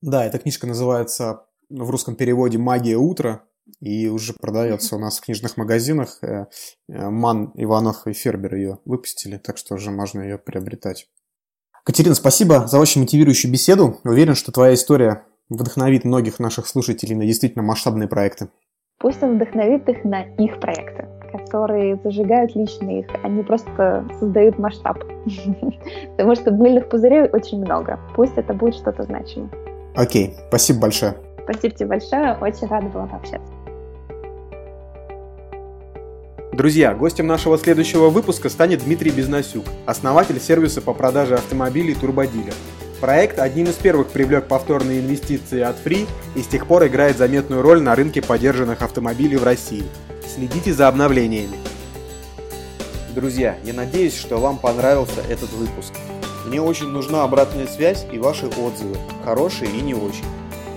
Да, 0.00 0.24
эта 0.24 0.38
книжка 0.38 0.66
называется 0.66 1.46
в 1.68 1.90
русском 1.90 2.16
переводе 2.16 2.58
«Магия 2.58 2.96
утра», 2.96 3.42
и 3.80 4.08
уже 4.08 4.32
продается 4.32 4.96
у 4.96 4.98
нас 4.98 5.18
в 5.18 5.22
книжных 5.22 5.56
магазинах. 5.56 6.18
Э, 6.22 6.46
э, 6.88 7.10
Ман, 7.10 7.52
Иванов 7.54 8.06
и 8.06 8.12
Фербер 8.12 8.54
ее 8.54 8.78
выпустили, 8.84 9.36
так 9.36 9.58
что 9.58 9.74
уже 9.74 9.90
можно 9.90 10.22
ее 10.22 10.38
приобретать. 10.38 11.08
Катерина, 11.84 12.14
спасибо 12.14 12.66
за 12.66 12.78
очень 12.78 13.02
мотивирующую 13.02 13.52
беседу. 13.52 13.98
Уверен, 14.04 14.34
что 14.34 14.52
твоя 14.52 14.74
история 14.74 15.24
вдохновит 15.48 16.04
многих 16.04 16.38
наших 16.38 16.66
слушателей 16.66 17.14
на 17.14 17.24
действительно 17.24 17.62
масштабные 17.62 18.08
проекты. 18.08 18.48
Пусть 18.98 19.22
он 19.22 19.36
вдохновит 19.36 19.88
их 19.88 20.04
на 20.04 20.22
их 20.22 20.60
проекты, 20.60 21.08
которые 21.30 21.98
зажигают 22.02 22.54
лично 22.54 22.98
их, 22.98 23.06
они 23.22 23.42
просто 23.42 24.04
создают 24.18 24.58
масштаб. 24.58 24.98
Потому 26.16 26.34
что 26.34 26.52
мыльных 26.52 26.88
пузырей 26.88 27.28
очень 27.32 27.60
много. 27.60 27.98
Пусть 28.14 28.36
это 28.36 28.54
будет 28.54 28.74
что-то 28.74 29.02
значимое. 29.02 29.50
Окей, 29.94 30.34
спасибо 30.48 30.80
большое. 30.82 31.14
Спасибо 31.44 31.74
тебе 31.74 31.86
большое, 31.86 32.36
очень 32.40 32.66
рада 32.68 32.86
была 32.88 33.06
пообщаться. 33.06 33.52
Друзья, 36.52 36.92
гостем 36.92 37.26
нашего 37.28 37.56
следующего 37.56 38.10
выпуска 38.10 38.48
станет 38.48 38.82
Дмитрий 38.82 39.12
Безносюк, 39.12 39.64
основатель 39.86 40.40
сервиса 40.40 40.82
по 40.82 40.92
продаже 40.92 41.34
автомобилей 41.34 41.94
Турбодилер. 41.94 42.52
Проект 43.00 43.38
одним 43.38 43.66
из 43.66 43.74
первых 43.74 44.08
привлек 44.08 44.48
повторные 44.48 44.98
инвестиции 44.98 45.60
от 45.60 45.76
Free 45.84 46.08
и 46.34 46.42
с 46.42 46.48
тех 46.48 46.66
пор 46.66 46.84
играет 46.88 47.16
заметную 47.16 47.62
роль 47.62 47.80
на 47.80 47.94
рынке 47.94 48.22
поддержанных 48.22 48.82
автомобилей 48.82 49.36
в 49.36 49.44
России. 49.44 49.84
Следите 50.28 50.74
за 50.74 50.88
обновлениями. 50.88 51.56
Друзья, 53.14 53.56
я 53.64 53.72
надеюсь, 53.72 54.14
что 54.14 54.36
вам 54.36 54.58
понравился 54.58 55.22
этот 55.22 55.50
выпуск. 55.52 55.94
Мне 56.46 56.60
очень 56.60 56.88
нужна 56.88 57.24
обратная 57.24 57.66
связь 57.66 58.06
и 58.12 58.18
ваши 58.18 58.46
отзывы, 58.46 58.96
хорошие 59.24 59.70
и 59.70 59.80
не 59.80 59.94
очень. 59.94 60.24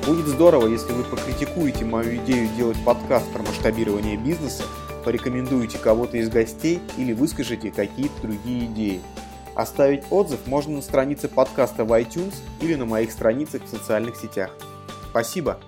Будет 0.05 0.27
здорово, 0.27 0.67
если 0.67 0.93
вы 0.93 1.03
покритикуете 1.03 1.83
мою 1.83 2.15
идею 2.23 2.47
делать 2.55 2.77
подкаст 2.85 3.29
про 3.31 3.43
масштабирование 3.43 4.15
бизнеса, 4.15 4.63
порекомендуете 5.03 5.77
кого-то 5.77 6.17
из 6.17 6.29
гостей 6.29 6.79
или 6.97 7.13
выскажете 7.13 7.71
какие-то 7.71 8.21
другие 8.21 8.65
идеи. 8.65 9.01
Оставить 9.53 10.05
отзыв 10.09 10.47
можно 10.47 10.77
на 10.77 10.81
странице 10.81 11.27
подкаста 11.27 11.83
в 11.83 11.91
iTunes 11.91 12.35
или 12.61 12.75
на 12.75 12.85
моих 12.85 13.11
страницах 13.11 13.63
в 13.65 13.69
социальных 13.69 14.15
сетях. 14.15 14.49
Спасибо! 15.09 15.59